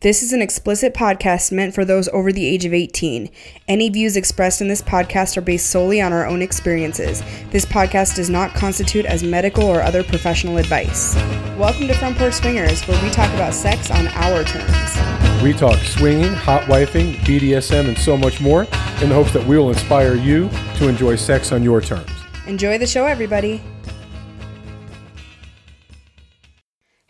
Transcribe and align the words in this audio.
This 0.00 0.22
is 0.22 0.32
an 0.32 0.40
explicit 0.40 0.94
podcast 0.94 1.50
meant 1.50 1.74
for 1.74 1.84
those 1.84 2.06
over 2.10 2.30
the 2.30 2.46
age 2.46 2.64
of 2.64 2.72
18. 2.72 3.28
Any 3.66 3.88
views 3.88 4.16
expressed 4.16 4.60
in 4.60 4.68
this 4.68 4.80
podcast 4.80 5.36
are 5.36 5.40
based 5.40 5.72
solely 5.72 6.00
on 6.00 6.12
our 6.12 6.24
own 6.24 6.40
experiences. 6.40 7.20
This 7.50 7.66
podcast 7.66 8.14
does 8.14 8.30
not 8.30 8.54
constitute 8.54 9.06
as 9.06 9.24
medical 9.24 9.64
or 9.64 9.82
other 9.82 10.04
professional 10.04 10.56
advice. 10.56 11.16
Welcome 11.58 11.88
to 11.88 11.94
Front 11.94 12.16
Porch 12.16 12.34
Swingers, 12.34 12.86
where 12.86 13.02
we 13.02 13.10
talk 13.10 13.34
about 13.34 13.54
sex 13.54 13.90
on 13.90 14.06
our 14.06 14.44
terms. 14.44 15.42
We 15.42 15.52
talk 15.52 15.78
swinging, 15.78 16.32
hot 16.32 16.62
wifing, 16.68 17.14
BDSM, 17.24 17.88
and 17.88 17.98
so 17.98 18.16
much 18.16 18.40
more 18.40 18.68
in 19.02 19.08
the 19.08 19.16
hopes 19.16 19.32
that 19.32 19.44
we 19.48 19.58
will 19.58 19.70
inspire 19.70 20.14
you 20.14 20.48
to 20.76 20.88
enjoy 20.88 21.16
sex 21.16 21.50
on 21.50 21.64
your 21.64 21.80
terms. 21.80 22.08
Enjoy 22.46 22.78
the 22.78 22.86
show, 22.86 23.04
everybody. 23.04 23.60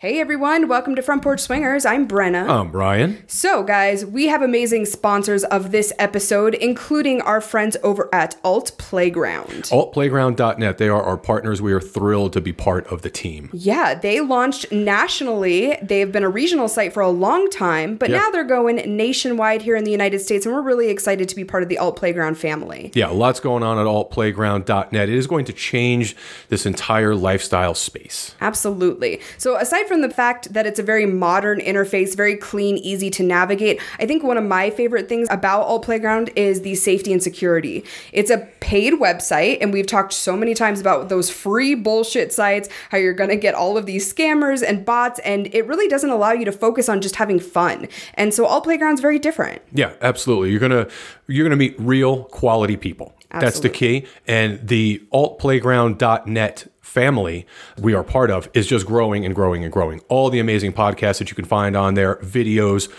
Hey 0.01 0.21
everyone, 0.21 0.69
welcome 0.69 0.95
to 0.95 1.01
Front 1.01 1.23
Porch 1.23 1.41
Swingers. 1.41 1.85
I'm 1.85 2.07
Brenna. 2.07 2.47
I'm 2.47 2.71
Brian. 2.71 3.21
So, 3.27 3.63
guys, 3.63 4.05
we 4.05 4.27
have 4.27 4.41
amazing 4.41 4.85
sponsors 4.85 5.43
of 5.43 5.71
this 5.71 5.91
episode, 5.99 6.53
including 6.55 7.19
our 7.23 7.41
friends 7.41 7.75
over 7.83 8.07
at 8.15 8.37
Alt 8.41 8.77
Playground. 8.77 9.63
Altplayground.net. 9.63 10.77
They 10.77 10.87
are 10.87 11.03
our 11.03 11.17
partners. 11.17 11.61
We 11.61 11.73
are 11.73 11.81
thrilled 11.81 12.31
to 12.31 12.39
be 12.39 12.53
part 12.53 12.87
of 12.87 13.01
the 13.01 13.09
team. 13.09 13.49
Yeah, 13.51 13.93
they 13.93 14.21
launched 14.21 14.71
nationally. 14.71 15.77
They've 15.81 16.09
been 16.09 16.23
a 16.23 16.29
regional 16.29 16.69
site 16.69 16.93
for 16.93 17.01
a 17.01 17.09
long 17.09 17.49
time, 17.49 17.97
but 17.97 18.09
Yeah. 18.09 18.19
now 18.19 18.29
they're 18.31 18.45
going 18.45 18.77
nationwide 18.95 19.63
here 19.63 19.75
in 19.75 19.83
the 19.83 19.91
United 19.91 20.19
States, 20.19 20.45
and 20.45 20.55
we're 20.55 20.61
really 20.61 20.87
excited 20.87 21.27
to 21.27 21.35
be 21.35 21.43
part 21.43 21.61
of 21.61 21.67
the 21.67 21.77
Alt 21.77 21.97
Playground 21.97 22.37
family. 22.37 22.89
Yeah, 22.95 23.09
lots 23.09 23.41
going 23.41 23.63
on 23.63 23.77
at 23.77 23.85
altplayground.net. 23.85 25.09
It 25.09 25.13
is 25.15 25.27
going 25.27 25.43
to 25.43 25.51
change 25.51 26.15
this 26.47 26.65
entire 26.65 27.15
lifestyle 27.15 27.73
space. 27.73 28.33
Absolutely. 28.39 29.19
So, 29.37 29.57
aside 29.57 29.87
from 29.89 30.01
the 30.01 30.09
fact 30.09 30.53
that 30.53 30.65
it's 30.65 30.79
a 30.79 30.83
very 30.83 31.05
modern 31.05 31.59
interface, 31.59 32.15
very 32.15 32.37
clean, 32.37 32.77
easy 32.77 33.09
to 33.09 33.23
navigate, 33.23 33.81
I 33.99 34.05
think 34.05 34.23
one 34.23 34.37
of 34.37 34.45
my 34.45 34.69
favorite 34.69 35.09
things 35.09 35.27
about 35.29 35.63
Alt 35.63 35.83
Playground 35.83 36.29
is 36.37 36.61
the 36.61 36.75
safety 36.75 37.11
and 37.11 37.21
security. 37.21 37.83
It's 38.13 38.31
a 38.31 38.47
paid 38.61 38.93
website, 38.93 39.57
and 39.59 39.73
we've 39.73 39.87
talked 39.87 40.13
so 40.13 40.37
many 40.37 40.53
times 40.53 40.79
about 40.79 41.09
those 41.09 41.29
free 41.29 41.75
bullshit 41.75 42.31
sites, 42.31 42.69
how 42.89 42.97
you're 42.97 43.13
to 43.13 43.35
get 43.35 43.55
all 43.55 43.77
of 43.77 43.85
these 43.85 44.11
scammers 44.11 44.63
and 44.65 44.85
bots, 44.85 45.19
and 45.25 45.53
it 45.53 45.67
really 45.67 45.87
doesn't 45.89 46.09
allow 46.09 46.31
you 46.31 46.45
to 46.45 46.51
focus 46.51 46.87
on 46.87 47.01
just 47.01 47.17
having 47.17 47.39
fun. 47.39 47.87
And 48.13 48.33
so, 48.33 48.45
Alt 48.45 48.63
Playground's 48.63 49.01
very 49.01 49.19
different. 49.19 49.61
Yeah, 49.73 49.93
absolutely. 50.01 50.51
You're 50.51 50.59
gonna 50.59 50.87
you're 51.27 51.45
gonna 51.45 51.57
meet 51.57 51.75
real 51.79 52.25
quality 52.25 52.77
people. 52.77 53.15
That's 53.31 53.59
the 53.59 53.69
key. 53.69 54.07
And 54.27 54.67
the 54.67 55.05
altplayground.net 55.13 56.67
family 56.89 57.45
we 57.79 57.93
are 57.93 58.03
part 58.03 58.31
of 58.31 58.49
is 58.53 58.67
just 58.67 58.85
growing 58.85 59.25
and 59.25 59.35
growing 59.35 59.63
and 59.63 59.71
growing. 59.71 60.01
All 60.09 60.29
the 60.29 60.39
amazing 60.39 60.73
podcasts 60.73 61.19
that 61.19 61.29
you 61.29 61.35
can 61.35 61.45
find 61.45 61.77
on 61.77 61.93
there, 61.93 62.15
videos, 62.17 62.89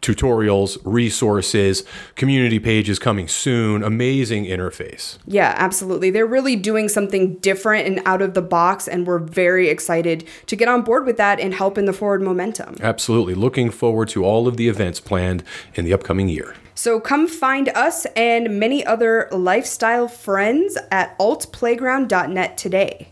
tutorials, 0.00 0.78
resources, 0.84 1.84
community 2.14 2.58
pages 2.58 2.98
coming 2.98 3.28
soon. 3.28 3.82
Amazing 3.82 4.46
interface. 4.46 5.18
Yeah, 5.26 5.54
absolutely. 5.56 6.10
They're 6.10 6.26
really 6.26 6.56
doing 6.56 6.88
something 6.88 7.34
different 7.36 7.86
and 7.86 8.00
out 8.06 8.22
of 8.22 8.34
the 8.34 8.42
box, 8.42 8.88
and 8.88 9.06
we're 9.06 9.18
very 9.18 9.68
excited 9.68 10.26
to 10.46 10.56
get 10.56 10.68
on 10.68 10.82
board 10.82 11.04
with 11.04 11.16
that 11.18 11.40
and 11.40 11.52
help 11.52 11.76
in 11.76 11.84
the 11.84 11.92
forward 11.92 12.22
momentum. 12.22 12.76
Absolutely. 12.80 13.34
Looking 13.34 13.70
forward 13.70 14.08
to 14.10 14.24
all 14.24 14.48
of 14.48 14.56
the 14.56 14.68
events 14.68 15.00
planned 15.00 15.44
in 15.74 15.84
the 15.84 15.92
upcoming 15.92 16.28
year. 16.28 16.54
So 16.74 16.98
come 16.98 17.28
find 17.28 17.68
us 17.70 18.06
and 18.16 18.58
many 18.58 18.86
other 18.86 19.28
lifestyle 19.32 20.08
friends 20.08 20.78
at 20.90 21.18
altplayground.net 21.18 22.56
today. 22.56 23.08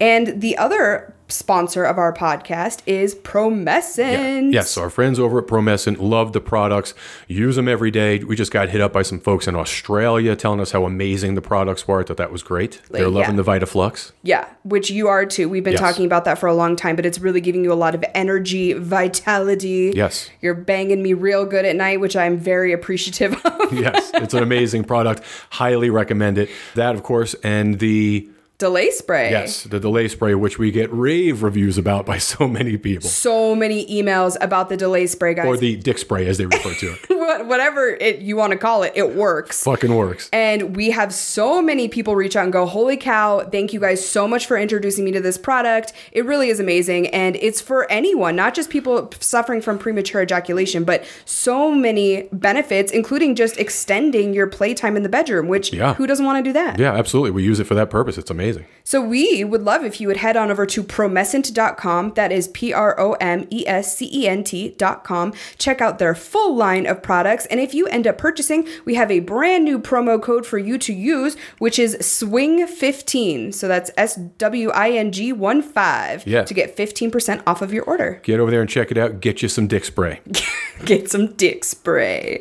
And 0.00 0.40
the 0.40 0.56
other 0.56 1.14
sponsor 1.28 1.84
of 1.84 1.98
our 1.98 2.12
podcast 2.12 2.80
is 2.86 3.14
Promescent. 3.14 4.52
Yes, 4.52 4.76
our 4.76 4.90
friends 4.90 5.18
over 5.18 5.38
at 5.38 5.46
Promescent 5.46 5.98
love 5.98 6.32
the 6.32 6.40
products, 6.40 6.94
use 7.28 7.56
them 7.56 7.66
every 7.66 7.90
day. 7.90 8.18
We 8.18 8.36
just 8.36 8.52
got 8.52 8.68
hit 8.68 8.80
up 8.80 8.92
by 8.92 9.02
some 9.02 9.18
folks 9.20 9.48
in 9.48 9.56
Australia 9.56 10.36
telling 10.36 10.60
us 10.60 10.72
how 10.72 10.84
amazing 10.84 11.34
the 11.34 11.40
products 11.40 11.88
were. 11.88 12.00
I 12.00 12.04
thought 12.04 12.18
that 12.18 12.30
was 12.30 12.42
great. 12.42 12.80
They're 12.90 13.08
loving 13.08 13.36
yeah. 13.36 13.42
the 13.42 13.50
VitaFlux. 13.50 14.12
Yeah, 14.22 14.46
which 14.64 14.90
you 14.90 15.08
are 15.08 15.24
too. 15.24 15.48
We've 15.48 15.64
been 15.64 15.72
Yes. 15.74 15.80
talking 15.80 16.06
about 16.06 16.24
that 16.26 16.38
for 16.38 16.46
a 16.46 16.54
long 16.54 16.76
time, 16.76 16.94
but 16.94 17.06
it's 17.06 17.18
really 17.18 17.40
giving 17.40 17.64
you 17.64 17.72
a 17.72 17.74
lot 17.74 17.94
of 17.94 18.04
energy, 18.14 18.72
vitality. 18.74 19.92
Yes. 19.94 20.30
You're 20.40 20.54
banging 20.54 21.02
me 21.02 21.14
real 21.14 21.46
good 21.46 21.64
at 21.64 21.74
night, 21.74 22.00
which 22.00 22.16
I'm 22.16 22.36
very 22.38 22.72
appreciative 22.72 23.34
of. 23.44 23.72
yes, 23.72 24.10
it's 24.14 24.34
an 24.34 24.42
amazing 24.42 24.84
product. 24.84 25.22
Highly 25.50 25.90
recommend 25.90 26.38
it. 26.38 26.50
That, 26.74 26.94
of 26.94 27.02
course, 27.02 27.34
and 27.42 27.78
the 27.78 28.28
Delay 28.58 28.90
spray. 28.92 29.30
yes, 29.32 29.64
the 29.64 29.80
delay 29.80 30.06
spray, 30.06 30.34
which 30.36 30.58
we 30.60 30.70
get 30.70 30.92
rave 30.92 31.42
reviews 31.42 31.76
about 31.76 32.06
by 32.06 32.18
so 32.32 32.46
many 32.46 32.76
people, 32.76 33.08
So 33.08 33.56
many 33.56 33.84
emails 33.86 34.36
about 34.40 34.68
the 34.68 34.76
delay 34.76 35.06
spray, 35.08 35.34
guys. 35.34 35.46
or 35.46 35.56
the 35.56 35.74
dick 35.76 35.98
spray 35.98 36.26
as 36.28 36.38
they 36.38 36.46
refer 36.46 36.72
to 36.74 36.92
it. 36.92 37.00
Whatever 37.48 37.88
it, 37.88 38.20
you 38.20 38.36
want 38.36 38.52
to 38.52 38.58
call 38.58 38.84
it, 38.84 38.92
it 38.94 39.16
works. 39.16 39.64
Fucking 39.64 39.92
works. 39.94 40.30
And 40.32 40.76
we 40.76 40.90
have 40.90 41.12
so 41.12 41.60
many 41.60 41.88
people 41.88 42.14
reach 42.14 42.36
out 42.36 42.44
and 42.44 42.52
go, 42.52 42.64
Holy 42.64 42.96
cow, 42.96 43.40
thank 43.40 43.72
you 43.72 43.80
guys 43.80 44.06
so 44.06 44.28
much 44.28 44.46
for 44.46 44.56
introducing 44.56 45.04
me 45.04 45.10
to 45.12 45.20
this 45.20 45.36
product. 45.36 45.92
It 46.12 46.24
really 46.24 46.48
is 46.48 46.60
amazing. 46.60 47.08
And 47.08 47.34
it's 47.36 47.60
for 47.60 47.90
anyone, 47.90 48.36
not 48.36 48.54
just 48.54 48.70
people 48.70 49.10
suffering 49.18 49.62
from 49.62 49.78
premature 49.80 50.22
ejaculation, 50.22 50.84
but 50.84 51.04
so 51.24 51.72
many 51.72 52.28
benefits, 52.32 52.92
including 52.92 53.34
just 53.34 53.58
extending 53.58 54.32
your 54.32 54.46
playtime 54.46 54.96
in 54.96 55.02
the 55.02 55.08
bedroom, 55.08 55.48
which 55.48 55.72
Yeah. 55.72 55.94
who 55.94 56.06
doesn't 56.06 56.24
want 56.24 56.38
to 56.44 56.48
do 56.48 56.52
that? 56.52 56.78
Yeah, 56.78 56.92
absolutely. 56.94 57.32
We 57.32 57.42
use 57.42 57.58
it 57.58 57.64
for 57.64 57.74
that 57.74 57.90
purpose. 57.90 58.16
It's 58.16 58.30
amazing. 58.30 58.43
So 58.86 59.00
we 59.00 59.44
would 59.44 59.62
love 59.62 59.82
if 59.82 59.98
you 59.98 60.08
would 60.08 60.18
head 60.18 60.36
on 60.36 60.50
over 60.50 60.66
to 60.66 60.82
promescent.com. 60.82 62.12
That 62.14 62.30
is 62.30 62.48
P 62.48 62.70
R 62.72 62.98
O 63.00 63.12
M 63.14 63.46
E 63.50 63.66
S 63.66 63.96
C 63.96 64.10
E 64.12 64.28
N 64.28 64.44
T.com. 64.44 65.32
Check 65.56 65.80
out 65.80 65.98
their 65.98 66.14
full 66.14 66.54
line 66.54 66.84
of 66.86 67.02
products. 67.02 67.46
And 67.46 67.60
if 67.60 67.72
you 67.72 67.86
end 67.86 68.06
up 68.06 68.18
purchasing, 68.18 68.68
we 68.84 68.94
have 68.96 69.10
a 69.10 69.20
brand 69.20 69.64
new 69.64 69.78
promo 69.78 70.20
code 70.20 70.44
for 70.44 70.58
you 70.58 70.76
to 70.78 70.92
use, 70.92 71.34
which 71.58 71.78
is 71.78 71.96
SWING15. 71.96 73.54
So 73.54 73.68
that's 73.68 73.90
S 73.96 74.16
W 74.38 74.70
I 74.70 74.90
N 74.90 75.12
G 75.12 75.32
1 75.32 75.62
5 75.62 76.26
Yeah. 76.26 76.44
to 76.44 76.52
get 76.54 76.76
15% 76.76 77.42
off 77.46 77.62
of 77.62 77.72
your 77.72 77.84
order. 77.84 78.20
Get 78.22 78.38
over 78.40 78.50
there 78.50 78.60
and 78.60 78.68
check 78.68 78.90
it 78.90 78.98
out. 78.98 79.20
Get 79.20 79.40
you 79.42 79.48
some 79.48 79.66
dick 79.66 79.84
spray. 79.86 80.20
Get 80.84 81.10
some 81.10 81.32
dick 81.34 81.64
spray. 81.64 82.40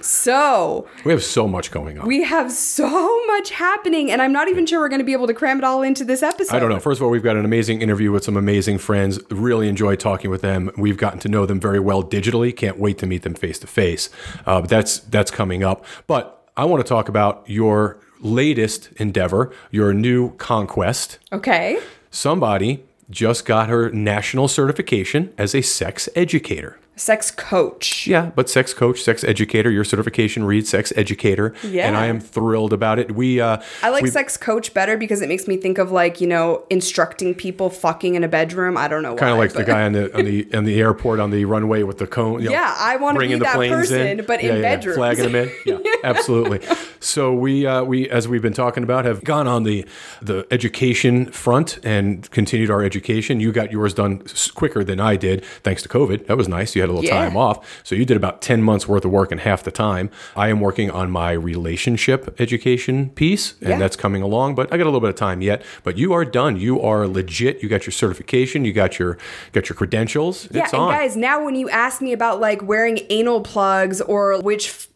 So 0.00 0.88
We 1.04 1.12
have 1.12 1.22
so 1.22 1.46
much 1.46 1.70
going 1.70 1.98
on. 1.98 2.06
we 2.06 2.22
have 2.24 2.50
so 2.50 3.24
much 3.26 3.50
happening, 3.50 4.10
and 4.10 4.20
I'm 4.20 4.32
not 4.32 4.48
even 4.48 4.66
sure 4.66 4.80
we're 4.80 4.88
going 4.88 4.98
to 5.00 5.04
be 5.04 5.12
able 5.12 5.26
to 5.26 5.34
cram 5.44 5.58
it 5.58 5.64
all 5.64 5.82
into 5.82 6.06
this 6.06 6.22
episode. 6.22 6.56
I 6.56 6.58
don't 6.58 6.70
know. 6.70 6.80
First 6.80 7.00
of 7.00 7.04
all, 7.04 7.10
we've 7.10 7.22
got 7.22 7.36
an 7.36 7.44
amazing 7.44 7.82
interview 7.82 8.10
with 8.10 8.24
some 8.24 8.34
amazing 8.34 8.78
friends. 8.78 9.20
Really 9.30 9.68
enjoyed 9.68 10.00
talking 10.00 10.30
with 10.30 10.40
them. 10.40 10.70
We've 10.78 10.96
gotten 10.96 11.18
to 11.18 11.28
know 11.28 11.44
them 11.44 11.60
very 11.60 11.78
well 11.80 12.02
digitally. 12.02 12.56
Can't 12.56 12.78
wait 12.78 12.96
to 12.98 13.06
meet 13.06 13.24
them 13.24 13.34
face 13.34 13.58
to 13.58 13.66
face. 13.66 14.08
Uh, 14.46 14.62
But 14.62 14.70
that's 14.70 15.00
that's 15.00 15.30
coming 15.30 15.62
up. 15.62 15.84
But 16.06 16.48
I 16.56 16.64
want 16.64 16.82
to 16.82 16.88
talk 16.88 17.10
about 17.10 17.44
your 17.46 17.98
latest 18.20 18.88
endeavor, 18.96 19.52
your 19.70 19.92
new 19.92 20.34
conquest. 20.36 21.18
Okay. 21.30 21.78
Somebody 22.10 22.84
just 23.10 23.44
got 23.44 23.68
her 23.68 23.90
national 23.90 24.48
certification 24.48 25.30
as 25.36 25.54
a 25.54 25.60
sex 25.60 26.08
educator. 26.16 26.78
Sex 26.96 27.32
coach. 27.32 28.06
Yeah, 28.06 28.30
but 28.36 28.48
sex 28.48 28.72
coach, 28.72 29.02
sex 29.02 29.24
educator. 29.24 29.68
Your 29.70 29.82
certification 29.82 30.44
reads 30.44 30.68
sex 30.68 30.92
educator, 30.94 31.52
Yeah. 31.64 31.88
and 31.88 31.96
I 31.96 32.06
am 32.06 32.20
thrilled 32.20 32.72
about 32.72 33.00
it. 33.00 33.14
We 33.16 33.40
uh, 33.40 33.58
I 33.82 33.88
like 33.90 34.04
we- 34.04 34.10
sex 34.10 34.36
coach 34.36 34.72
better 34.72 34.96
because 34.96 35.20
it 35.20 35.28
makes 35.28 35.48
me 35.48 35.56
think 35.56 35.78
of 35.78 35.90
like, 35.90 36.20
you 36.20 36.28
know, 36.28 36.64
instructing 36.70 37.34
people 37.34 37.68
fucking 37.68 38.14
in 38.14 38.22
a 38.22 38.28
bedroom. 38.28 38.76
I 38.76 38.86
don't 38.86 39.02
know 39.02 39.16
kind 39.16 39.32
of 39.32 39.38
like 39.38 39.54
the 39.54 39.64
guy 39.64 39.82
on 39.82 39.92
the 39.92 40.14
on 40.16 40.24
the 40.24 40.46
on 40.54 40.64
the 40.64 40.80
airport 40.80 41.18
on 41.18 41.30
the 41.30 41.44
runway 41.46 41.82
with 41.82 41.98
the 41.98 42.06
cone. 42.06 42.40
you 42.40 42.46
know, 42.46 42.52
Yeah, 42.52 42.74
I 42.78 42.94
wanna 42.96 43.18
bringing 43.18 43.38
be 43.38 43.44
the 43.44 43.44
that 43.46 43.56
person, 43.56 44.24
but 44.26 44.40
in 44.40 44.46
yeah, 44.46 44.52
yeah, 44.52 44.58
yeah, 44.60 44.62
bedrooms. 44.76 44.96
flagging 44.96 45.24
them 45.32 45.34
in. 45.34 45.50
Yeah, 45.66 45.78
absolutely. 46.04 46.60
So 47.00 47.34
we 47.34 47.66
uh, 47.66 47.82
we 47.82 48.08
as 48.08 48.28
we've 48.28 48.40
been 48.42 48.52
talking 48.52 48.84
about 48.84 49.04
have 49.04 49.24
gone 49.24 49.48
on 49.48 49.64
the 49.64 49.84
the 50.22 50.46
education 50.50 51.26
front 51.26 51.78
and 51.84 52.30
continued 52.30 52.70
our 52.70 52.82
education. 52.84 53.40
You 53.40 53.50
got 53.50 53.72
yours 53.72 53.94
done 53.94 54.22
quicker 54.54 54.84
than 54.84 55.00
I 55.00 55.16
did, 55.16 55.44
thanks 55.64 55.82
to 55.82 55.88
COVID. 55.88 56.26
That 56.28 56.36
was 56.36 56.46
nice. 56.48 56.76
You 56.76 56.83
had 56.84 56.90
a 56.90 56.92
little 56.92 57.08
Yeah. 57.08 57.24
time 57.24 57.36
off, 57.36 57.58
so 57.82 57.94
you 57.94 58.04
did 58.04 58.16
about 58.16 58.40
ten 58.42 58.62
months 58.62 58.86
worth 58.88 59.04
of 59.04 59.10
work 59.10 59.32
in 59.32 59.38
half 59.38 59.62
the 59.62 59.70
time. 59.70 60.10
I 60.36 60.48
am 60.48 60.60
working 60.60 60.90
on 60.90 61.10
my 61.10 61.32
relationship 61.32 62.34
education 62.40 63.10
piece, 63.14 63.54
and 63.60 63.70
Yeah. 63.70 63.78
that's 63.78 63.96
coming 63.96 64.22
along. 64.22 64.54
But 64.54 64.72
I 64.72 64.76
got 64.76 64.84
a 64.84 64.90
little 64.92 65.00
bit 65.00 65.10
of 65.10 65.16
time 65.16 65.40
yet. 65.42 65.62
But 65.82 65.98
you 65.98 66.12
are 66.12 66.24
done. 66.24 66.56
You 66.56 66.80
are 66.80 67.06
legit. 67.06 67.62
You 67.62 67.68
got 67.68 67.86
your 67.86 67.92
certification. 67.92 68.64
You 68.64 68.72
got 68.72 68.98
your 68.98 69.18
got 69.52 69.68
your 69.68 69.76
credentials. 69.76 70.48
Yeah, 70.50 70.64
it's 70.64 70.72
and 70.72 70.82
on. 70.82 70.92
guys, 70.92 71.16
now 71.16 71.44
when 71.44 71.54
you 71.54 71.68
ask 71.70 72.00
me 72.00 72.12
about 72.12 72.40
like 72.40 72.62
wearing 72.62 73.00
anal 73.10 73.40
plugs 73.40 74.00
or 74.00 74.38
which 74.40 74.68
f- 74.68 74.88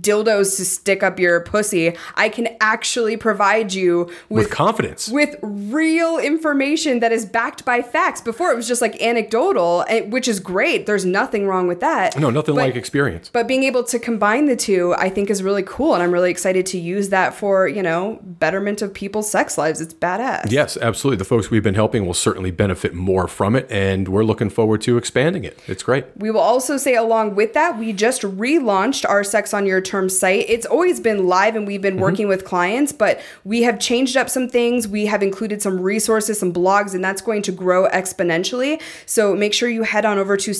dildos 0.00 0.56
to 0.56 0.64
stick 0.64 1.02
up 1.02 1.18
your 1.18 1.40
pussy, 1.40 1.96
I 2.14 2.28
can 2.28 2.48
actually 2.60 3.16
provide 3.16 3.72
you 3.72 4.06
with 4.28 4.42
with 4.46 4.50
confidence. 4.50 5.08
with 5.08 5.36
real 5.42 6.18
information 6.18 7.00
that 7.00 7.12
is 7.12 7.24
backed 7.24 7.64
by 7.64 7.80
facts. 7.82 8.20
Before 8.20 8.50
it 8.52 8.56
was 8.56 8.68
just 8.68 8.82
like 8.82 9.00
anecdotal, 9.02 9.84
eh, 9.88 10.02
which 10.02 10.28
is 10.28 10.40
great. 10.40 10.86
There's 10.86 11.04
nothing 11.04 11.21
nothing 11.22 11.46
wrong 11.46 11.66
with 11.68 11.80
that. 11.80 12.18
No, 12.18 12.30
nothing 12.30 12.54
But- 12.54 12.62
like 12.66 12.76
experience. 12.76 13.30
But 13.32 13.46
being 13.46 13.62
able 13.62 13.84
to 13.84 13.98
combine 13.98 14.46
the 14.46 14.56
two, 14.56 14.94
I 14.98 15.08
think, 15.08 15.30
is 15.30 15.42
really 15.42 15.62
cool, 15.62 15.94
and 15.94 16.02
I'm 16.02 16.12
really 16.12 16.30
excited 16.30 16.66
to 16.66 16.78
use 16.78 17.10
that 17.10 17.34
for 17.34 17.68
you 17.68 17.82
know 17.82 18.18
betterment 18.22 18.82
of 18.82 18.92
people's 18.92 19.30
sex 19.30 19.56
lives. 19.56 19.80
It's 19.80 19.94
badass. 19.94 20.50
Yes, 20.50 20.76
absolutely. 20.76 21.18
The 21.18 21.24
folks 21.24 21.50
we've 21.50 21.62
been 21.62 21.74
helping 21.74 22.06
will 22.06 22.14
certainly 22.28 22.50
benefit 22.50 22.92
more 22.94 23.28
from 23.28 23.54
it, 23.56 23.66
and 23.70 24.08
we're 24.08 24.24
looking 24.24 24.50
forward 24.50 24.82
to 24.82 24.96
expanding 24.96 25.44
it. 25.44 25.58
It's 25.66 25.82
great. 25.82 26.06
We 26.16 26.30
will 26.30 26.40
also 26.40 26.76
say, 26.76 26.94
along 26.94 27.34
with 27.34 27.54
that, 27.54 27.78
we 27.78 27.92
just 27.92 28.22
relaunched 28.22 29.08
our 29.08 29.22
Sex 29.24 29.54
on 29.54 29.66
Your 29.66 29.80
Terms 29.80 30.18
site. 30.18 30.46
It's 30.48 30.66
always 30.66 31.00
been 31.00 31.26
live 31.26 31.56
and 31.56 31.66
we've 31.66 31.80
been 31.80 31.94
mm-hmm. 31.94 32.02
working 32.02 32.28
with 32.28 32.44
clients, 32.44 32.92
but 32.92 33.20
we 33.44 33.62
have 33.62 33.78
changed 33.78 34.16
up 34.16 34.28
some 34.28 34.48
things. 34.48 34.88
We 34.88 35.06
have 35.06 35.22
included 35.22 35.62
some 35.62 35.80
resources, 35.80 36.38
some 36.38 36.52
blogs, 36.52 36.94
and 36.94 37.04
that's 37.04 37.22
going 37.22 37.42
to 37.42 37.52
grow 37.52 37.88
exponentially. 37.88 38.80
So 39.06 39.34
make 39.34 39.54
sure 39.54 39.68
you 39.68 39.84
head 39.84 40.04
on 40.04 40.18
over 40.18 40.36
to 40.36 40.52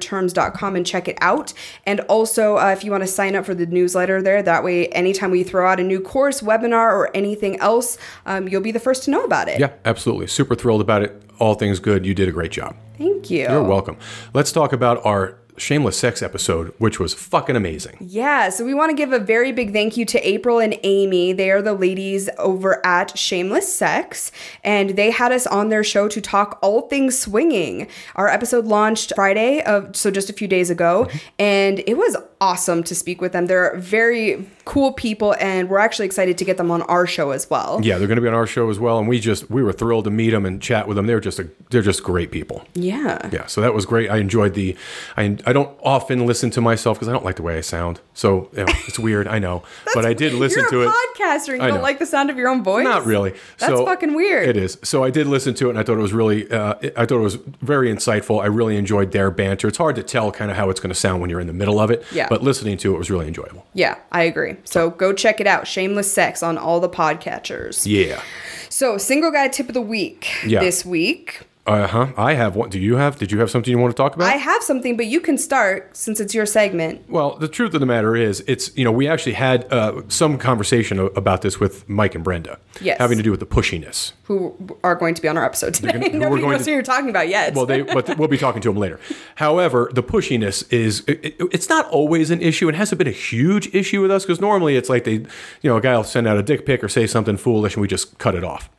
sexonyourterms.com 0.00 0.76
and 0.76 0.86
check 0.86 1.08
it 1.08 1.18
out. 1.20 1.52
And 1.86 2.00
also, 2.00 2.58
uh, 2.58 2.70
if 2.70 2.84
you 2.84 2.90
want 2.90 3.02
to 3.02 3.06
sign 3.06 3.36
up 3.36 3.44
for 3.44 3.54
the 3.54 3.66
newsletter 3.66 4.22
there, 4.22 4.42
that 4.42 4.64
way, 4.64 4.88
anytime 4.88 5.30
we 5.30 5.42
throw 5.42 5.70
out 5.70 5.80
a 5.80 5.84
new 5.84 6.00
course, 6.00 6.40
webinar, 6.40 6.92
or 6.92 7.14
anything 7.14 7.58
else, 7.60 7.98
um, 8.26 8.48
you'll 8.48 8.60
be 8.60 8.72
the 8.72 8.80
first 8.80 9.04
to 9.04 9.10
know 9.10 9.24
about 9.24 9.48
it. 9.48 9.60
Yeah, 9.60 9.72
absolutely. 9.84 10.26
Super 10.26 10.54
thrilled 10.54 10.80
about 10.80 11.02
it. 11.02 11.22
All 11.38 11.54
things 11.54 11.80
good. 11.80 12.04
You 12.04 12.14
did 12.14 12.28
a 12.28 12.32
great 12.32 12.52
job. 12.52 12.76
Thank 12.98 13.30
you. 13.30 13.42
You're 13.42 13.62
welcome. 13.62 13.96
Let's 14.34 14.52
talk 14.52 14.72
about 14.72 15.04
our 15.06 15.39
shameless 15.60 15.96
sex 15.96 16.22
episode, 16.22 16.74
which 16.78 16.98
was 16.98 17.14
fucking 17.14 17.56
amazing. 17.56 17.96
Yeah, 18.00 18.48
so 18.48 18.64
we 18.64 18.74
want 18.74 18.90
to 18.90 18.96
give 18.96 19.12
a 19.12 19.18
very 19.18 19.52
big 19.52 19.72
thank 19.72 19.96
you 19.96 20.04
to 20.06 20.28
April 20.28 20.58
and 20.58 20.78
Amy. 20.82 21.32
They 21.32 21.50
are 21.50 21.62
the 21.62 21.74
ladies 21.74 22.28
over 22.38 22.84
at 22.84 23.16
Shameless 23.16 23.72
Sex, 23.72 24.32
and 24.64 24.90
they 24.90 25.10
had 25.10 25.32
us 25.32 25.46
on 25.46 25.68
their 25.68 25.84
show 25.84 26.08
to 26.08 26.20
talk 26.20 26.58
all 26.62 26.82
things 26.82 27.18
swinging. 27.18 27.88
Our 28.16 28.28
episode 28.28 28.66
launched 28.66 29.12
Friday 29.14 29.62
of 29.62 29.94
so 29.96 30.10
just 30.10 30.30
a 30.30 30.32
few 30.32 30.48
days 30.48 30.70
ago, 30.70 31.06
mm-hmm. 31.08 31.18
and 31.38 31.78
it 31.86 31.96
was 31.96 32.16
awesome 32.40 32.82
to 32.84 32.94
speak 32.94 33.20
with 33.20 33.32
them. 33.32 33.46
They're 33.46 33.76
very 33.76 34.46
cool 34.64 34.92
people, 34.92 35.34
and 35.40 35.68
we're 35.68 35.78
actually 35.78 36.06
excited 36.06 36.38
to 36.38 36.44
get 36.44 36.56
them 36.56 36.70
on 36.70 36.82
our 36.82 37.06
show 37.06 37.30
as 37.32 37.50
well. 37.50 37.80
Yeah, 37.82 37.98
they're 37.98 38.06
going 38.06 38.16
to 38.16 38.22
be 38.22 38.28
on 38.28 38.34
our 38.34 38.46
show 38.46 38.70
as 38.70 38.78
well, 38.78 38.98
and 38.98 39.08
we 39.08 39.20
just 39.20 39.50
we 39.50 39.62
were 39.62 39.72
thrilled 39.72 40.04
to 40.04 40.10
meet 40.10 40.30
them 40.30 40.46
and 40.46 40.60
chat 40.62 40.88
with 40.88 40.96
them. 40.96 41.06
They're 41.06 41.20
just 41.20 41.38
a, 41.38 41.50
they're 41.70 41.82
just 41.82 42.02
great 42.02 42.30
people. 42.30 42.64
Yeah. 42.74 43.28
Yeah, 43.32 43.46
so 43.46 43.60
that 43.60 43.74
was 43.74 43.84
great. 43.86 44.10
I 44.10 44.18
enjoyed 44.18 44.54
the. 44.54 44.76
I, 45.16 45.36
I 45.46 45.52
don't 45.52 45.76
often 45.82 46.26
listen 46.26 46.50
to 46.50 46.60
myself 46.60 46.96
because 46.98 47.08
I 47.08 47.12
don't 47.12 47.24
like 47.24 47.36
the 47.36 47.42
way 47.42 47.58
I 47.58 47.60
sound. 47.60 48.00
So 48.14 48.48
you 48.52 48.64
know, 48.64 48.72
it's 48.86 48.98
weird, 48.98 49.28
I 49.28 49.38
know, 49.38 49.62
but 49.94 50.06
I 50.06 50.14
did 50.14 50.32
listen 50.34 50.60
You're 50.70 50.70
to 50.70 50.82
it. 50.82 50.94
podcaster 51.16 51.54
and 51.54 51.62
you 51.62 51.68
don't 51.68 51.82
like 51.82 51.98
the 51.98 52.06
sound 52.06 52.30
of 52.30 52.36
your 52.36 52.48
own 52.48 52.62
voice? 52.62 52.84
Not 52.84 53.06
really. 53.06 53.30
That's 53.58 53.72
So 53.72 53.84
fucking 53.84 54.14
weird. 54.14 54.48
It 54.48 54.56
is. 54.56 54.78
So 54.82 55.04
I 55.04 55.10
did 55.10 55.26
listen 55.26 55.54
to 55.54 55.66
it, 55.66 55.70
and 55.70 55.78
I 55.78 55.82
thought 55.82 55.98
it 55.98 56.02
was 56.02 56.12
really. 56.12 56.50
Uh, 56.50 56.74
I 56.96 57.06
thought 57.06 57.18
it 57.18 57.18
was 57.18 57.36
very 57.60 57.92
insightful. 57.92 58.42
I 58.42 58.46
really 58.46 58.76
enjoyed 58.76 59.12
their 59.12 59.30
banter. 59.30 59.68
It's 59.68 59.78
hard 59.78 59.96
to 59.96 60.02
tell 60.02 60.32
kind 60.32 60.50
of 60.50 60.56
how 60.56 60.70
it's 60.70 60.80
going 60.80 60.92
to 60.92 60.98
sound 60.98 61.20
when 61.20 61.28
you're 61.28 61.40
in 61.40 61.46
the 61.46 61.52
middle 61.52 61.78
of 61.80 61.90
it. 61.90 62.04
Yeah. 62.12 62.28
But 62.30 62.42
listening 62.42 62.78
to 62.78 62.94
it 62.94 62.98
was 62.98 63.10
really 63.10 63.26
enjoyable. 63.26 63.66
Yeah, 63.74 63.96
I 64.10 64.22
agree. 64.22 64.56
So 64.64 64.88
go 64.88 65.12
check 65.12 65.40
it 65.40 65.46
out. 65.46 65.66
Shameless 65.66 66.10
Sex 66.10 66.42
on 66.42 66.56
all 66.56 66.80
the 66.80 66.88
podcatchers. 66.88 67.84
Yeah. 67.86 68.22
So, 68.70 68.96
single 68.98 69.32
guy 69.32 69.48
tip 69.48 69.68
of 69.68 69.74
the 69.74 69.80
week 69.82 70.28
Yeah. 70.46 70.60
this 70.60 70.84
week. 70.86 71.40
Uh 71.66 71.86
huh. 71.86 72.08
I 72.16 72.34
have 72.34 72.56
one. 72.56 72.70
Do 72.70 72.80
you 72.80 72.96
have? 72.96 73.18
Did 73.18 73.30
you 73.30 73.38
have 73.38 73.50
something 73.50 73.70
you 73.70 73.78
want 73.78 73.92
to 73.94 73.96
talk 73.96 74.14
about? 74.16 74.28
I 74.28 74.36
have 74.36 74.62
something, 74.62 74.96
but 74.96 75.06
you 75.06 75.20
can 75.20 75.36
start 75.38 75.94
since 75.96 76.18
it's 76.18 76.34
your 76.34 76.46
segment. 76.46 77.08
Well, 77.08 77.36
the 77.36 77.48
truth 77.48 77.74
of 77.74 77.80
the 77.80 77.86
matter 77.86 78.16
is, 78.16 78.42
it's 78.48 78.76
you 78.76 78.84
know 78.84 78.90
we 78.90 79.06
actually 79.06 79.34
had 79.34 79.70
uh, 79.72 80.02
some 80.08 80.38
conversation 80.38 80.98
about 80.98 81.42
this 81.42 81.60
with 81.60 81.86
Mike 81.88 82.14
and 82.14 82.24
Brenda, 82.24 82.58
Yes. 82.80 82.98
having 82.98 83.18
to 83.18 83.22
do 83.22 83.30
with 83.30 83.40
the 83.40 83.46
pushiness. 83.46 84.12
Who 84.24 84.56
are 84.82 84.94
going 84.96 85.14
to 85.14 85.22
be 85.22 85.28
on 85.28 85.36
our 85.36 85.44
episode 85.44 85.74
today? 85.74 85.92
gonna- 85.92 86.18
Nobody 86.18 86.40
going 86.42 86.52
knows 86.56 86.64
to- 86.64 86.70
who 86.70 86.74
you're 86.74 86.82
talking 86.82 87.10
about 87.10 87.28
yet. 87.28 87.54
Well, 87.54 87.66
they 87.66 87.82
but 87.82 88.16
we'll 88.18 88.26
be 88.28 88.38
talking 88.38 88.62
to 88.62 88.68
them 88.70 88.78
later. 88.78 88.98
However, 89.36 89.90
the 89.92 90.02
pushiness 90.02 90.70
is 90.72 91.04
it, 91.06 91.24
it- 91.24 91.34
it's 91.52 91.68
not 91.68 91.86
always 91.90 92.30
an 92.30 92.40
issue. 92.40 92.68
It 92.70 92.74
hasn't 92.74 92.98
been 92.98 93.06
a 93.06 93.12
huge 93.12 93.72
issue 93.74 94.00
with 94.00 94.10
us 94.10 94.24
because 94.24 94.40
normally 94.40 94.76
it's 94.76 94.88
like 94.88 95.04
they, 95.04 95.12
you 95.12 95.26
know, 95.64 95.76
a 95.76 95.80
guy 95.82 95.94
will 95.96 96.04
send 96.04 96.26
out 96.26 96.38
a 96.38 96.42
dick 96.42 96.64
pic 96.64 96.82
or 96.82 96.88
say 96.88 97.06
something 97.06 97.36
foolish 97.36 97.74
and 97.74 97.82
we 97.82 97.86
just 97.86 98.18
cut 98.18 98.34
it 98.34 98.44
off. 98.44 98.70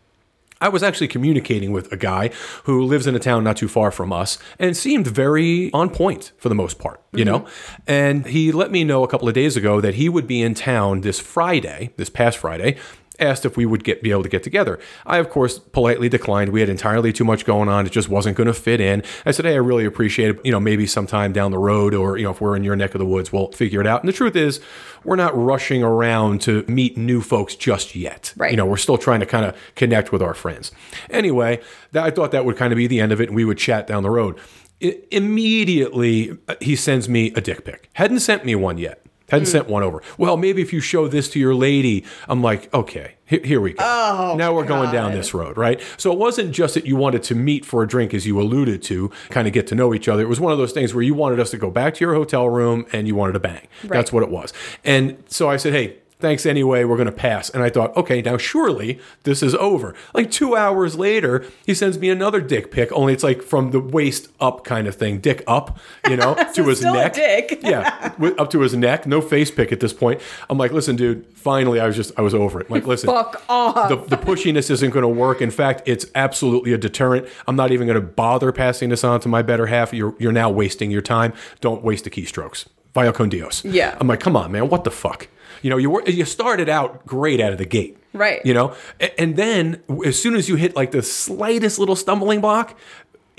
I 0.61 0.69
was 0.69 0.83
actually 0.83 1.07
communicating 1.07 1.71
with 1.71 1.91
a 1.91 1.97
guy 1.97 2.29
who 2.63 2.85
lives 2.85 3.07
in 3.07 3.15
a 3.15 3.19
town 3.19 3.43
not 3.43 3.57
too 3.57 3.67
far 3.67 3.91
from 3.91 4.13
us 4.13 4.37
and 4.59 4.77
seemed 4.77 5.07
very 5.07 5.71
on 5.73 5.89
point 5.89 6.31
for 6.37 6.49
the 6.49 6.55
most 6.55 6.79
part, 6.79 7.01
you 7.13 7.25
know? 7.25 7.45
And 7.87 8.25
he 8.27 8.51
let 8.51 8.71
me 8.71 8.83
know 8.83 9.03
a 9.03 9.07
couple 9.07 9.27
of 9.27 9.33
days 9.33 9.57
ago 9.57 9.81
that 9.81 9.95
he 9.95 10.07
would 10.07 10.27
be 10.27 10.41
in 10.41 10.53
town 10.53 11.01
this 11.01 11.19
Friday, 11.19 11.91
this 11.97 12.09
past 12.09 12.37
Friday, 12.37 12.77
asked 13.21 13.45
if 13.45 13.55
we 13.55 13.65
would 13.65 13.83
get 13.83 14.01
be 14.01 14.11
able 14.11 14.23
to 14.23 14.29
get 14.29 14.43
together. 14.43 14.79
I 15.05 15.17
of 15.17 15.29
course 15.29 15.59
politely 15.59 16.09
declined. 16.09 16.51
We 16.51 16.59
had 16.59 16.69
entirely 16.69 17.13
too 17.13 17.23
much 17.23 17.45
going 17.45 17.69
on. 17.69 17.85
It 17.85 17.91
just 17.91 18.09
wasn't 18.09 18.37
going 18.37 18.47
to 18.47 18.53
fit 18.53 18.81
in. 18.81 19.03
I 19.25 19.31
said, 19.31 19.45
"Hey, 19.45 19.53
I 19.53 19.57
really 19.57 19.85
appreciate 19.85 20.31
it. 20.31 20.39
You 20.43 20.51
know, 20.51 20.59
maybe 20.59 20.87
sometime 20.87 21.31
down 21.31 21.51
the 21.51 21.59
road 21.59 21.93
or, 21.93 22.17
you 22.17 22.23
know, 22.23 22.31
if 22.31 22.41
we're 22.41 22.55
in 22.55 22.63
your 22.63 22.75
neck 22.75 22.95
of 22.95 22.99
the 22.99 23.05
woods, 23.05 23.31
we'll 23.31 23.51
figure 23.51 23.81
it 23.81 23.87
out." 23.87 24.01
And 24.01 24.09
the 24.09 24.13
truth 24.13 24.35
is, 24.35 24.59
we're 25.03 25.15
not 25.15 25.37
rushing 25.37 25.83
around 25.83 26.41
to 26.41 26.63
meet 26.67 26.97
new 26.97 27.21
folks 27.21 27.55
just 27.55 27.95
yet. 27.95 28.33
Right. 28.37 28.51
You 28.51 28.57
know, 28.57 28.65
we're 28.65 28.77
still 28.77 28.97
trying 28.97 29.19
to 29.21 29.25
kind 29.25 29.45
of 29.45 29.55
connect 29.75 30.11
with 30.11 30.21
our 30.21 30.33
friends. 30.33 30.71
Anyway, 31.09 31.61
that, 31.91 32.03
I 32.03 32.11
thought 32.11 32.31
that 32.31 32.45
would 32.45 32.57
kind 32.57 32.73
of 32.73 32.77
be 32.77 32.87
the 32.87 32.99
end 32.99 33.11
of 33.11 33.21
it 33.21 33.29
and 33.29 33.35
we 33.35 33.45
would 33.45 33.57
chat 33.57 33.87
down 33.87 34.03
the 34.03 34.09
road. 34.09 34.39
I, 34.83 34.97
immediately, 35.11 36.37
uh, 36.47 36.55
he 36.59 36.75
sends 36.75 37.07
me 37.07 37.31
a 37.35 37.41
dick 37.41 37.65
pic. 37.65 37.89
Hadn't 37.93 38.19
sent 38.19 38.45
me 38.45 38.55
one 38.55 38.77
yet. 38.77 39.00
Hadn't 39.31 39.47
sent 39.47 39.65
hmm. 39.65 39.71
one 39.71 39.83
over. 39.83 40.03
Well, 40.17 40.37
maybe 40.37 40.61
if 40.61 40.71
you 40.71 40.79
show 40.79 41.07
this 41.07 41.29
to 41.29 41.39
your 41.39 41.55
lady, 41.55 42.05
I'm 42.27 42.41
like, 42.41 42.71
okay, 42.73 43.15
here, 43.25 43.41
here 43.43 43.61
we 43.61 43.71
go. 43.71 43.83
Oh, 43.83 44.35
now 44.37 44.53
we're 44.53 44.65
going 44.65 44.91
down 44.91 45.13
this 45.13 45.33
road, 45.33 45.57
right? 45.57 45.81
So 45.97 46.11
it 46.11 46.19
wasn't 46.19 46.51
just 46.51 46.73
that 46.73 46.85
you 46.85 46.97
wanted 46.97 47.23
to 47.23 47.35
meet 47.35 47.65
for 47.65 47.81
a 47.81 47.87
drink, 47.87 48.13
as 48.13 48.27
you 48.27 48.39
alluded 48.41 48.83
to, 48.83 49.09
kind 49.29 49.47
of 49.47 49.53
get 49.53 49.67
to 49.67 49.75
know 49.75 49.93
each 49.93 50.09
other. 50.09 50.21
It 50.21 50.27
was 50.27 50.41
one 50.41 50.51
of 50.51 50.57
those 50.57 50.73
things 50.73 50.93
where 50.93 51.01
you 51.01 51.13
wanted 51.13 51.39
us 51.39 51.49
to 51.51 51.57
go 51.57 51.71
back 51.71 51.93
to 51.95 52.01
your 52.01 52.13
hotel 52.13 52.49
room 52.49 52.85
and 52.91 53.07
you 53.07 53.15
wanted 53.15 53.33
to 53.33 53.39
bang. 53.39 53.67
That's 53.85 54.11
what 54.11 54.21
it 54.21 54.29
was. 54.29 54.51
And 54.83 55.23
so 55.27 55.49
I 55.49 55.55
said, 55.55 55.71
hey, 55.73 56.00
thanks 56.21 56.45
anyway, 56.45 56.83
we're 56.83 56.95
going 56.95 57.07
to 57.07 57.11
pass. 57.11 57.49
And 57.49 57.63
I 57.63 57.69
thought, 57.69 57.95
okay, 57.97 58.21
now 58.21 58.37
surely 58.37 58.99
this 59.23 59.43
is 59.43 59.55
over. 59.55 59.93
Like 60.13 60.31
two 60.31 60.55
hours 60.55 60.95
later, 60.95 61.45
he 61.65 61.73
sends 61.73 61.97
me 61.99 62.09
another 62.09 62.39
dick 62.39 62.71
pic, 62.71 62.91
only 62.91 63.13
it's 63.13 63.23
like 63.23 63.41
from 63.41 63.71
the 63.71 63.79
waist 63.79 64.29
up 64.39 64.63
kind 64.63 64.87
of 64.87 64.95
thing, 64.95 65.19
dick 65.19 65.43
up, 65.47 65.79
you 66.07 66.15
know, 66.15 66.35
to 66.53 66.63
his 66.65 66.81
neck. 66.81 67.13
dick. 67.13 67.59
yeah, 67.63 68.13
with, 68.17 68.39
up 68.39 68.49
to 68.51 68.61
his 68.61 68.75
neck, 68.75 69.05
no 69.05 69.21
face 69.21 69.51
pic 69.51 69.71
at 69.71 69.79
this 69.79 69.93
point. 69.93 70.21
I'm 70.49 70.57
like, 70.57 70.71
listen, 70.71 70.95
dude, 70.95 71.25
finally, 71.35 71.79
I 71.79 71.87
was 71.87 71.95
just, 71.95 72.11
I 72.17 72.21
was 72.21 72.33
over 72.33 72.61
it. 72.61 72.67
I'm 72.69 72.75
like, 72.75 72.87
listen, 72.87 73.07
Fuck 73.07 73.43
off. 73.49 73.89
the, 73.89 73.95
the 74.15 74.17
pushiness 74.17 74.69
isn't 74.69 74.91
going 74.91 75.03
to 75.03 75.09
work. 75.09 75.41
In 75.41 75.51
fact, 75.51 75.81
it's 75.85 76.05
absolutely 76.15 76.73
a 76.73 76.77
deterrent. 76.77 77.27
I'm 77.47 77.55
not 77.55 77.71
even 77.71 77.87
going 77.87 77.99
to 77.99 78.05
bother 78.07 78.51
passing 78.51 78.89
this 78.89 79.03
on 79.03 79.19
to 79.21 79.27
my 79.29 79.41
better 79.41 79.65
half. 79.65 79.93
You're, 79.93 80.15
you're 80.19 80.31
now 80.31 80.49
wasting 80.49 80.91
your 80.91 81.01
time. 81.01 81.33
Don't 81.59 81.83
waste 81.83 82.03
the 82.03 82.09
keystrokes. 82.09 82.67
Via 82.93 83.13
con 83.13 83.29
Dios. 83.29 83.63
Yeah. 83.63 83.97
I'm 83.99 84.07
like, 84.07 84.19
come 84.19 84.35
on, 84.35 84.51
man. 84.51 84.67
What 84.69 84.83
the 84.83 84.91
fuck? 84.91 85.27
You 85.61 85.69
know, 85.69 85.77
you 85.77 85.89
were, 85.89 86.03
you 86.07 86.25
started 86.25 86.69
out 86.69 87.05
great 87.05 87.39
out 87.39 87.51
of 87.51 87.57
the 87.57 87.65
gate. 87.65 87.97
Right. 88.13 88.45
You 88.45 88.53
know, 88.53 88.75
and 89.17 89.37
then 89.37 89.83
as 90.05 90.19
soon 90.19 90.35
as 90.35 90.49
you 90.49 90.55
hit 90.55 90.75
like 90.75 90.91
the 90.91 91.01
slightest 91.01 91.79
little 91.79 91.95
stumbling 91.95 92.41
block, 92.41 92.77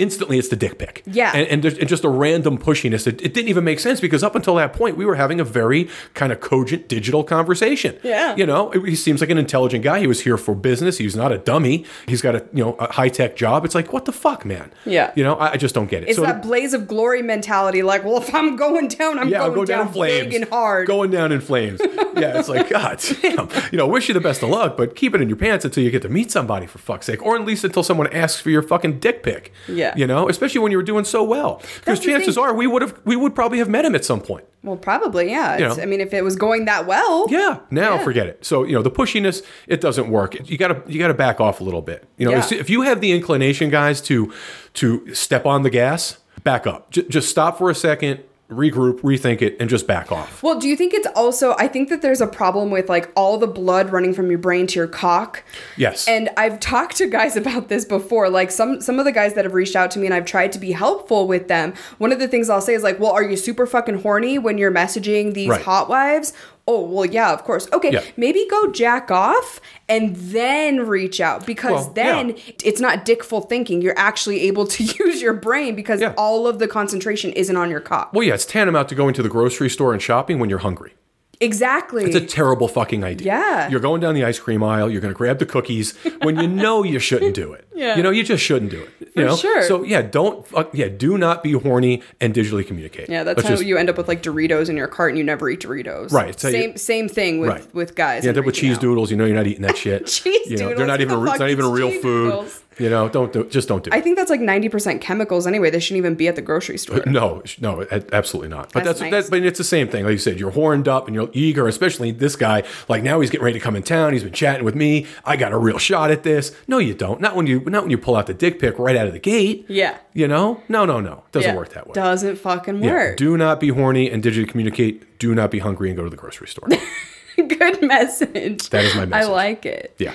instantly 0.02 0.38
it's 0.38 0.48
the 0.48 0.56
dick 0.56 0.78
pic. 0.78 1.02
Yeah. 1.06 1.30
And, 1.34 1.46
and, 1.48 1.62
there's, 1.62 1.78
and 1.78 1.88
just 1.88 2.04
a 2.04 2.08
random 2.08 2.58
pushiness. 2.58 3.06
It, 3.06 3.22
it 3.22 3.32
didn't 3.32 3.48
even 3.48 3.64
make 3.64 3.78
sense 3.78 4.00
because 4.00 4.22
up 4.24 4.34
until 4.34 4.56
that 4.56 4.72
point, 4.72 4.96
we 4.96 5.06
were 5.06 5.14
having 5.14 5.40
a 5.40 5.44
very 5.44 5.88
kind 6.14 6.32
of 6.32 6.40
cogent 6.40 6.88
digital 6.88 7.22
conversation. 7.22 7.98
Yeah. 8.02 8.34
You 8.36 8.44
know, 8.44 8.70
he 8.70 8.96
seems 8.96 9.20
like 9.20 9.30
an 9.30 9.38
intelligent 9.38 9.84
guy. 9.84 10.00
He 10.00 10.06
was 10.06 10.22
here 10.22 10.36
for 10.36 10.54
business. 10.54 10.98
He's 10.98 11.14
not 11.14 11.30
a 11.30 11.38
dummy. 11.38 11.86
He's 12.06 12.20
got 12.20 12.34
a, 12.34 12.44
you 12.52 12.64
know, 12.64 12.72
a 12.74 12.92
high 12.92 13.08
tech 13.08 13.36
job. 13.36 13.64
It's 13.64 13.74
like, 13.74 13.92
what 13.92 14.04
the 14.04 14.12
fuck, 14.12 14.44
man? 14.44 14.72
Yeah. 14.84 15.12
You 15.14 15.22
know, 15.22 15.34
I, 15.34 15.52
I 15.52 15.56
just 15.56 15.74
don't 15.74 15.88
get 15.88 16.02
it. 16.02 16.08
it's 16.08 16.16
So 16.16 16.22
that 16.22 16.42
blaze 16.42 16.74
of 16.74 16.88
glory 16.88 17.22
mentality. 17.22 17.82
Like, 17.82 18.04
well, 18.04 18.18
if 18.18 18.34
I'm 18.34 18.56
going 18.56 18.88
down, 18.88 19.18
I'm 19.18 19.28
yeah, 19.28 19.38
going 19.38 19.54
go 19.54 19.64
down, 19.64 19.78
down, 19.78 19.86
in 19.86 19.92
flames. 19.92 20.24
big 20.26 20.34
and 20.42 20.50
hard. 20.50 20.86
Going 20.88 21.10
down 21.10 21.30
in 21.30 21.40
flames. 21.40 21.80
yeah, 21.80 22.38
it's 22.38 22.48
like, 22.48 22.68
God 22.68 23.00
damn. 23.22 23.48
You 23.70 23.78
know, 23.78 23.86
wish 23.86 24.08
you 24.08 24.14
the 24.14 24.20
best 24.20 24.42
of 24.42 24.48
luck, 24.48 24.76
but 24.76 24.96
keep 24.96 25.14
it 25.14 25.20
in 25.20 25.28
your 25.28 25.36
pants 25.36 25.64
until 25.64 25.84
you 25.84 25.90
get 25.90 26.02
to 26.02 26.08
meet 26.08 26.32
somebody 26.32 26.66
for 26.66 26.78
fuck's 26.78 27.06
sake. 27.06 27.22
Or 27.22 27.36
at 27.36 27.44
least 27.44 27.62
until 27.62 27.82
someone 27.82 28.12
asks 28.12 28.40
for 28.40 28.50
your 28.50 28.62
fucking 28.62 28.98
dick 28.98 29.22
pic. 29.22 29.52
Yeah. 29.68 29.91
You 29.96 30.06
know, 30.06 30.28
especially 30.28 30.60
when 30.60 30.70
you 30.72 30.78
were 30.78 30.82
doing 30.82 31.04
so 31.04 31.22
well. 31.24 31.60
Because 31.80 32.00
chances 32.00 32.36
are 32.38 32.54
we 32.54 32.66
would 32.66 32.82
have 32.82 32.98
we 33.04 33.16
would 33.16 33.34
probably 33.34 33.58
have 33.58 33.68
met 33.68 33.84
him 33.84 33.94
at 33.94 34.04
some 34.04 34.20
point. 34.20 34.44
well, 34.62 34.76
probably, 34.76 35.30
yeah. 35.30 35.54
It's- 35.56 35.76
know. 35.76 35.82
I 35.82 35.86
mean, 35.86 36.00
if 36.00 36.12
it 36.14 36.22
was 36.22 36.36
going 36.36 36.66
that 36.66 36.86
well. 36.86 37.26
Yeah. 37.28 37.58
Now 37.70 37.94
Yeah. 37.94 38.04
forget 38.04 38.26
it. 38.26 38.44
So, 38.44 38.64
you 38.64 38.72
know, 38.74 38.82
the 38.82 38.90
pushiness, 38.90 39.42
it 39.66 39.80
doesn't 39.80 40.08
work. 40.08 40.36
You 40.48 40.56
gotta 40.58 40.82
you 40.86 40.98
gotta 40.98 41.14
back 41.14 41.40
off 41.40 41.60
a 41.60 41.64
little 41.64 41.82
bit. 41.82 42.04
You 42.16 42.26
know, 42.26 42.32
Yeah. 42.32 42.46
if 42.52 42.70
you 42.70 42.82
have 42.82 43.00
the 43.00 43.12
inclination, 43.12 43.70
guys, 43.70 44.00
to 44.02 44.32
to 44.74 45.14
step 45.14 45.46
on 45.46 45.62
the 45.62 45.70
gas, 45.70 46.18
back 46.44 46.66
up. 46.66 46.90
J- 46.90 47.06
just 47.08 47.28
stop 47.28 47.58
for 47.58 47.70
a 47.70 47.74
second, 47.74 48.20
regroup, 48.52 49.00
rethink 49.00 49.42
it, 49.42 49.56
and 49.60 49.68
just 49.68 49.86
back 49.86 50.12
off. 50.12 50.42
Well, 50.42 50.58
do 50.58 50.68
you 50.68 50.76
think 50.76 50.94
it's 50.94 51.06
also? 51.14 51.54
I 51.58 51.68
think 51.68 51.88
that 51.88 52.02
there's 52.02 52.20
a 52.20 52.26
problem 52.26 52.70
with 52.70 52.88
like 52.88 53.10
all 53.16 53.38
the 53.38 53.46
blood 53.46 53.90
running 53.92 54.14
from 54.14 54.28
your 54.30 54.38
brain 54.38 54.66
to 54.68 54.78
your 54.78 54.86
cock. 54.88 55.42
Yes. 55.76 56.06
And 56.06 56.30
I've 56.36 56.60
talked 56.60 56.96
to 56.98 57.06
guys 57.06 57.36
about 57.42 57.68
this 57.68 57.84
before. 57.84 58.28
Like 58.30 58.50
some 58.50 58.80
some 58.80 58.98
of 58.98 59.04
the 59.04 59.12
guys 59.12 59.34
that 59.34 59.44
have 59.44 59.54
reached 59.54 59.76
out 59.76 59.90
to 59.92 59.98
me 59.98 60.06
and 60.06 60.14
I've 60.14 60.26
tried 60.26 60.52
to 60.52 60.58
be 60.58 60.72
helpful 60.72 61.26
with 61.26 61.48
them. 61.48 61.74
One 61.98 62.12
of 62.12 62.18
the 62.18 62.28
things 62.28 62.48
I'll 62.50 62.60
say 62.60 62.74
is 62.74 62.82
like, 62.82 62.98
"Well, 63.00 63.12
are 63.12 63.22
you 63.22 63.36
super 63.36 63.66
fucking 63.66 64.02
horny 64.02 64.38
when 64.38 64.58
you're 64.58 64.72
messaging 64.72 65.34
these 65.34 65.48
Right. 65.48 65.62
hot 65.62 65.88
wives?" 65.88 66.32
Oh, 66.68 66.82
well, 66.82 67.04
yeah, 67.04 67.32
of 67.32 67.42
course. 67.42 67.68
Okay, 67.72 67.90
Yeah. 67.92 68.02
maybe 68.16 68.46
go 68.48 68.70
jack 68.70 69.10
off 69.10 69.60
and 69.88 70.14
then 70.14 70.86
reach 70.86 71.20
out 71.20 71.44
because 71.44 71.86
Well, 71.86 71.92
then 71.94 72.28
yeah. 72.30 72.36
it's 72.64 72.80
not 72.80 73.04
dickful 73.04 73.40
thinking. 73.40 73.82
You're 73.82 73.98
actually 73.98 74.42
able 74.42 74.66
to 74.68 74.84
use 75.04 75.20
your 75.20 75.32
brain 75.34 75.74
because 75.74 76.00
Yeah. 76.00 76.14
all 76.16 76.46
of 76.46 76.60
the 76.60 76.68
concentration 76.68 77.32
isn't 77.32 77.56
on 77.56 77.68
your 77.68 77.80
cock. 77.80 78.12
Well, 78.12 78.22
yeah, 78.22 78.34
it's 78.34 78.44
tantamount 78.46 78.88
to 78.90 78.94
going 78.94 79.12
to 79.14 79.22
the 79.22 79.28
grocery 79.28 79.68
store 79.68 79.92
and 79.92 80.00
shopping 80.00 80.38
when 80.38 80.48
you're 80.50 80.60
hungry. 80.60 80.94
Exactly. 81.42 82.04
It's 82.04 82.14
a 82.16 82.20
terrible 82.24 82.68
fucking 82.68 83.04
idea. 83.04 83.26
Yeah. 83.26 83.68
You're 83.68 83.80
going 83.80 84.00
down 84.00 84.14
the 84.14 84.24
ice 84.24 84.38
cream 84.38 84.62
aisle, 84.62 84.90
you're 84.90 85.00
going 85.00 85.12
to 85.12 85.18
grab 85.18 85.38
the 85.38 85.46
cookies 85.46 85.96
when 86.22 86.38
you 86.38 86.46
know 86.48 86.82
you 86.82 86.98
shouldn't 86.98 87.34
do 87.34 87.52
it. 87.52 87.66
Yeah. 87.74 87.96
You 87.96 88.02
know, 88.02 88.10
you 88.10 88.22
just 88.22 88.42
shouldn't 88.42 88.70
do 88.70 88.80
it. 88.80 88.90
You 89.16 89.24
know? 89.24 89.36
sure. 89.36 89.62
So, 89.62 89.82
yeah, 89.82 90.02
don't, 90.02 90.46
fuck, 90.46 90.70
yeah, 90.72 90.88
do 90.88 91.18
not 91.18 91.42
be 91.42 91.52
horny 91.52 92.02
and 92.20 92.32
digitally 92.32 92.66
communicate. 92.66 93.08
yeah, 93.08 93.24
that's 93.24 93.38
Let's 93.38 93.48
how 93.48 93.54
just- 93.56 93.66
you 93.66 93.76
end 93.76 93.90
up 93.90 93.96
with 93.98 94.08
like 94.08 94.22
Doritos 94.22 94.68
in 94.70 94.76
your 94.76 94.88
cart 94.88 95.10
and 95.10 95.18
you 95.18 95.24
never 95.24 95.50
eat 95.50 95.60
Doritos. 95.60 96.12
Right, 96.12 96.38
so 96.38 96.48
you- 96.48 96.52
Same 96.54 96.76
same 96.76 97.08
thing 97.08 97.40
with 97.40 97.50
Right. 97.50 97.74
with 97.74 97.94
guys. 97.94 98.24
You 98.24 98.30
end 98.30 98.38
up 98.38 98.44
with 98.46 98.54
cheese 98.54 98.76
out. 98.76 98.80
doodles. 98.82 99.10
You 99.10 99.16
know 99.16 99.24
you're 99.24 99.36
not 99.36 99.46
eating 99.46 99.62
that 99.62 99.76
shit. 99.84 100.06
Cheese 100.06 100.50
you 100.50 100.56
know, 100.58 100.68
doodles? 100.70 100.78
They're 100.78 100.86
not 100.86 101.00
even 101.00 101.20
the 101.24 101.30
it's 101.30 101.38
not 101.40 101.50
even 101.50 101.66
real 101.70 101.90
cheese 101.90 102.02
food. 102.02 102.50
You 102.78 102.88
know, 102.90 103.08
don't 103.08 103.32
do 103.32 103.44
just 103.44 103.68
don't 103.68 103.84
do 103.84 103.88
it. 103.90 103.94
I 103.94 104.00
think 104.00 104.16
that's 104.16 104.30
like 104.30 104.40
90% 104.40 105.00
chemicals 105.00 105.46
anyway. 105.46 105.70
They 105.70 105.80
shouldn't 105.80 105.98
even 105.98 106.14
be 106.14 106.28
at 106.28 106.36
the 106.36 106.42
grocery 106.42 106.78
store. 106.78 107.02
No, 107.06 107.42
no, 107.60 107.86
absolutely 108.12 108.48
not. 108.48 108.72
But 108.72 108.84
That's 108.84 109.00
that's, 109.00 109.10
nice. 109.12 109.24
that, 109.26 109.30
but 109.30 109.42
it's 109.42 109.58
the 109.58 109.64
same 109.64 109.88
thing. 109.88 110.04
Like 110.04 110.12
you 110.12 110.18
said, 110.18 110.40
you're 110.40 110.50
horned 110.52 110.88
up 110.88 111.06
and 111.06 111.14
you're 111.14 111.28
eager, 111.32 111.68
especially 111.68 112.10
this 112.10 112.36
guy. 112.36 112.62
Like 112.88 113.02
now 113.02 113.20
he's 113.20 113.28
getting 113.30 113.44
ready 113.44 113.58
to 113.58 113.62
come 113.64 113.76
in 113.76 113.82
town. 113.82 114.12
He's 114.14 114.24
been 114.24 114.32
chatting 114.32 114.64
with 114.64 114.74
me. 114.74 115.06
I 115.24 115.36
got 115.36 115.52
a 115.52 115.58
real 115.58 115.78
shot 115.78 116.10
at 116.10 116.22
this. 116.22 116.56
No, 116.66 116.78
you 116.78 116.94
don't. 116.94 117.20
Not 117.20 117.36
when 117.36 117.46
you 117.46 117.60
not 117.60 117.82
when 117.82 117.90
you 117.90 117.98
pull 117.98 118.16
out 118.16 118.26
the 118.26 118.34
dick 118.34 118.58
pic 118.58 118.78
right 118.78 118.96
out 118.96 119.06
of 119.06 119.12
the 119.12 119.18
gate. 119.18 119.66
Yeah. 119.68 119.98
You 120.14 120.26
know? 120.28 120.62
No, 120.68 120.84
no, 120.84 121.00
no. 121.00 121.24
Doesn't 121.32 121.50
Yeah. 121.50 121.56
work 121.56 121.70
that 121.70 121.86
way. 121.86 121.92
Doesn't 121.94 122.36
fucking 122.36 122.76
work. 122.76 122.84
Yeah. 122.84 122.92
work. 122.92 123.16
Do 123.18 123.36
not 123.36 123.60
be 123.60 123.68
horny 123.68 124.10
and 124.10 124.22
digitally 124.22 124.48
communicate. 124.48 125.18
Do 125.18 125.34
not 125.34 125.50
be 125.50 125.58
hungry 125.58 125.88
and 125.88 125.96
go 125.96 126.04
to 126.04 126.10
the 126.10 126.16
grocery 126.16 126.46
store. 126.48 126.68
Good 127.36 127.82
message. 127.82 128.68
That 128.70 128.84
is 128.84 128.94
my 128.94 129.06
message. 129.06 129.28
I 129.28 129.32
like 129.32 129.66
it. 129.66 129.94
yeah. 129.98 130.12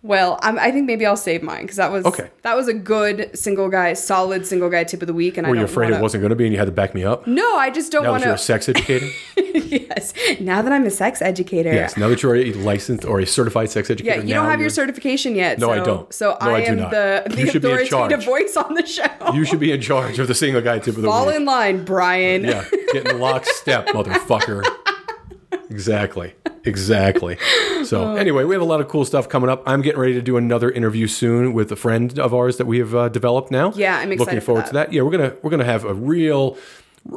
Well, 0.00 0.38
I'm, 0.42 0.60
I 0.60 0.70
think 0.70 0.86
maybe 0.86 1.04
I'll 1.04 1.16
save 1.16 1.42
mine 1.42 1.62
because 1.62 1.76
that 1.76 1.90
was 1.90 2.04
Okay. 2.06 2.30
That 2.42 2.56
was 2.56 2.68
a 2.68 2.72
good 2.72 3.36
single 3.36 3.68
guy, 3.68 3.94
solid 3.94 4.46
single 4.46 4.70
guy 4.70 4.84
tip 4.84 5.02
of 5.02 5.08
the 5.08 5.12
week, 5.14 5.36
and 5.36 5.44
I 5.44 5.50
Were 5.50 5.56
you 5.56 5.64
afraid 5.64 5.86
wanna, 5.86 5.98
it 5.98 6.02
wasn't 6.02 6.20
going 6.22 6.30
to 6.30 6.36
be 6.36 6.44
and 6.44 6.52
you 6.52 6.58
had 6.58 6.66
to 6.66 6.72
back 6.72 6.94
me 6.94 7.02
up? 7.04 7.26
No, 7.26 7.56
I 7.56 7.70
just 7.70 7.90
don't 7.90 8.04
Now 8.04 8.12
want 8.12 8.22
that 8.22 8.26
you're 8.28 8.34
a 8.36 8.38
sex 8.38 8.68
educator? 8.68 9.08
yes. 9.36 10.14
Now 10.40 10.62
that 10.62 10.70
I'm 10.72 10.84
a 10.84 10.90
sex 10.90 11.20
educator. 11.20 11.72
yes. 11.72 11.96
Now 11.96 12.08
that 12.08 12.22
you're 12.22 12.36
a 12.36 12.52
licensed 12.52 13.04
or 13.04 13.18
a 13.18 13.26
certified 13.26 13.70
sex 13.70 13.90
educator. 13.90 14.18
Yeah, 14.20 14.22
you 14.22 14.34
don't 14.34 14.44
have 14.44 14.60
your 14.60 14.66
you're- 14.66 14.70
certification 14.70 15.34
yet. 15.34 15.58
No, 15.58 15.66
so, 15.66 15.72
I 15.72 15.84
don't. 15.84 16.14
So 16.14 16.30
No, 16.40 16.48
I, 16.48 16.54
I 16.54 16.60
do 16.64 16.70
am 16.70 16.76
not. 16.78 16.90
the, 16.92 17.22
the 17.30 17.46
should 17.50 17.62
be 17.62 17.68
in 17.70 17.78
authoritative 17.80 18.24
voice 18.24 18.56
on 18.56 18.74
the 18.74 18.86
show. 18.86 19.04
You 19.34 19.44
should 19.44 19.60
be 19.60 19.72
in 19.72 19.80
charge 19.80 20.20
of 20.20 20.28
the 20.28 20.34
single 20.34 20.62
guy 20.62 20.78
tip 20.78 20.94
of 20.96 21.02
the 21.02 21.08
Fall 21.08 21.26
week. 21.26 21.34
Fall 21.34 21.36
in 21.40 21.44
line, 21.44 21.84
Brian. 21.84 22.44
Yeah, 22.44 22.64
get 22.92 23.08
in 23.08 23.18
lockstep, 23.18 23.86
motherfucker. 23.88 24.62
Exactly. 25.70 26.34
Exactly. 26.64 27.38
So, 27.84 28.14
anyway, 28.16 28.44
we 28.44 28.54
have 28.54 28.62
a 28.62 28.66
lot 28.66 28.80
of 28.80 28.88
cool 28.88 29.04
stuff 29.04 29.28
coming 29.28 29.50
up. 29.50 29.62
I'm 29.66 29.82
getting 29.82 30.00
ready 30.00 30.14
to 30.14 30.22
do 30.22 30.36
another 30.36 30.70
interview 30.70 31.06
soon 31.06 31.52
with 31.52 31.70
a 31.72 31.76
friend 31.76 32.18
of 32.18 32.34
ours 32.34 32.56
that 32.56 32.66
we 32.66 32.78
have 32.78 32.94
uh, 32.94 33.08
developed 33.08 33.50
now. 33.50 33.72
Yeah, 33.74 33.96
I'm 33.98 34.12
excited 34.12 34.18
Looking 34.20 34.40
for 34.40 34.44
forward 34.46 34.60
that. 34.62 34.68
to 34.68 34.72
that. 34.74 34.92
Yeah, 34.92 35.02
we're 35.02 35.10
gonna 35.10 35.34
we're 35.42 35.50
gonna 35.50 35.64
have 35.64 35.84
a 35.84 35.94
real, 35.94 36.56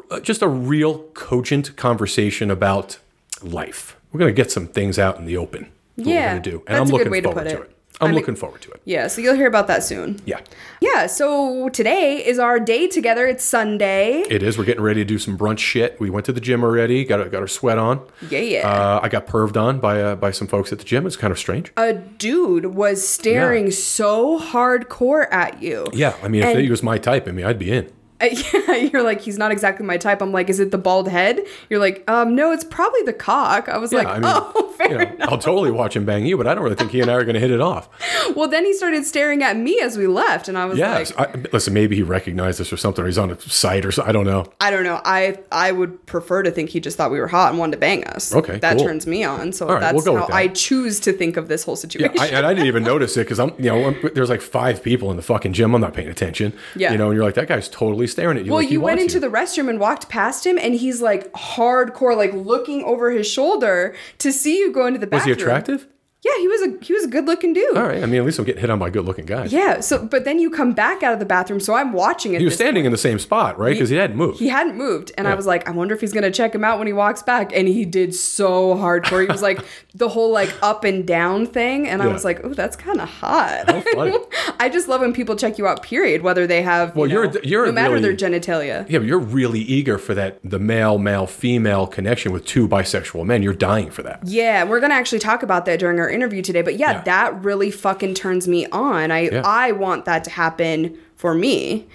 uh, 0.10 0.20
just 0.20 0.42
a 0.42 0.48
real 0.48 1.00
cogent 1.14 1.76
conversation 1.76 2.52
about 2.52 2.98
life. 3.42 3.98
We're 4.12 4.20
gonna 4.20 4.32
get 4.34 4.52
some 4.52 4.68
things 4.68 5.00
out 5.00 5.18
in 5.18 5.26
the 5.26 5.38
open. 5.38 5.72
Yeah, 5.96 6.06
we're 6.06 6.30
gonna 6.30 6.42
do, 6.42 6.64
and 6.68 6.78
that's 6.78 6.78
I'm 6.78 6.82
a 6.82 6.86
good 6.86 6.92
looking 6.92 7.12
way 7.12 7.22
to 7.22 7.28
forward 7.30 7.44
put 7.44 7.50
to 7.50 7.62
it. 7.64 7.78
I'm 8.02 8.08
I'm- 8.08 8.16
looking 8.16 8.36
forward 8.36 8.62
to 8.62 8.72
it. 8.72 8.82
Yeah, 8.86 9.08
so 9.08 9.22
you'll 9.22 9.36
hear 9.36 9.48
about 9.48 9.68
that 9.68 9.84
soon. 9.84 10.20
Yeah, 10.26 10.40
Yeah, 10.82 11.06
so 11.06 11.70
today 11.70 12.18
is 12.26 12.40
our 12.40 12.60
day 12.60 12.88
together. 12.88 13.28
It's 13.28 13.44
Sunday. 13.44 14.22
it 14.30 14.42
is. 14.44 14.58
We're 14.58 14.66
getting 14.66 14.82
ready 14.84 15.02
to 15.02 15.06
do 15.06 15.20
some 15.20 15.38
brunch 15.38 15.60
shit. 15.60 16.00
We 16.00 16.10
went 16.10 16.26
to 16.26 16.32
the 16.34 16.42
gym 16.42 16.64
already. 16.64 17.06
Got 17.06 17.20
our- 17.22 17.30
got 17.30 17.42
our 17.42 17.48
sweat 17.48 17.78
on. 17.78 18.02
Yeah, 18.30 18.40
yeah. 18.40 18.68
Uh, 18.68 19.00
I 19.04 19.08
got 19.10 19.28
perved 19.28 19.56
on 19.56 19.80
by 19.80 20.02
uh, 20.02 20.16
by 20.16 20.32
some 20.32 20.48
folks 20.48 20.72
at 20.74 20.80
the 20.80 20.86
gym. 20.86 21.06
It's 21.06 21.16
kind 21.16 21.32
of 21.32 21.38
strange. 21.40 21.72
a 21.78 21.94
dude 21.94 22.66
was 22.68 23.08
staring 23.08 23.70
so 23.72 24.40
hardcore 24.40 25.28
at 25.32 25.62
you. 25.62 25.86
Yeah, 25.94 26.16
I 26.24 26.28
mean, 26.28 26.42
if 26.44 26.50
And- 26.50 26.60
he 26.62 26.70
was 26.70 26.82
my 26.84 26.98
type, 26.98 27.28
I 27.28 27.32
mean, 27.32 27.46
I'd 27.46 27.60
be 27.60 27.72
in. 27.72 27.92
Yeah, 28.22 28.76
you're 28.94 29.04
like, 29.04 29.22
he's 29.22 29.38
not 29.38 29.52
exactly 29.52 29.86
my 29.86 29.98
type. 29.98 30.22
I'm 30.22 30.32
like, 30.32 30.50
is 30.50 30.60
it 30.60 30.72
the 30.72 30.78
bald 30.78 31.08
head? 31.08 31.40
You're 31.70 31.80
like, 31.80 32.04
um, 32.10 32.36
no, 32.36 32.52
it's 32.52 32.64
probably 32.64 33.02
the 33.04 33.14
cock. 33.14 33.68
I 33.70 33.78
was 33.78 33.92
Yeah, 33.92 34.00
like, 34.00 34.08
I 34.08 34.14
mean, 34.20 34.24
oh, 34.26 34.74
fair 34.78 34.90
you 34.92 34.98
know, 34.98 35.04
enough. 35.16 35.30
I'll 35.30 35.38
totally 35.38 35.72
watch 35.72 35.96
him 35.96 36.06
bang 36.06 36.26
you, 36.26 36.38
but 36.38 36.48
I 36.48 36.54
don't 36.54 36.64
really 36.64 36.76
think 36.76 36.92
he 36.92 37.02
and 37.02 37.10
I 37.10 37.16
are 37.16 37.24
going 37.24 37.34
to 37.36 37.40
hit 37.40 37.52
it 37.52 37.62
off. 37.62 37.90
Well, 38.36 38.48
then 38.48 38.64
he 38.64 38.74
started 38.74 39.06
staring 39.06 39.44
at 39.44 39.58
me 39.58 39.80
as 39.82 39.98
we 39.98 40.08
left, 40.08 40.48
and 40.48 40.58
I 40.58 40.66
was 40.66 40.78
Yes, 40.78 41.14
like, 41.18 41.36
I, 41.36 41.50
listen, 41.52 41.74
maybe 41.74 41.98
he 41.98 42.02
recognized 42.04 42.62
us 42.62 42.72
or 42.72 42.78
something, 42.78 43.04
or 43.04 43.08
he's 43.08 43.18
on 43.18 43.30
a 43.30 43.40
site 43.42 43.84
or 43.84 43.92
something. 43.92 44.08
I 44.10 44.14
don't 44.14 44.26
know. 44.26 44.46
I 44.62 44.72
don't 44.72 44.84
know. 44.86 45.02
I 45.04 45.40
I 45.52 45.74
would 45.74 46.06
prefer 46.06 46.42
to 46.44 46.50
think 46.52 46.70
he 46.70 46.80
just 46.80 46.96
thought 46.96 47.12
we 47.12 47.20
were 47.20 47.28
hot 47.28 47.50
and 47.50 47.60
wanted 47.60 47.72
to 47.74 47.78
bang 47.80 48.06
us. 48.06 48.34
Okay, 48.34 48.58
that 48.60 48.78
cool. 48.78 48.86
turns 48.86 49.06
me 49.06 49.26
on. 49.26 49.52
So 49.52 49.68
right, 49.68 49.82
that's 49.82 50.06
we'll 50.06 50.16
how 50.16 50.28
that. 50.28 50.34
I 50.34 50.48
choose 50.48 51.02
to 51.02 51.12
think 51.12 51.36
of 51.36 51.50
this 51.50 51.64
whole 51.66 51.74
Yeah, 51.74 51.80
situation. 51.82 52.20
I, 52.20 52.28
and 52.28 52.46
I 52.46 52.54
didn't 52.54 52.68
even 52.68 52.84
notice 52.84 53.18
it 53.18 53.22
because 53.22 53.40
I'm, 53.40 53.50
you 53.58 53.66
know, 53.70 53.84
I'm- 53.86 54.10
there's 54.14 54.30
like 54.30 54.42
five 54.42 54.82
people 54.82 55.12
in 55.12 55.18
the 55.18 55.24
fucking 55.24 55.52
gym. 55.52 55.74
I'm 55.76 55.82
not 55.82 55.94
paying 55.94 56.08
attention. 56.08 56.54
Yeah. 56.78 56.94
you 56.94 56.98
know, 56.98 57.08
and 57.08 57.16
you're 57.16 57.26
like, 57.26 57.36
that 57.36 57.50
guy's 57.50 57.68
totally 57.68 58.08
staring 58.12 58.38
at 58.38 58.46
you. 58.46 58.52
well, 58.52 58.62
like 58.62 58.70
you 58.72 58.82
went 58.82 59.00
into 59.00 59.20
the 59.20 59.28
restroom 59.28 59.70
and 59.70 59.80
walked 59.80 60.10
past 60.10 60.46
him, 60.46 60.58
and 60.58 60.76
he's 60.76 61.02
like 61.02 61.32
hardcore, 61.34 62.16
like 62.16 62.34
looking 62.34 62.84
over 62.84 63.12
his 63.12 63.28
shoulder 63.30 63.96
to 64.20 64.32
see 64.32 64.58
you 64.60 64.72
go 64.72 64.86
into 64.86 65.00
the 65.00 65.06
Was 65.08 65.22
bathroom. 65.22 65.36
he 65.38 65.42
attractive? 65.42 65.88
Yeah, 66.24 66.32
he 66.38 66.48
was 66.48 66.62
a 66.62 66.78
he 66.86 66.94
was 66.94 67.04
a 67.06 67.08
good 67.08 67.26
looking 67.26 67.52
dude. 67.54 67.76
All 67.76 67.84
right. 67.88 68.04
I 68.04 68.06
mean, 68.06 68.20
at 68.20 68.26
least 68.26 68.38
I'm 68.38 68.46
getting 68.46 68.62
hit 68.62 68.70
on 68.70 68.78
by 68.78 68.92
good-looking 68.92 69.26
guys. 69.26 69.52
Yeah. 69.52 69.80
So, 69.80 70.06
but 70.06 70.24
then 70.24 70.38
you 70.38 70.52
come 70.52 70.72
back 70.74 71.02
out 71.02 71.14
of 71.14 71.20
the 71.20 71.26
bathroom, 71.26 71.60
so 71.60 71.74
I'm 71.74 71.94
watching 71.94 72.36
it. 72.36 72.40
He 72.40 72.46
was 72.46 72.54
standing 72.54 72.86
in 72.86 72.92
the 72.92 72.98
same 72.98 73.18
spot, 73.18 73.58
right? 73.58 73.72
Because 73.74 73.90
he 73.90 73.96
hadn't 73.96 74.18
moved. 74.18 74.38
He 74.40 74.48
hadn't 74.50 74.76
moved, 74.78 75.12
and 75.18 75.28
I 75.28 75.34
was 75.34 75.48
like, 75.48 75.68
I 75.68 75.72
wonder 75.72 75.96
if 75.96 76.02
he's 76.02 76.14
gonna 76.14 76.30
check 76.30 76.54
him 76.54 76.64
out 76.64 76.78
when 76.78 76.86
he 76.86 76.94
walks 76.94 77.24
back. 77.24 77.52
And 77.56 77.68
he 77.68 77.86
did 77.86 78.14
so 78.14 78.76
hardcore. 78.76 79.22
He 79.22 79.28
was 79.28 79.42
like 79.42 79.66
the 79.96 80.10
whole 80.10 80.32
like 80.32 80.54
up 80.62 80.84
and 80.84 81.08
down 81.08 81.48
thing, 81.48 81.88
and 81.88 82.04
I 82.04 82.08
was 82.08 82.24
like, 82.24 82.42
oh, 82.44 82.54
that's 82.54 82.76
kind 82.76 83.02
of 83.02 83.10
hot. 83.10 83.64
I 84.60 84.70
just 84.72 84.88
love 84.88 85.02
when 85.02 85.14
people 85.14 85.36
check 85.36 85.58
you 85.58 85.66
out. 85.66 85.82
Period. 85.82 86.22
Whether 86.22 86.46
they 86.46 86.62
have 86.62 86.96
Well, 86.96 87.08
you 87.08 87.16
you're- 87.16 87.28
know, 87.30 87.40
you're 87.44 87.66
no 87.66 87.72
matter 87.72 87.96
really- 87.96 88.14
their 88.14 88.30
genitalia. 88.30 88.88
Yeah, 88.88 89.00
but 89.00 89.08
you're 89.08 89.18
really 89.20 89.62
eager 89.62 89.98
for 89.98 90.14
that 90.14 90.40
the 90.44 90.60
male 90.60 91.00
male 91.00 91.26
female 91.26 91.88
connection 91.88 92.32
with 92.32 92.46
two 92.46 92.68
bisexual 92.68 93.26
men. 93.26 93.42
You're 93.42 93.54
dying 93.54 93.90
for 93.90 94.04
that. 94.04 94.20
Yeah, 94.26 94.66
we're 94.66 94.80
gonna 94.80 94.94
actually 94.94 95.18
talk 95.20 95.42
about 95.42 95.66
that 95.66 95.80
during 95.80 96.00
our 96.00 96.11
interview 96.12 96.42
today. 96.42 96.62
But 96.62 96.78
yeah, 96.78 96.92
Yeah. 96.92 97.02
that 97.04 97.44
really 97.44 97.72
fucking 97.72 98.14
turns 98.14 98.48
me 98.48 98.66
on. 98.68 99.12
I 99.12 99.30
Yeah. 99.30 99.42
I 99.46 99.72
want 99.72 100.06
that 100.06 100.24
to 100.26 100.30
happen 100.30 100.98
for 101.16 101.34
me. 101.34 101.88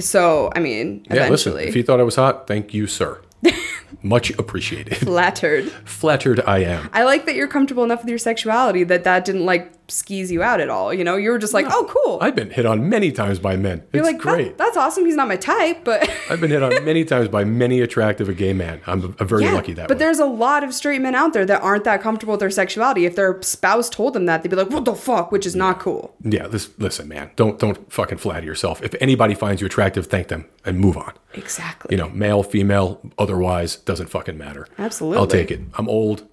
So 0.00 0.50
I 0.54 0.60
mean, 0.60 1.04
yeah. 1.10 1.26
eventually, 1.26 1.54
Listen, 1.56 1.68
if 1.68 1.76
you 1.76 1.82
thought 1.82 1.98
I 2.00 2.04
was 2.04 2.14
hot, 2.16 2.46
thank 2.46 2.72
you, 2.72 2.86
sir. 2.86 3.20
Much 4.02 4.30
appreciated. 4.30 4.96
flattered. 4.98 5.70
Flattered 5.84 6.40
I 6.46 6.58
am. 6.58 6.90
I 6.92 7.04
like 7.04 7.26
that 7.26 7.34
you're 7.34 7.48
comfortable 7.48 7.84
enough 7.84 8.00
with 8.00 8.08
your 8.08 8.18
sexuality 8.18 8.84
that 8.84 9.04
that 9.04 9.24
didn't 9.24 9.44
like 9.46 9.72
skis 9.90 10.30
you 10.30 10.42
out 10.42 10.60
at 10.60 10.68
all. 10.68 10.92
You 10.92 11.02
know, 11.02 11.16
you 11.16 11.30
were 11.30 11.38
just 11.38 11.54
like, 11.54 11.64
oh, 11.70 11.86
cool. 11.88 12.18
I've 12.20 12.34
been 12.34 12.50
hit 12.50 12.66
on 12.66 12.90
many 12.90 13.10
times 13.10 13.38
by 13.38 13.56
men. 13.56 13.82
you're 13.92 14.04
It's 14.04 14.12
like, 14.12 14.20
great. 14.20 14.58
"That- 14.58 14.68
that's 14.68 14.76
awesome. 14.76 15.06
He's 15.06 15.16
not 15.16 15.28
my 15.28 15.36
type, 15.36 15.82
but 15.84 16.08
I've 16.30 16.40
been 16.42 16.50
hit 16.50 16.62
on 16.62 16.84
many 16.84 17.04
times 17.06 17.28
by 17.28 17.44
many 17.44 17.80
attractive 17.80 18.34
gay 18.36 18.52
men. 18.52 18.82
I'm, 18.86 19.16
I'm 19.18 19.26
very 19.26 19.44
yeah. 19.44 19.52
lucky 19.52 19.72
that 19.72 19.88
but 19.88 19.96
way. 19.96 19.98
there's 20.00 20.18
a 20.18 20.26
lot 20.26 20.62
of 20.62 20.74
straight 20.74 21.00
men 21.00 21.14
out 21.14 21.32
there 21.32 21.46
that 21.46 21.62
aren't 21.62 21.84
that 21.84 22.02
comfortable 22.02 22.32
with 22.32 22.40
their 22.40 22.50
sexuality. 22.50 23.06
If 23.06 23.16
their 23.16 23.40
spouse 23.40 23.88
told 23.88 24.12
them 24.12 24.26
that, 24.26 24.42
they'd 24.42 24.50
be 24.50 24.56
like, 24.56 24.68
what 24.68 24.84
the 24.84 24.94
fuck, 24.94 25.32
which 25.32 25.46
is 25.46 25.56
not 25.56 25.80
cool. 25.80 26.14
Yeah, 26.22 26.46
this, 26.48 26.68
listen, 26.78 27.08
man. 27.08 27.30
Don't 27.36 27.58
don't 27.58 27.90
fucking 27.90 28.18
flatter 28.18 28.44
yourself. 28.44 28.82
If 28.82 28.94
anybody 29.00 29.34
finds 29.34 29.62
you 29.62 29.66
attractive, 29.66 30.06
thank 30.08 30.28
them 30.28 30.44
and 30.66 30.78
move 30.78 30.98
on. 30.98 31.14
Exactly. 31.34 31.94
You 31.96 32.02
know, 32.02 32.10
male, 32.10 32.42
female, 32.42 33.00
otherwise, 33.18 33.77
doesn't 33.84 34.08
fucking 34.08 34.36
matter. 34.38 34.66
Absolutely. 34.78 35.18
I'll 35.18 35.26
take 35.26 35.50
it. 35.50 35.60
I'm 35.74 35.88
old. 35.88 36.26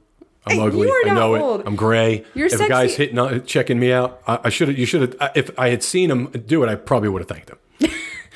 I'm 0.47 0.59
ugly. 0.59 0.89
I 1.05 1.13
know 1.13 1.35
old. 1.35 1.61
it. 1.61 1.67
I'm 1.67 1.75
gray. 1.75 2.23
You're 2.35 2.47
if 2.47 2.53
a 2.53 2.67
guy's 2.67 2.91
sexy. 2.91 3.03
hitting 3.03 3.17
on, 3.17 3.45
checking 3.45 3.79
me 3.79 3.91
out, 3.91 4.21
I, 4.27 4.39
I 4.45 4.49
should 4.49 4.67
have. 4.67 4.77
You 4.77 4.85
should 4.85 5.01
have. 5.19 5.31
If 5.35 5.57
I 5.57 5.69
had 5.69 5.81
seen 5.81 6.11
him 6.11 6.27
do 6.45 6.63
it, 6.63 6.69
I 6.69 6.75
probably 6.75 7.09
would 7.09 7.21
have 7.21 7.29
thanked 7.29 7.49
him. 7.49 7.57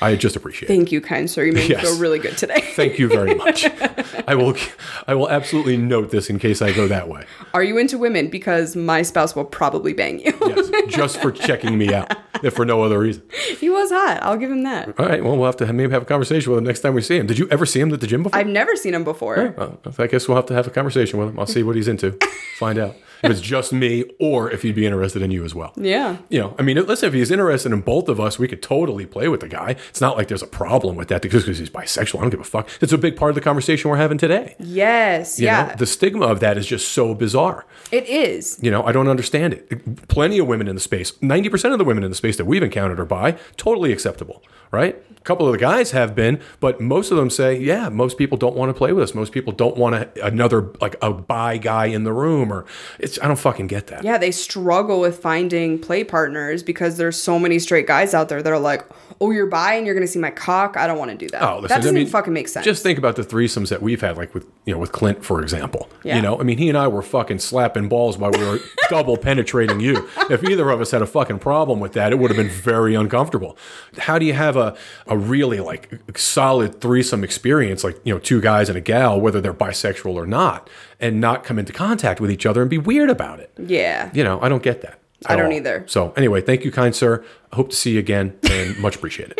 I 0.02 0.16
just 0.16 0.34
appreciate 0.36 0.70
it. 0.70 0.74
Thank 0.74 0.92
you, 0.92 1.00
kind 1.00 1.28
sir. 1.30 1.44
You 1.44 1.52
made 1.52 1.68
Yes. 1.68 1.82
me 1.82 1.88
feel 1.90 1.98
really 1.98 2.18
good 2.18 2.36
today. 2.38 2.60
Thank 2.74 2.98
you 2.98 3.08
very 3.08 3.34
much. 3.44 3.66
I 4.26 4.34
will. 4.34 4.56
I 5.06 5.14
will 5.14 5.28
absolutely 5.28 5.76
note 5.76 6.10
this 6.10 6.30
in 6.30 6.38
case 6.38 6.62
I 6.62 6.72
go 6.72 6.88
that 6.88 7.08
way. 7.08 7.24
Are 7.54 7.62
you 7.62 7.76
into 7.78 7.98
women? 7.98 8.28
Because 8.28 8.76
my 8.76 9.02
spouse 9.02 9.36
will 9.36 9.44
probably 9.44 9.92
bang 9.92 10.20
you. 10.20 10.32
Yes, 10.46 10.70
just 10.88 11.20
for 11.20 11.30
checking 11.48 11.76
me 11.76 11.92
out, 11.92 12.16
if 12.42 12.54
for 12.54 12.64
no 12.64 12.82
other 12.82 12.98
reason. 12.98 13.22
he 13.58 13.68
was 13.68 13.90
hot. 13.90 14.20
I'll 14.22 14.36
give 14.36 14.50
him 14.50 14.62
that. 14.62 14.98
All 14.98 15.06
right. 15.06 15.22
Well, 15.22 15.36
we'll 15.36 15.46
have 15.46 15.56
to 15.58 15.72
maybe 15.72 15.92
have 15.92 16.02
a 16.02 16.06
conversation 16.06 16.50
with 16.50 16.58
him 16.58 16.64
next 16.64 16.80
time 16.80 16.94
we 16.94 17.02
see 17.02 17.16
him. 17.18 17.26
Did 17.26 17.38
you 17.38 17.48
ever 17.50 17.66
see 17.66 17.80
him 17.80 17.92
at 17.92 18.00
the 18.00 18.06
gym 18.06 18.22
before? 18.22 18.38
I've 18.38 18.46
never 18.46 18.76
seen 18.76 18.94
him 18.94 19.04
before. 19.04 19.54
Well, 19.56 19.80
I 19.98 20.06
guess 20.06 20.28
we'll 20.28 20.36
have 20.36 20.46
to 20.46 20.54
have 20.54 20.66
a 20.66 20.70
conversation 20.70 21.18
with 21.18 21.28
him. 21.30 21.38
I'll 21.38 21.46
see 21.46 21.62
what 21.62 21.76
he's 21.76 21.88
into. 21.88 22.12
Find 22.58 22.78
out. 22.78 22.94
If 23.22 23.30
it's 23.30 23.40
just 23.40 23.72
me 23.72 24.04
or 24.18 24.50
if 24.50 24.62
he'd 24.62 24.74
be 24.74 24.86
interested 24.86 25.22
in 25.22 25.30
you 25.30 25.44
as 25.44 25.54
well. 25.54 25.72
Yeah. 25.76 26.18
You 26.28 26.40
know, 26.40 26.54
I 26.58 26.62
mean, 26.62 26.76
listen, 26.84 27.08
if 27.08 27.14
he's 27.14 27.30
interested 27.30 27.72
in 27.72 27.80
both 27.80 28.08
of 28.08 28.18
us, 28.20 28.38
we 28.38 28.48
could 28.48 28.62
totally 28.62 29.06
play 29.06 29.28
with 29.28 29.40
the 29.40 29.48
guy. 29.48 29.76
It's 29.88 30.00
not 30.00 30.16
like 30.16 30.28
there's 30.28 30.42
a 30.42 30.46
problem 30.46 30.96
with 30.96 31.08
that 31.08 31.22
because 31.22 31.46
he's 31.46 31.70
bisexual. 31.70 32.18
I 32.18 32.22
don't 32.22 32.30
give 32.30 32.40
a 32.40 32.44
fuck. 32.44 32.68
It's 32.80 32.92
a 32.92 32.98
big 32.98 33.16
part 33.16 33.30
of 33.30 33.34
the 33.34 33.40
conversation 33.40 33.90
we're 33.90 33.96
having 33.96 34.18
today. 34.18 34.56
Yes. 34.58 35.38
You 35.38 35.46
yeah. 35.46 35.66
know, 35.66 35.74
the 35.76 35.86
stigma 35.86 36.26
of 36.26 36.40
that 36.40 36.56
is 36.56 36.66
just 36.66 36.92
so 36.92 37.14
bizarre. 37.14 37.66
it 37.90 38.08
is. 38.08 38.58
You 38.62 38.70
know, 38.70 38.84
I 38.84 38.92
don't 38.92 39.08
understand 39.08 39.54
it. 39.54 40.08
Plenty 40.08 40.38
of 40.38 40.46
women 40.46 40.68
in 40.68 40.74
the 40.74 40.80
space, 40.80 41.12
90% 41.12 41.72
of 41.72 41.78
the 41.78 41.84
women 41.84 42.04
in 42.04 42.10
the 42.10 42.16
space 42.16 42.36
that 42.36 42.44
we've 42.44 42.62
encountered 42.62 43.00
are 43.00 43.04
bi, 43.04 43.32
totally 43.56 43.92
acceptable, 43.92 44.42
right? 44.70 44.96
A 45.16 45.20
couple 45.22 45.46
of 45.46 45.52
the 45.52 45.58
guys 45.58 45.90
have 45.90 46.14
been, 46.14 46.40
but 46.60 46.80
most 46.80 47.10
of 47.10 47.16
them 47.16 47.28
say, 47.30 47.58
yeah, 47.58 47.88
most 47.88 48.16
people 48.16 48.38
don't 48.38 48.56
want 48.56 48.70
to 48.70 48.74
play 48.74 48.92
with 48.92 49.02
us. 49.04 49.14
Most 49.14 49.32
people 49.32 49.52
don't 49.52 49.76
want 49.76 49.94
a, 49.94 50.26
another, 50.26 50.72
like 50.80 50.96
a 51.02 51.12
bi 51.12 51.58
guy 51.58 51.86
in 51.86 52.04
the 52.04 52.12
room, 52.12 52.52
or 52.52 52.64
it's, 53.10 53.22
I 53.22 53.26
don't 53.26 53.38
fucking 53.38 53.66
get 53.66 53.88
that. 53.88 54.04
Yeah, 54.04 54.18
they 54.18 54.30
struggle 54.30 55.00
with 55.00 55.18
finding 55.18 55.78
play 55.78 56.04
partners 56.04 56.62
because 56.62 56.96
there's 56.96 57.20
so 57.20 57.38
many 57.38 57.58
straight 57.58 57.86
guys 57.86 58.14
out 58.14 58.28
there 58.28 58.42
that 58.42 58.52
are 58.52 58.58
like, 58.58 58.84
"Oh, 59.20 59.30
you're 59.30 59.46
bi 59.46 59.74
and 59.74 59.84
you're 59.84 59.94
gonna 59.94 60.06
see 60.06 60.18
my 60.18 60.30
cock. 60.30 60.76
I 60.76 60.86
don't 60.86 60.98
want 60.98 61.10
to 61.10 61.16
do 61.16 61.28
that." 61.30 61.42
Oh, 61.42 61.56
listen, 61.56 61.68
that 61.68 61.76
doesn't 61.82 61.96
I 61.96 62.00
mean, 62.00 62.06
fucking 62.06 62.32
make 62.32 62.48
sense. 62.48 62.64
Just 62.64 62.82
think 62.82 62.98
about 62.98 63.16
the 63.16 63.22
threesomes 63.22 63.68
that 63.68 63.82
we've 63.82 64.00
had, 64.00 64.16
like 64.16 64.32
with 64.34 64.46
you 64.64 64.72
know 64.72 64.78
with 64.78 64.92
Clint, 64.92 65.24
for 65.24 65.42
example. 65.42 65.88
Yeah. 66.04 66.16
You 66.16 66.22
know, 66.22 66.38
I 66.40 66.42
mean, 66.44 66.58
he 66.58 66.68
and 66.68 66.78
I 66.78 66.88
were 66.88 67.02
fucking 67.02 67.40
slapping 67.40 67.88
balls 67.88 68.16
while 68.16 68.30
we 68.30 68.44
were 68.44 68.60
double 68.88 69.16
penetrating 69.16 69.80
you. 69.80 70.08
If 70.30 70.44
either 70.44 70.70
of 70.70 70.80
us 70.80 70.90
had 70.92 71.02
a 71.02 71.06
fucking 71.06 71.40
problem 71.40 71.80
with 71.80 71.92
that, 71.94 72.12
it 72.12 72.18
would 72.18 72.30
have 72.30 72.38
been 72.38 72.48
very 72.48 72.94
uncomfortable. 72.94 73.56
How 73.98 74.18
do 74.18 74.24
you 74.24 74.34
have 74.34 74.56
a 74.56 74.76
a 75.06 75.18
really 75.18 75.60
like 75.60 75.90
solid 76.16 76.80
threesome 76.80 77.24
experience, 77.24 77.84
like 77.84 78.00
you 78.04 78.14
know, 78.14 78.20
two 78.20 78.40
guys 78.40 78.68
and 78.68 78.78
a 78.78 78.80
gal, 78.80 79.20
whether 79.20 79.40
they're 79.40 79.54
bisexual 79.54 80.14
or 80.14 80.26
not, 80.26 80.70
and 81.00 81.20
not 81.20 81.44
come 81.44 81.58
into 81.58 81.72
contact 81.72 82.20
with 82.20 82.30
each 82.30 82.44
other 82.46 82.60
and 82.60 82.70
be 82.70 82.78
weird 82.78 83.10
about 83.10 83.40
it? 83.40 83.50
yeah. 83.58 84.10
You 84.12 84.24
know, 84.24 84.40
I 84.40 84.48
don't 84.48 84.62
get 84.62 84.82
that. 84.82 84.98
I 85.26 85.36
don't 85.36 85.46
all. 85.46 85.52
either. 85.52 85.84
So 85.86 86.12
anyway, 86.16 86.40
thank 86.40 86.64
you, 86.64 86.72
kind 86.72 86.94
sir. 86.94 87.22
I 87.52 87.56
hope 87.56 87.70
to 87.70 87.76
see 87.76 87.92
you 87.92 87.98
again 87.98 88.38
and 88.50 88.78
much 88.80 88.96
appreciated. 88.96 89.38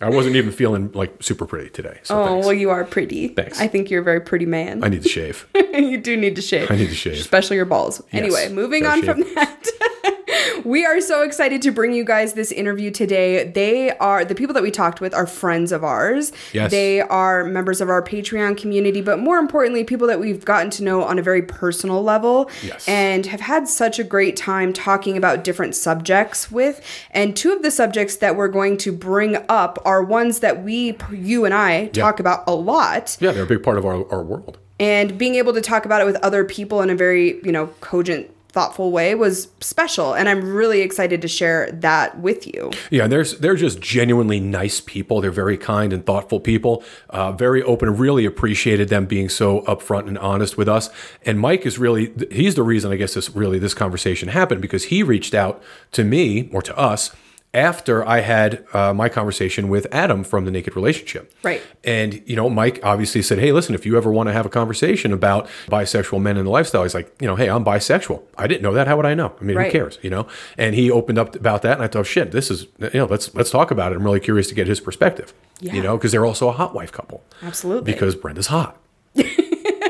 I 0.00 0.10
wasn't 0.10 0.36
even 0.36 0.52
feeling 0.52 0.92
like 0.92 1.20
super 1.20 1.44
pretty 1.44 1.70
today. 1.70 1.98
So 2.04 2.16
Oh, 2.22 2.26
thanks. 2.26 2.46
well, 2.46 2.54
you 2.54 2.70
are 2.70 2.84
pretty. 2.84 3.26
Thanks. 3.28 3.60
I 3.60 3.66
think 3.66 3.90
you're 3.90 4.00
a 4.02 4.04
very 4.04 4.20
pretty 4.20 4.46
man. 4.46 4.84
I 4.84 4.88
need 4.88 5.02
to 5.02 5.08
shave. 5.08 5.48
you 5.54 5.98
do 5.98 6.16
need 6.16 6.36
to 6.36 6.42
shave. 6.42 6.70
I 6.70 6.76
need 6.76 6.88
to 6.90 6.94
shave. 6.94 7.14
Especially 7.14 7.56
your 7.56 7.64
balls. 7.64 8.00
Anyway, 8.12 8.48
moving 8.50 8.86
on 8.86 9.02
from 9.02 9.20
that. 9.34 9.66
we 10.64 10.84
are 10.84 11.00
so 11.00 11.22
excited 11.22 11.62
to 11.62 11.70
bring 11.70 11.92
you 11.92 12.04
guys 12.04 12.32
this 12.34 12.52
interview 12.52 12.90
today. 12.90 13.44
They 13.44 13.96
are 13.98 14.24
the 14.24 14.34
people 14.34 14.54
that 14.54 14.62
we 14.62 14.70
talked 14.70 15.00
with 15.00 15.14
are 15.14 15.26
friends 15.26 15.72
of 15.72 15.82
ours. 15.84 16.32
Yes. 16.52 16.70
They 16.70 17.00
are 17.00 17.44
members 17.44 17.80
of 17.80 17.88
our 17.88 18.02
Patreon 18.02 18.56
community, 18.56 19.00
but 19.00 19.18
more 19.18 19.38
importantly, 19.38 19.84
people 19.84 20.06
that 20.08 20.20
we've 20.20 20.44
gotten 20.44 20.70
to 20.72 20.84
know 20.84 21.02
on 21.02 21.18
a 21.18 21.22
very 21.22 21.42
personal 21.42 22.02
level 22.02 22.50
Yes. 22.62 22.86
and 22.88 23.26
have 23.26 23.40
had 23.40 23.68
such 23.68 23.98
a 23.98 24.04
great 24.04 24.36
time 24.36 24.72
talking 24.72 25.16
about 25.16 25.44
different 25.44 25.74
subjects 25.74 26.50
with. 26.50 26.80
And 27.10 27.36
two 27.36 27.52
of 27.52 27.62
the 27.62 27.70
subjects 27.70 28.16
that 28.16 28.36
we're 28.36 28.48
going 28.48 28.76
to 28.78 28.92
bring 28.92 29.36
up 29.48 29.78
are 29.84 30.02
ones 30.02 30.40
that 30.40 30.62
we, 30.62 30.96
you 31.12 31.44
and 31.44 31.54
I, 31.54 31.86
talk 31.86 32.20
about 32.20 32.44
a 32.46 32.54
lot 32.54 33.16
Yeah, 33.20 33.32
they're 33.32 33.44
a 33.44 33.46
big 33.46 33.62
part 33.62 33.78
of 33.78 33.84
our, 33.86 34.10
our 34.12 34.22
world. 34.22 34.58
and 34.80 35.16
being 35.18 35.34
able 35.36 35.52
to 35.54 35.60
talk 35.60 35.84
about 35.84 36.00
it 36.00 36.04
with 36.04 36.16
other 36.16 36.44
people 36.44 36.82
in 36.82 36.90
a 36.90 36.94
very 36.94 37.40
you 37.44 37.52
know 37.52 37.66
cogent 37.80 38.30
thoughtful 38.50 38.90
way 38.90 39.14
was 39.14 39.48
special 39.60 40.14
and 40.14 40.28
i'm 40.28 40.42
really 40.42 40.80
excited 40.80 41.20
to 41.22 41.28
share 41.28 41.70
that 41.72 42.18
with 42.18 42.46
you 42.46 42.70
Yeah, 42.90 43.04
and 43.04 43.12
there's 43.12 43.38
they're 43.38 43.56
just 43.56 43.80
genuinely 43.80 44.40
nice 44.40 44.80
people. 44.80 45.20
They're 45.20 45.30
very 45.30 45.56
kind 45.58 45.92
and 45.92 46.04
thoughtful 46.04 46.40
people. 46.40 46.82
Uh, 47.10 47.32
very 47.32 47.62
open. 47.62 47.96
Really 47.96 48.24
appreciated 48.24 48.88
them 48.88 49.06
being 49.06 49.28
so 49.28 49.62
upfront 49.62 50.08
and 50.08 50.18
honest 50.18 50.56
with 50.56 50.68
us. 50.68 50.88
And 51.24 51.38
Mike 51.38 51.66
is 51.66 51.78
really 51.78 52.12
he's 52.30 52.54
the 52.54 52.62
reason 52.62 52.90
I 52.92 52.96
guess 52.96 53.14
this 53.14 53.34
really 53.34 53.58
this 53.58 53.74
conversation 53.74 54.28
happened 54.28 54.62
because 54.62 54.84
he 54.84 55.02
reached 55.02 55.34
out 55.34 55.62
to 55.92 56.04
me 56.04 56.48
or 56.52 56.62
to 56.62 56.76
us 56.76 57.14
after 57.54 58.06
I 58.06 58.20
had 58.20 58.64
uh, 58.74 58.92
my 58.92 59.08
conversation 59.08 59.68
with 59.70 59.86
Adam 59.90 60.22
from 60.22 60.44
the 60.44 60.50
Naked 60.50 60.76
Relationship. 60.76 61.32
Right. 61.42 61.62
And 61.82 62.22
you 62.26 62.36
know, 62.36 62.50
Mike 62.50 62.78
obviously 62.82 63.22
said, 63.22 63.38
"Hey, 63.38 63.52
listen, 63.52 63.74
if 63.74 63.86
you 63.86 63.96
ever 63.96 64.12
want 64.12 64.28
to 64.28 64.32
have 64.34 64.44
a 64.44 64.50
conversation 64.50 65.12
about 65.12 65.48
bisexual 65.68 66.20
men 66.20 66.36
and 66.36 66.46
the 66.46 66.50
lifestyle," 66.50 66.82
he's 66.82 66.94
like, 66.94 67.10
"You 67.20 67.26
know, 67.26 67.36
hey, 67.36 67.48
I'm 67.48 67.64
bisexual. 67.64 68.22
I 68.36 68.46
didn't 68.46 68.62
know 68.62 68.74
that. 68.74 68.86
How 68.86 68.96
would 68.96 69.06
I 69.06 69.14
know? 69.14 69.34
I 69.40 69.44
mean, 69.44 69.56
Right. 69.56 69.72
who 69.72 69.78
cares? 69.78 69.98
You 70.02 70.10
know?" 70.10 70.26
And 70.58 70.74
he 70.74 70.90
opened 70.90 71.18
up 71.18 71.34
about 71.34 71.62
that, 71.62 71.72
and 71.74 71.82
I 71.82 71.86
thought, 71.88 72.06
"Shit, 72.06 72.32
this 72.32 72.50
is 72.50 72.66
you 72.78 72.90
know, 72.94 73.06
let's 73.06 73.34
let's 73.34 73.50
talk 73.50 73.70
about 73.70 73.92
it. 73.92 73.96
I'm 73.96 74.04
really 74.04 74.20
curious 74.20 74.48
to 74.48 74.54
get 74.54 74.66
his 74.66 74.80
perspective. 74.80 75.32
Yeah. 75.60 75.72
You 75.74 75.82
know, 75.82 75.96
because 75.96 76.12
they're 76.12 76.26
also 76.26 76.48
a 76.48 76.52
hot 76.52 76.74
wife 76.74 76.92
couple. 76.92 77.24
Absolutely. 77.42 77.90
Because 77.92 78.14
Brenda's 78.14 78.48
hot, 78.48 78.78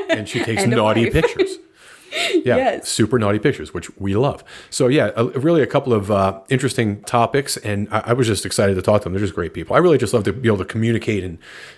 and 0.09 0.27
she 0.27 0.43
takes 0.43 0.63
And 0.63 0.71
naughty 0.71 1.09
pictures. 1.09 1.57
Yeah, 2.45 2.55
Yes. 2.57 2.89
super 2.89 3.19
naughty 3.19 3.39
pictures, 3.39 3.73
which 3.73 3.95
we 3.97 4.15
love. 4.15 4.43
So 4.69 4.87
yeah, 4.87 5.11
a, 5.15 5.25
really 5.25 5.61
a 5.61 5.67
couple 5.67 5.93
of 5.93 6.09
uh, 6.11 6.39
interesting 6.49 7.01
topics, 7.03 7.57
and 7.57 7.87
I, 7.91 7.99
I 8.07 8.13
was 8.13 8.27
just 8.27 8.45
excited 8.45 8.75
to 8.75 8.81
talk 8.81 9.01
to 9.01 9.03
them. 9.05 9.13
They're 9.13 9.21
just 9.21 9.35
great 9.35 9.53
people. 9.53 9.75
I 9.75 9.79
really 9.79 9.97
just 9.97 10.13
love 10.13 10.23
to 10.25 10.33
be 10.33 10.47
able 10.47 10.57
to 10.59 10.65
communicate 10.65 11.23
and 11.23 11.37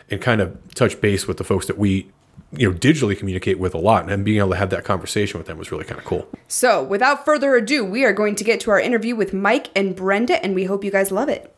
and 0.10 0.22
kind 0.22 0.42
of 0.42 0.58
touch 0.76 1.00
base 1.02 1.28
with 1.28 1.38
the 1.38 1.44
folks 1.44 1.66
that 1.68 1.78
we 1.78 2.10
you 2.54 2.70
know 2.70 2.78
digitally 2.78 3.18
communicate 3.18 3.60
with 3.60 3.74
a 3.74 3.78
lot, 3.78 4.10
and 4.10 4.26
being 4.26 4.40
able 4.40 4.50
to 4.52 4.56
have 4.58 4.70
that 4.72 4.84
conversation 4.84 5.38
with 5.38 5.48
them 5.48 5.58
was 5.58 5.72
really 5.72 5.86
kind 5.86 6.00
of 6.00 6.06
cool. 6.06 6.28
so 6.48 6.84
without 6.84 7.24
further 7.26 7.56
ado 7.56 7.84
we 7.86 8.04
are 8.04 8.14
going 8.14 8.36
to 8.36 8.44
get 8.44 8.60
to 8.60 8.72
our 8.72 8.80
interview 8.80 9.16
with 9.16 9.32
mike 9.34 9.70
and 9.76 9.96
brenda 9.96 10.44
and 10.44 10.54
we 10.54 10.66
hope 10.66 10.84
you 10.84 10.92
guys 10.92 11.12
love 11.12 11.30
it 11.30 11.54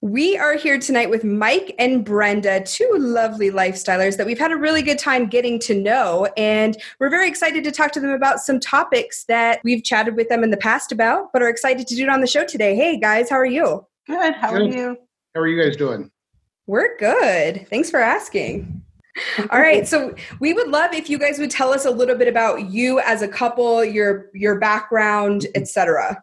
we 0.00 0.38
are 0.38 0.54
here 0.54 0.78
tonight 0.78 1.10
with 1.10 1.24
Mike 1.24 1.74
and 1.78 2.04
Brenda, 2.04 2.62
two 2.62 2.88
lovely 2.96 3.50
lifestylers 3.50 4.16
that 4.16 4.26
we've 4.26 4.38
had 4.38 4.52
a 4.52 4.56
really 4.56 4.80
good 4.80 4.98
time 4.98 5.26
getting 5.26 5.58
to 5.60 5.74
know. 5.74 6.28
And 6.36 6.76
we're 7.00 7.10
very 7.10 7.26
excited 7.26 7.64
to 7.64 7.72
talk 7.72 7.90
to 7.92 8.00
them 8.00 8.10
about 8.10 8.38
some 8.38 8.60
topics 8.60 9.24
that 9.24 9.60
we've 9.64 9.82
chatted 9.82 10.14
with 10.14 10.28
them 10.28 10.44
in 10.44 10.52
the 10.52 10.56
past 10.56 10.92
about, 10.92 11.32
but 11.32 11.42
are 11.42 11.48
excited 11.48 11.88
to 11.88 11.96
do 11.96 12.04
it 12.04 12.08
on 12.08 12.20
the 12.20 12.28
show 12.28 12.44
today. 12.44 12.76
Hey 12.76 12.98
guys, 12.98 13.28
how 13.28 13.36
are 13.36 13.46
you? 13.46 13.84
Good. 14.06 14.34
How 14.34 14.52
are 14.52 14.62
you? 14.62 14.96
How 15.34 15.40
are 15.40 15.48
you 15.48 15.60
guys 15.60 15.76
doing? 15.76 16.12
We're 16.68 16.96
good. 16.98 17.66
Thanks 17.68 17.90
for 17.90 17.98
asking. 17.98 18.82
All 19.50 19.60
right, 19.60 19.88
so 19.88 20.14
we 20.38 20.52
would 20.52 20.68
love 20.68 20.92
if 20.92 21.10
you 21.10 21.18
guys 21.18 21.40
would 21.40 21.50
tell 21.50 21.72
us 21.72 21.86
a 21.86 21.90
little 21.90 22.16
bit 22.16 22.28
about 22.28 22.70
you 22.70 23.00
as 23.00 23.20
a 23.22 23.26
couple, 23.26 23.84
your 23.84 24.30
your 24.32 24.60
background, 24.60 25.48
etc. 25.56 26.22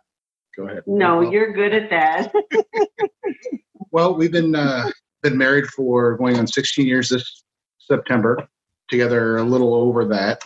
Go 0.55 0.69
ahead. 0.69 0.83
No, 0.88 1.19
you're 1.19 1.51
good 1.51 1.73
at 1.73 1.89
that. 1.89 2.33
Well, 3.95 4.13
we've 4.13 4.29
been 4.29 4.55
uh, 4.55 4.91
been 5.23 5.38
married 5.38 5.67
for 5.67 6.17
going 6.17 6.38
on 6.38 6.47
16 6.47 6.86
years 6.86 7.08
this 7.08 7.45
September. 7.77 8.45
Together 8.89 9.38
a 9.38 9.43
little 9.43 9.73
over 9.73 10.03
that. 10.03 10.41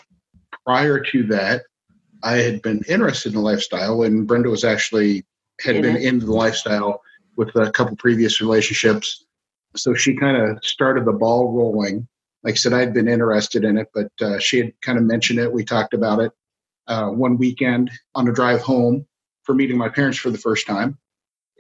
Prior 0.67 0.99
to 0.99 1.23
that, 1.23 1.63
I 2.21 2.35
had 2.35 2.62
been 2.62 2.83
interested 2.88 3.29
in 3.29 3.38
the 3.38 3.41
lifestyle, 3.41 4.03
and 4.03 4.27
Brenda 4.27 4.49
was 4.49 4.63
actually 4.63 5.25
had 5.62 5.77
In 5.77 5.81
been 5.81 5.95
it. 5.95 6.03
into 6.03 6.27
the 6.27 6.31
lifestyle 6.31 7.01
with 7.38 7.55
a 7.55 7.71
couple 7.71 7.95
previous 7.95 8.39
relationships. 8.39 9.25
So 9.75 9.95
she 9.95 10.15
kind 10.15 10.38
of 10.38 10.63
started 10.63 11.05
the 11.05 11.13
ball 11.13 11.51
rolling. 11.51 12.07
Like 12.43 12.53
I 12.53 12.55
said, 12.57 12.73
I'd 12.73 12.93
been 12.93 13.07
interested 13.07 13.63
in 13.63 13.79
it, 13.79 13.88
but 13.95 14.12
uh, 14.21 14.38
she 14.38 14.59
had 14.59 14.73
kind 14.81 14.99
of 14.99 15.05
mentioned 15.05 15.39
it. 15.39 15.51
We 15.51 15.65
talked 15.65 15.95
about 15.95 16.19
it 16.19 16.31
uh, 16.85 17.07
one 17.07 17.35
weekend 17.35 17.89
on 18.13 18.27
a 18.27 18.31
drive 18.31 18.62
home 18.62 19.07
for 19.41 19.55
meeting 19.55 19.75
my 19.75 19.89
parents 19.89 20.19
for 20.19 20.29
the 20.29 20.38
first 20.38 20.67
time, 20.67 20.99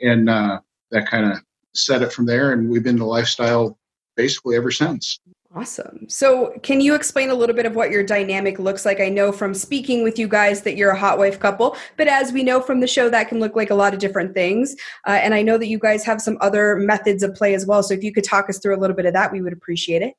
and 0.03 0.29
uh, 0.29 0.59
that 0.91 1.07
kind 1.07 1.31
of 1.31 1.39
set 1.85 2.01
it 2.01 2.13
from 2.13 2.25
there. 2.25 2.53
And 2.53 2.69
we've 2.69 2.83
been 2.83 2.97
the 2.97 3.05
lifestyle 3.05 3.77
basically 4.15 4.55
ever 4.55 4.71
since. 4.71 5.19
Awesome. 5.55 6.07
So, 6.07 6.53
can 6.61 6.79
you 6.79 6.93
explain 6.93 7.31
a 7.31 7.33
little 7.33 7.55
bit 7.55 7.65
of 7.65 7.75
what 7.75 7.89
your 7.89 8.03
dynamic 8.03 8.59
looks 8.59 8.85
like? 8.85 8.99
I 8.99 9.09
know 9.09 9.31
from 9.31 9.55
speaking 9.55 10.03
with 10.03 10.19
you 10.19 10.27
guys 10.27 10.61
that 10.61 10.75
you're 10.75 10.91
a 10.91 10.99
hot 10.99 11.17
wife 11.17 11.39
couple, 11.39 11.75
but 11.97 12.07
as 12.07 12.31
we 12.31 12.43
know 12.43 12.61
from 12.61 12.81
the 12.81 12.87
show, 12.87 13.09
that 13.09 13.29
can 13.29 13.39
look 13.39 13.55
like 13.55 13.71
a 13.71 13.75
lot 13.75 13.95
of 13.95 13.99
different 13.99 14.35
things. 14.35 14.75
Uh, 15.07 15.13
and 15.23 15.33
I 15.33 15.41
know 15.41 15.57
that 15.57 15.65
you 15.65 15.79
guys 15.79 16.05
have 16.05 16.21
some 16.21 16.37
other 16.39 16.75
methods 16.75 17.23
of 17.23 17.33
play 17.33 17.55
as 17.55 17.65
well. 17.65 17.81
So, 17.81 17.95
if 17.95 18.03
you 18.03 18.13
could 18.13 18.25
talk 18.25 18.47
us 18.47 18.59
through 18.59 18.75
a 18.75 18.79
little 18.79 18.95
bit 18.95 19.07
of 19.07 19.13
that, 19.13 19.31
we 19.31 19.41
would 19.41 19.53
appreciate 19.53 20.03
it. 20.03 20.13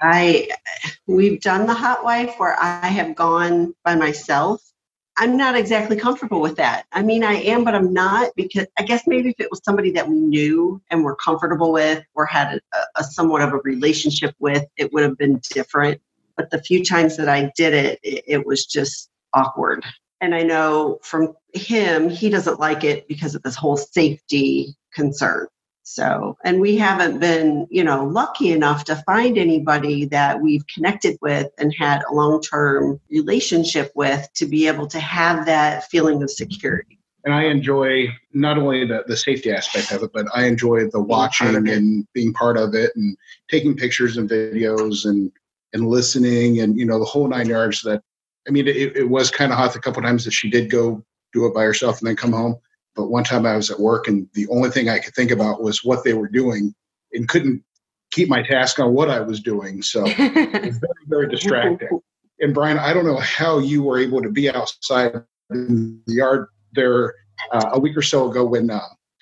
I 0.00 0.48
we've 1.06 1.40
done 1.40 1.66
the 1.66 1.74
hot 1.74 2.02
wife 2.02 2.34
where 2.38 2.58
I 2.58 2.86
have 2.86 3.14
gone 3.14 3.74
by 3.84 3.96
myself. 3.96 4.62
I'm 5.20 5.36
not 5.36 5.54
exactly 5.54 5.98
comfortable 5.98 6.40
with 6.40 6.56
that. 6.56 6.86
I 6.92 7.02
mean, 7.02 7.22
I 7.22 7.34
am, 7.34 7.62
but 7.62 7.74
I'm 7.74 7.92
not 7.92 8.30
because 8.36 8.66
I 8.78 8.84
guess 8.84 9.06
maybe 9.06 9.28
if 9.28 9.38
it 9.38 9.50
was 9.50 9.60
somebody 9.62 9.90
that 9.90 10.08
we 10.08 10.18
knew 10.18 10.80
and 10.90 11.04
were 11.04 11.14
comfortable 11.14 11.72
with 11.72 12.02
or 12.14 12.24
had 12.24 12.58
a, 12.72 12.78
a 12.96 13.04
somewhat 13.04 13.42
of 13.42 13.52
a 13.52 13.58
relationship 13.58 14.34
with, 14.38 14.64
it 14.78 14.94
would 14.94 15.02
have 15.02 15.18
been 15.18 15.38
different. 15.50 16.00
But 16.38 16.48
the 16.48 16.62
few 16.62 16.82
times 16.82 17.18
that 17.18 17.28
I 17.28 17.52
did 17.54 17.74
it, 17.74 18.00
it, 18.02 18.24
it 18.26 18.46
was 18.46 18.64
just 18.64 19.10
awkward. 19.34 19.84
And 20.22 20.34
I 20.34 20.42
know 20.42 21.00
from 21.02 21.34
him, 21.52 22.08
he 22.08 22.30
doesn't 22.30 22.58
like 22.58 22.82
it 22.82 23.06
because 23.06 23.34
of 23.34 23.42
this 23.42 23.56
whole 23.56 23.76
safety 23.76 24.74
concern. 24.94 25.48
So, 25.92 26.36
and 26.44 26.60
we 26.60 26.76
haven't 26.76 27.18
been, 27.18 27.66
you 27.68 27.82
know, 27.82 28.04
lucky 28.04 28.52
enough 28.52 28.84
to 28.84 28.94
find 28.94 29.36
anybody 29.36 30.04
that 30.04 30.40
we've 30.40 30.64
connected 30.68 31.18
with 31.20 31.48
and 31.58 31.74
had 31.76 32.02
a 32.08 32.14
long 32.14 32.40
term 32.40 33.00
relationship 33.10 33.90
with 33.96 34.28
to 34.34 34.46
be 34.46 34.68
able 34.68 34.86
to 34.86 35.00
have 35.00 35.46
that 35.46 35.90
feeling 35.90 36.22
of 36.22 36.30
security. 36.30 37.00
And 37.24 37.34
I 37.34 37.46
enjoy 37.46 38.06
not 38.32 38.56
only 38.56 38.86
the, 38.86 39.02
the 39.08 39.16
safety 39.16 39.50
aspect 39.50 39.90
of 39.90 40.04
it, 40.04 40.12
but 40.14 40.26
I 40.32 40.44
enjoy 40.44 40.88
the 40.88 41.02
watching 41.02 41.68
and 41.68 42.06
being 42.12 42.32
part 42.34 42.56
of 42.56 42.76
it 42.76 42.92
and 42.94 43.16
taking 43.50 43.76
pictures 43.76 44.16
and 44.16 44.30
videos 44.30 45.06
and 45.06 45.32
and 45.72 45.88
listening 45.88 46.60
and 46.60 46.78
you 46.78 46.86
know 46.86 47.00
the 47.00 47.04
whole 47.04 47.26
nine 47.26 47.48
yards 47.48 47.82
that 47.82 48.00
I 48.46 48.52
mean, 48.52 48.68
it, 48.68 48.96
it 48.96 49.10
was 49.10 49.30
kind 49.30 49.50
of 49.50 49.58
hot 49.58 49.72
the 49.72 49.80
couple 49.80 50.02
times 50.02 50.24
that 50.24 50.30
she 50.30 50.48
did 50.48 50.70
go 50.70 51.04
do 51.32 51.46
it 51.46 51.54
by 51.54 51.64
herself 51.64 51.98
and 51.98 52.06
then 52.06 52.16
come 52.16 52.32
home. 52.32 52.56
But 53.00 53.08
one 53.08 53.24
time 53.24 53.46
I 53.46 53.56
was 53.56 53.70
at 53.70 53.80
work 53.80 54.08
and 54.08 54.28
the 54.34 54.46
only 54.48 54.68
thing 54.68 54.90
I 54.90 54.98
could 54.98 55.14
think 55.14 55.30
about 55.30 55.62
was 55.62 55.82
what 55.82 56.04
they 56.04 56.12
were 56.12 56.28
doing 56.28 56.74
and 57.14 57.26
couldn't 57.26 57.64
keep 58.10 58.28
my 58.28 58.42
task 58.42 58.78
on 58.78 58.92
what 58.92 59.08
I 59.08 59.20
was 59.20 59.40
doing. 59.40 59.80
So 59.80 60.04
it 60.06 60.66
was 60.66 60.76
very, 60.80 60.92
very 61.06 61.28
distracting. 61.30 61.98
And 62.40 62.52
Brian, 62.52 62.78
I 62.78 62.92
don't 62.92 63.06
know 63.06 63.16
how 63.16 63.58
you 63.58 63.82
were 63.82 63.98
able 63.98 64.20
to 64.20 64.28
be 64.28 64.50
outside 64.50 65.14
in 65.48 66.02
the 66.06 66.12
yard 66.12 66.48
there 66.74 67.14
uh, 67.52 67.70
a 67.72 67.80
week 67.80 67.96
or 67.96 68.02
so 68.02 68.30
ago 68.30 68.44
when 68.44 68.68
uh, 68.68 68.80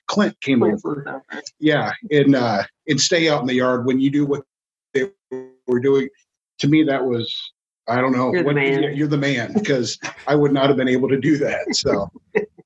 Clint 0.09 0.41
came 0.41 0.65
over. 0.65 1.23
Yeah, 1.61 1.93
and 2.11 2.35
uh, 2.35 2.65
and 2.89 3.01
stay 3.01 3.29
out 3.29 3.43
in 3.43 3.47
the 3.47 3.55
yard 3.55 3.87
when 3.87 4.01
you 4.01 4.11
do 4.11 4.27
what 4.27 4.43
they 4.93 5.13
were 5.69 5.79
doing. 5.79 6.09
To 6.59 6.67
me, 6.67 6.83
that 6.83 7.05
was 7.05 7.33
I 7.87 8.01
don't 8.01 8.11
know. 8.11 8.33
You're 8.33 8.43
the 8.43 8.47
what, 8.47 8.57
man. 8.57 8.97
You're 8.97 9.07
the 9.07 9.17
man 9.17 9.53
because 9.53 10.01
I 10.27 10.35
would 10.35 10.53
not 10.53 10.67
have 10.67 10.77
been 10.77 10.89
able 10.89 11.09
to 11.11 11.21
do 11.21 11.39
that. 11.39 11.77
So 11.77 12.11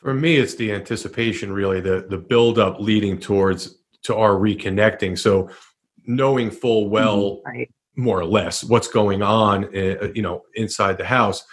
For 0.00 0.14
me, 0.14 0.36
it's 0.36 0.54
the 0.54 0.72
anticipation, 0.72 1.52
really, 1.52 1.80
the 1.80 2.06
the 2.08 2.18
build 2.18 2.58
up 2.58 2.78
leading 2.80 3.18
towards 3.18 3.78
to 4.04 4.14
our 4.14 4.32
reconnecting. 4.32 5.18
So 5.18 5.50
knowing 6.06 6.50
full 6.50 6.88
well, 6.88 7.42
Right. 7.44 7.70
more 7.96 8.20
or 8.20 8.24
less, 8.24 8.62
what's 8.64 8.88
going 8.88 9.22
on, 9.22 9.64
uh, 9.76 10.08
you 10.14 10.22
know, 10.22 10.42
inside 10.54 10.98
the 10.98 11.04
house, 11.04 11.44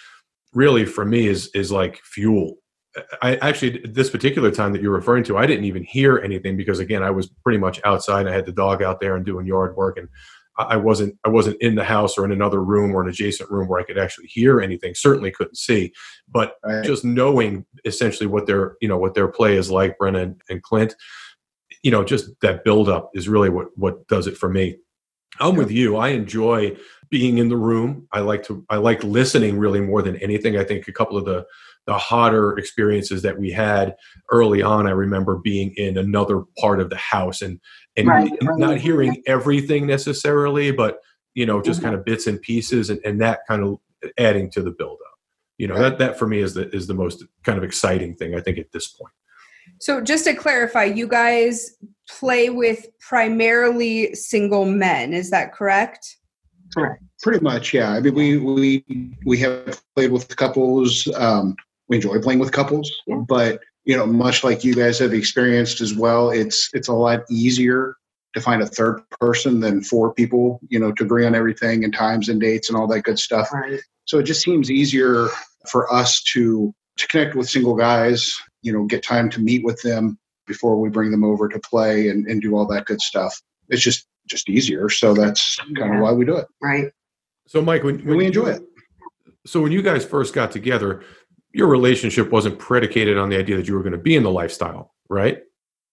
really 0.53 0.85
for 0.85 1.05
me 1.05 1.27
is 1.27 1.47
is 1.55 1.71
like 1.71 2.01
fuel. 2.03 2.57
I 3.21 3.35
actually 3.37 3.79
this 3.83 4.09
particular 4.09 4.51
time 4.51 4.71
that 4.73 4.81
you're 4.81 4.93
referring 4.93 5.23
to, 5.25 5.37
I 5.37 5.45
didn't 5.47 5.65
even 5.65 5.83
hear 5.83 6.19
anything 6.19 6.55
because 6.55 6.79
again, 6.79 7.03
I 7.03 7.09
was 7.11 7.27
pretty 7.43 7.57
much 7.59 7.81
outside. 7.83 8.27
I 8.27 8.31
had 8.33 8.45
the 8.45 8.53
dog 8.53 8.81
out 8.81 8.99
there 9.01 9.15
and 9.17 9.25
doing 9.25 9.45
yard 9.45 9.75
work, 9.75 9.97
and 9.97 10.07
I 10.57 10.77
wasn't 10.77 11.17
I 11.25 11.29
wasn't 11.29 11.61
in 11.61 11.75
the 11.75 11.83
house 11.83 12.17
or 12.17 12.25
in 12.25 12.31
another 12.31 12.63
room 12.63 12.95
or 12.95 13.01
an 13.03 13.09
adjacent 13.09 13.49
room 13.51 13.67
where 13.67 13.79
I 13.79 13.83
could 13.83 13.97
actually 13.97 14.27
hear 14.27 14.61
anything. 14.61 14.95
Certainly 14.95 15.31
couldn't 15.31 15.57
see, 15.57 15.93
but 16.29 16.55
Right. 16.63 16.83
just 16.83 17.03
knowing 17.03 17.65
essentially 17.83 18.27
what 18.27 18.45
their 18.47 18.75
you 18.81 18.87
know 18.87 18.97
what 18.97 19.13
their 19.13 19.27
play 19.27 19.57
is 19.57 19.69
like, 19.69 19.97
Brenna 19.97 20.35
and 20.49 20.63
Clint, 20.63 20.95
you 21.83 21.91
know, 21.91 22.03
just 22.03 22.29
that 22.41 22.63
build 22.63 22.87
up 22.89 23.11
is 23.13 23.27
really 23.27 23.49
what 23.49 23.67
what 23.75 24.07
does 24.07 24.27
it 24.27 24.37
for 24.37 24.49
me. 24.49 24.77
I'm 25.39 25.55
with 25.55 25.71
you. 25.71 25.97
I 25.97 26.09
enjoy 26.09 26.77
being 27.09 27.37
in 27.37 27.49
the 27.49 27.57
room. 27.57 28.07
I 28.13 28.21
like 28.21 28.43
to 28.43 28.65
I 28.69 28.77
like 28.77 29.03
listening 29.03 29.57
really 29.59 29.81
more 29.81 30.01
than 30.01 30.15
anything. 30.17 30.57
I 30.57 30.63
think 30.63 30.87
a 30.87 30.93
couple 30.93 31.17
of 31.17 31.25
the 31.25 31.45
the 31.85 31.97
hotter 31.97 32.57
experiences 32.57 33.21
that 33.21 33.37
we 33.37 33.51
had 33.51 33.95
early 34.31 34.63
on, 34.63 34.87
I 34.87 34.91
remember 34.91 35.37
being 35.37 35.71
in 35.77 35.97
another 35.97 36.41
part 36.57 36.79
of 36.79 36.89
the 36.89 36.95
house 36.97 37.43
and 37.43 37.59
and 37.97 38.07
Right, 38.07 38.31
not 38.41 38.77
hearing 38.77 39.21
everything 39.27 39.87
necessarily, 39.87 40.71
but 40.71 40.99
you 41.33 41.45
know, 41.45 41.61
just 41.61 41.79
Mhm. 41.81 41.83
kind 41.83 41.95
of 41.95 42.05
bits 42.05 42.27
and 42.27 42.41
pieces 42.41 42.89
and, 42.89 42.99
and 43.03 43.19
that 43.21 43.41
kind 43.47 43.63
of 43.63 43.77
adding 44.17 44.49
to 44.51 44.61
the 44.61 44.71
build 44.71 44.99
up. 45.05 45.19
You 45.57 45.67
know, 45.67 45.77
that 45.79 45.97
that 45.99 46.17
for 46.19 46.27
me 46.27 46.39
is 46.39 46.53
the 46.53 46.69
is 46.75 46.87
the 46.87 46.93
most 46.93 47.23
kind 47.43 47.57
of 47.57 47.63
exciting 47.63 48.15
thing 48.15 48.35
I 48.35 48.41
think 48.41 48.57
at 48.57 48.71
this 48.71 48.87
point. 48.87 49.13
So 49.79 49.99
just 50.01 50.25
to 50.25 50.33
clarify, 50.33 50.83
you 50.85 51.07
guys 51.07 51.75
play 52.09 52.49
with 52.49 52.85
primarily 52.99 54.13
single 54.15 54.65
men, 54.65 55.13
is 55.13 55.29
that 55.31 55.53
correct? 55.53 56.17
Correct. 56.73 57.01
pretty 57.21 57.39
much, 57.43 57.73
yeah. 57.73 57.91
I 57.91 58.01
mean, 58.01 58.13
we 58.13 58.37
we 58.37 58.85
we 59.25 59.37
have 59.39 59.81
played 59.95 60.11
with 60.11 60.35
couples. 60.35 61.07
Um, 61.15 61.55
we 61.87 61.95
enjoy 61.97 62.19
playing 62.19 62.39
with 62.39 62.51
couples, 62.51 62.91
Yeah. 63.07 63.23
but 63.27 63.59
you 63.85 63.95
know, 63.95 64.05
much 64.05 64.43
like 64.43 64.63
you 64.63 64.73
guys 64.75 64.99
have 64.99 65.13
experienced 65.13 65.81
as 65.81 65.95
well, 65.95 66.29
it's 66.31 66.69
it's 66.73 66.87
a 66.87 66.93
lot 66.93 67.21
easier 67.29 67.95
to 68.33 68.41
find 68.41 68.61
a 68.61 68.65
third 68.67 69.01
person 69.21 69.59
than 69.61 69.81
four 69.81 70.13
people. 70.13 70.59
You 70.69 70.79
know, 70.79 70.91
to 70.93 71.03
agree 71.03 71.25
on 71.25 71.35
everything 71.35 71.83
and 71.83 71.93
times 71.93 72.27
and 72.29 72.41
dates 72.41 72.69
and 72.69 72.77
all 72.77 72.87
that 72.87 73.01
good 73.03 73.19
stuff. 73.19 73.49
Right. 73.53 73.79
So 74.05 74.19
it 74.19 74.23
just 74.23 74.41
seems 74.41 74.69
easier 74.69 75.27
for 75.69 75.91
us 75.93 76.21
to 76.33 76.73
to 76.97 77.07
connect 77.07 77.35
with 77.35 77.49
single 77.49 77.75
guys. 77.75 78.35
You 78.61 78.73
know, 78.73 78.85
get 78.85 79.03
time 79.03 79.29
to 79.31 79.39
meet 79.39 79.63
with 79.63 79.81
them 79.81 80.17
before 80.47 80.79
we 80.79 80.89
bring 80.89 81.09
them 81.11 81.23
over 81.23 81.47
to 81.49 81.59
play 81.59 82.09
and, 82.09 82.27
and 82.27 82.41
do 82.41 82.55
all 82.55 82.67
that 82.67 82.85
good 82.85 83.01
stuff. 83.01 83.39
It's 83.69 83.81
just 83.81 84.07
just 84.27 84.49
easier. 84.49 84.89
So 84.89 85.13
that's 85.13 85.57
kind 85.57 85.77
Yeah. 85.77 85.95
of 85.97 86.01
why 86.01 86.11
we 86.11 86.25
do 86.25 86.35
it. 86.37 86.47
Right. 86.61 86.91
So, 87.47 87.61
Mike, 87.61 87.83
when, 87.83 87.99
when 88.05 88.17
we 88.17 88.23
you- 88.23 88.27
enjoy 88.29 88.47
it. 88.47 88.63
So, 89.45 89.61
when 89.61 89.71
you 89.71 89.83
guys 89.83 90.03
first 90.03 90.33
got 90.33 90.51
together, 90.51 91.03
your 91.55 91.67
relationship 91.67 92.31
wasn't 92.31 92.59
predicated 92.59 93.17
on 93.17 93.29
the 93.29 93.37
idea 93.37 93.55
that 93.57 93.67
you 93.67 93.73
were 93.73 93.81
going 93.81 93.93
to 93.93 93.97
be 93.97 94.15
in 94.15 94.23
the 94.23 94.31
lifestyle, 94.31 94.93
right? 95.09 95.39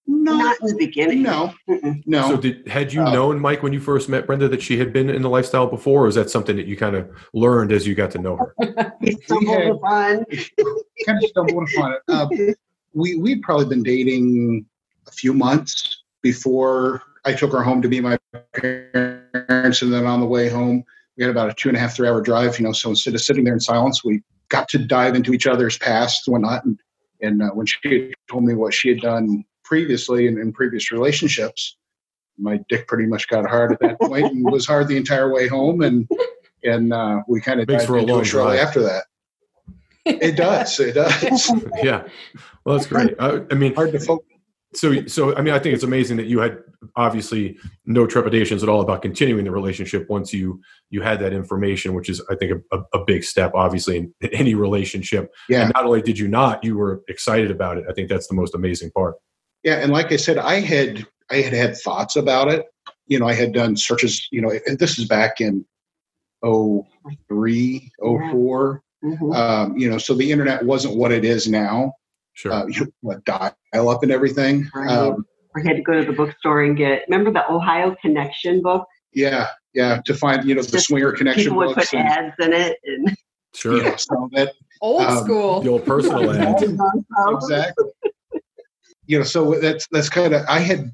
No, 0.05 0.35
Not 0.37 0.57
in 0.61 0.67
the 0.67 0.75
beginning. 0.85 1.23
no, 1.23 1.53
Mm-mm. 1.69 2.03
no. 2.05 2.27
So, 2.31 2.37
did 2.37 2.67
had 2.67 2.91
you 2.91 3.01
Uh, 3.03 3.13
known 3.13 3.39
Mike 3.39 3.63
when 3.63 3.71
you 3.71 3.79
first 3.79 4.09
met 4.09 4.27
Brenda 4.27 4.49
that 4.49 4.61
she 4.61 4.77
had 4.77 4.91
been 4.91 5.09
in 5.09 5.21
the 5.21 5.29
lifestyle 5.29 5.65
before, 5.67 6.03
or 6.03 6.07
is 6.09 6.15
that 6.15 6.29
something 6.29 6.57
that 6.57 6.65
you 6.65 6.75
kind 6.75 6.97
of 6.97 7.09
learned 7.33 7.71
as 7.71 7.87
you 7.87 7.95
got 7.95 8.11
to 8.11 8.19
know 8.19 8.35
her? 8.35 8.93
He 9.01 9.11
stumbled 9.23 9.57
had- 9.57 9.71
upon. 9.71 10.25
kind 11.05 11.23
of 11.23 11.29
stumbled 11.29 11.69
upon 11.73 11.93
it. 11.93 12.01
Um, 12.13 12.29
we 12.93 13.15
we'd 13.15 13.41
probably 13.43 13.65
been 13.65 13.81
dating 13.83 14.65
a 15.07 15.11
few 15.11 15.33
months 15.33 16.03
before 16.21 17.01
I 17.23 17.31
took 17.31 17.53
her 17.53 17.63
home 17.63 17.81
to 17.81 17.87
meet 17.87 18.01
my 18.03 18.17
parents, 18.53 19.81
and 19.83 19.93
then 19.93 20.05
on 20.05 20.19
the 20.19 20.25
way 20.25 20.49
home, 20.49 20.83
we 21.17 21.23
had 21.23 21.31
about 21.31 21.49
a 21.49 21.53
two 21.53 21.69
and 21.69 21.77
a 21.77 21.79
half, 21.79 21.95
three 21.95 22.09
hour 22.09 22.19
drive. 22.21 22.59
You 22.59 22.65
know, 22.65 22.73
so 22.73 22.89
instead 22.89 23.15
of 23.15 23.21
sitting 23.21 23.45
there 23.45 23.53
in 23.53 23.59
silence, 23.61 24.03
we 24.03 24.21
got 24.53 24.69
to 24.69 24.77
dive 24.77 25.15
into 25.15 25.33
each 25.33 25.47
other's 25.47 25.77
past 25.79 26.27
and 26.27 26.33
whatnot. 26.33 26.63
And, 26.63 26.79
and 27.21 27.41
uh, 27.41 27.49
when 27.49 27.65
she 27.65 28.13
told 28.29 28.45
me 28.45 28.53
what 28.53 28.73
she 28.73 28.87
had 28.89 29.01
done 29.01 29.43
previously 29.65 30.27
in, 30.27 30.39
in 30.39 30.53
previous 30.53 30.91
relationships, 30.91 31.75
my 32.37 32.59
dick 32.69 32.87
pretty 32.87 33.07
much 33.07 33.27
got 33.27 33.49
hard 33.49 33.71
at 33.71 33.79
that 33.79 33.99
point 33.99 34.27
and 34.27 34.45
was 34.51 34.67
hard 34.67 34.87
the 34.87 34.95
entire 34.95 35.33
way 35.33 35.47
home. 35.47 35.81
And 35.81 36.07
and 36.63 36.93
uh, 36.93 37.21
we 37.27 37.41
kind 37.41 37.59
of 37.59 37.67
dived 37.67 37.87
for 37.87 37.97
a 37.97 38.01
into 38.01 38.19
it 38.19 38.25
shortly 38.25 38.57
drive. 38.57 38.67
after 38.67 38.83
that. 38.83 39.03
It 40.05 40.37
does. 40.37 40.79
It 40.79 40.93
does. 40.93 41.51
yeah, 41.83 42.03
well, 42.63 42.77
that's 42.77 42.87
great. 42.87 43.15
I, 43.19 43.41
I 43.49 43.55
mean, 43.55 43.73
hard 43.73 43.91
to 43.93 43.99
focus. 43.99 44.27
So 44.75 45.05
so 45.07 45.35
I 45.35 45.41
mean, 45.41 45.53
I 45.53 45.59
think 45.59 45.75
it's 45.75 45.83
amazing 45.83 46.17
that 46.17 46.25
you 46.25 46.39
had 46.39 46.57
obviously 46.95 47.57
no 47.85 48.05
trepidations 48.05 48.63
at 48.63 48.69
all 48.69 48.81
about 48.81 49.01
continuing 49.01 49.45
the 49.45 49.51
relationship 49.51 50.09
once 50.09 50.33
you 50.33 50.61
you 50.89 51.01
had 51.01 51.19
that 51.19 51.33
information, 51.33 51.93
which 51.93 52.09
is 52.09 52.21
I 52.29 52.35
think 52.35 52.63
a, 52.71 52.77
a, 52.77 52.99
a 52.99 53.05
big 53.05 53.23
step, 53.23 53.53
obviously, 53.55 53.97
in 53.97 54.13
any 54.31 54.55
relationship. 54.55 55.31
Yeah. 55.49 55.63
And 55.63 55.71
not 55.73 55.85
only 55.85 56.01
did 56.01 56.19
you 56.19 56.27
not, 56.27 56.63
you 56.63 56.77
were 56.77 57.03
excited 57.07 57.51
about 57.51 57.77
it. 57.77 57.85
I 57.89 57.93
think 57.93 58.09
that's 58.09 58.27
the 58.27 58.35
most 58.35 58.55
amazing 58.55 58.91
part. 58.91 59.15
Yeah, 59.63 59.75
and 59.75 59.91
like 59.91 60.11
I 60.11 60.17
said, 60.17 60.37
I 60.37 60.59
had 60.59 61.05
I 61.31 61.37
had 61.37 61.53
had 61.53 61.77
thoughts 61.77 62.15
about 62.15 62.51
it. 62.51 62.65
You 63.07 63.19
know, 63.19 63.27
I 63.27 63.33
had 63.33 63.53
done 63.53 63.77
searches. 63.77 64.27
You 64.31 64.41
know, 64.41 64.51
and 64.67 64.77
this 64.79 64.99
is 64.99 65.07
back 65.07 65.39
in 65.39 65.65
03, 66.43 67.91
04. 67.99 68.83
Mhm. 69.03 69.35
Um, 69.35 69.77
you 69.77 69.89
know, 69.89 69.97
so 69.97 70.13
the 70.13 70.31
internet 70.31 70.63
wasn't 70.63 70.95
what 70.95 71.11
it 71.11 71.25
is 71.25 71.47
now. 71.47 71.93
Sure. 72.33 72.51
Uh, 72.51 72.65
you 72.67 72.91
what 73.01 73.23
dial 73.25 73.53
up 73.89 74.03
and 74.03 74.11
everything. 74.11 74.69
Right. 74.75 74.89
Um, 74.89 75.25
I 75.55 75.59
had 75.67 75.75
to 75.77 75.81
go 75.83 75.93
to 75.99 76.05
the 76.05 76.13
bookstore 76.13 76.63
and 76.63 76.75
get. 76.75 77.03
Remember 77.07 77.31
the 77.31 77.49
Ohio 77.51 77.95
Connection 78.01 78.61
book? 78.61 78.85
yeah, 79.13 79.49
yeah, 79.75 80.01
to 80.05 80.13
find 80.15 80.43
you 80.47 80.55
know 80.55 80.61
the 80.63 80.71
Just 80.71 80.87
swinger 80.87 81.11
connection 81.11 81.43
People 81.43 81.57
would 81.57 81.75
books. 81.75 81.91
put 81.91 81.99
and, 81.99 82.07
ads 82.09 82.35
in 82.39 82.53
it, 82.53 82.77
and 82.85 83.15
sure. 83.53 83.77
you 83.77 83.83
know, 83.83 83.95
so 83.95 84.29
that 84.33 84.53
Old 84.81 85.01
Um, 85.03 85.23
school. 85.23 85.61
The 85.61 85.69
old 85.69 85.85
personal 85.85 86.31
ad. 86.31 86.61
exactly. 86.61 87.85
you 89.05 89.17
know, 89.19 89.23
so 89.23 89.59
that's 89.59 89.87
that's 89.91 90.09
kind 90.09 90.33
of 90.33 90.43
I 90.49 90.59
had 90.59 90.91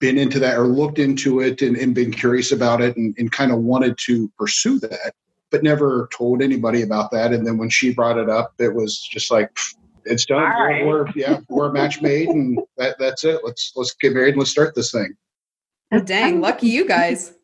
been 0.00 0.16
into 0.16 0.38
that 0.40 0.58
or 0.58 0.66
looked 0.66 0.98
into 0.98 1.40
it 1.40 1.60
and, 1.62 1.76
and 1.76 1.94
been 1.94 2.10
curious 2.10 2.52
about 2.52 2.80
it 2.80 2.96
and, 2.96 3.14
and 3.18 3.30
kind 3.30 3.52
of 3.52 3.58
wanted 3.58 3.98
to 4.06 4.30
pursue 4.38 4.78
that, 4.80 5.12
but 5.50 5.62
never 5.62 6.08
told 6.12 6.40
anybody 6.42 6.80
about 6.82 7.10
that. 7.10 7.34
And 7.34 7.46
then 7.46 7.58
when 7.58 7.68
she 7.68 7.92
brought 7.92 8.16
it 8.16 8.30
up, 8.30 8.54
it 8.58 8.74
was 8.74 8.98
just 8.98 9.30
like 9.30 9.52
pfft, 9.54 9.74
it's 10.04 10.24
done. 10.26 10.42
All 10.42 10.48
We're- 10.66 10.74
right. 10.74 10.86
We're 10.86 11.06
yeah, 11.14 11.40
we're 11.48 11.68
a 11.68 11.72
match 11.72 12.00
made, 12.02 12.28
and 12.28 12.58
that 12.76 12.96
that's 12.98 13.24
it. 13.24 13.40
Let's 13.44 13.72
let's 13.76 13.94
get 13.94 14.12
married 14.14 14.30
and 14.34 14.38
let's 14.38 14.50
start 14.50 14.74
this 14.74 14.92
thing. 14.92 15.14
Dang, 16.04 16.40
lucky 16.40 16.68
you 16.68 16.86
guys. 16.86 17.34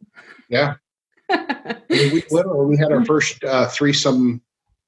Yeah, 0.49 0.75
I 1.31 1.77
mean, 1.91 2.13
we 2.15 2.23
literally 2.31 2.67
we 2.67 2.77
had 2.77 2.93
our 2.93 3.05
first 3.05 3.43
uh, 3.45 3.67
threesome 3.69 4.41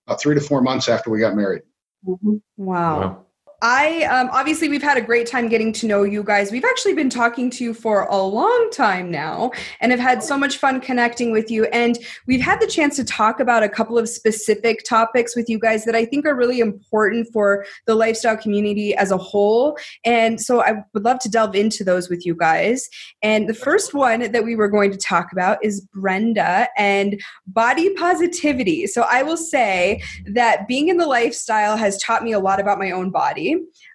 uh, 0.07 0.15
three 0.17 0.35
to 0.35 0.41
four 0.41 0.63
months 0.63 0.89
after 0.89 1.11
we 1.11 1.19
got 1.19 1.35
married. 1.35 1.63
Mhm. 2.07 2.41
wow. 2.57 3.01
Wow. 3.01 3.25
I 3.61 4.05
um, 4.05 4.31
obviously 4.33 4.69
we've 4.69 4.85
had 4.85 4.99
a 4.99 5.01
great 5.01 5.27
time 5.27 5.49
getting 5.49 5.73
to 5.75 5.87
know 5.89 6.05
you 6.05 6.23
guys. 6.23 6.53
We've 6.53 6.65
actually 6.65 6.95
been 6.95 7.11
talking 7.11 7.51
to 7.51 7.65
you 7.65 7.75
for 7.75 8.05
a 8.05 8.23
long 8.23 8.69
time 8.73 9.11
now, 9.11 9.51
and 9.81 9.91
have 9.91 10.01
had 10.01 10.23
so 10.23 10.39
much 10.39 10.59
fun 10.59 10.81
connecting 10.81 11.33
with 11.33 11.51
you. 11.51 11.65
And 11.67 11.99
we've 12.29 12.41
had 12.41 12.61
the 12.61 12.69
chance 12.69 12.95
to 12.97 13.05
talk 13.05 13.41
about 13.41 13.65
a 13.65 13.69
couple 13.69 13.99
of 13.99 14.09
specific 14.09 14.85
topics 14.85 15.35
with 15.35 15.49
you 15.49 15.59
guys 15.59 15.85
that 15.87 15.97
I 15.97 16.05
think 16.05 16.25
are 16.25 16.37
really 16.37 16.61
important 16.61 17.27
for 17.33 17.67
the 17.87 17.97
lifestyle 17.97 18.37
community 18.37 18.95
as 18.95 19.11
a 19.11 19.17
whole. 19.17 19.77
And 20.05 20.41
so 20.41 20.63
I 20.63 20.85
would 20.95 21.05
love 21.05 21.19
to 21.21 21.29
delve 21.29 21.57
into 21.57 21.83
those 21.83 22.09
with 22.09 22.25
you 22.25 22.37
guys. 22.37 22.89
And 23.23 23.49
the 23.49 23.55
first 23.55 23.93
one 23.93 24.31
that 24.31 24.45
we 24.45 24.55
were 24.55 24.69
going 24.69 24.93
to 24.93 24.99
talk 24.99 25.33
about 25.33 25.59
is 25.65 25.81
Brenda 25.81 26.69
and 26.77 27.21
body 27.49 27.93
positivity. 27.95 28.87
So 28.87 29.05
I 29.11 29.25
will 29.25 29.37
say 29.37 30.01
that 30.27 30.69
being 30.69 30.89
in 30.89 30.97
the 30.97 31.07
lifestyle 31.07 31.77
has 31.77 32.01
taught 32.01 32.23
me 32.23 32.31
a 32.31 32.39
lot 32.39 32.61
about 32.61 32.79
my 32.79 32.93
own 32.93 33.11
body 33.11 33.48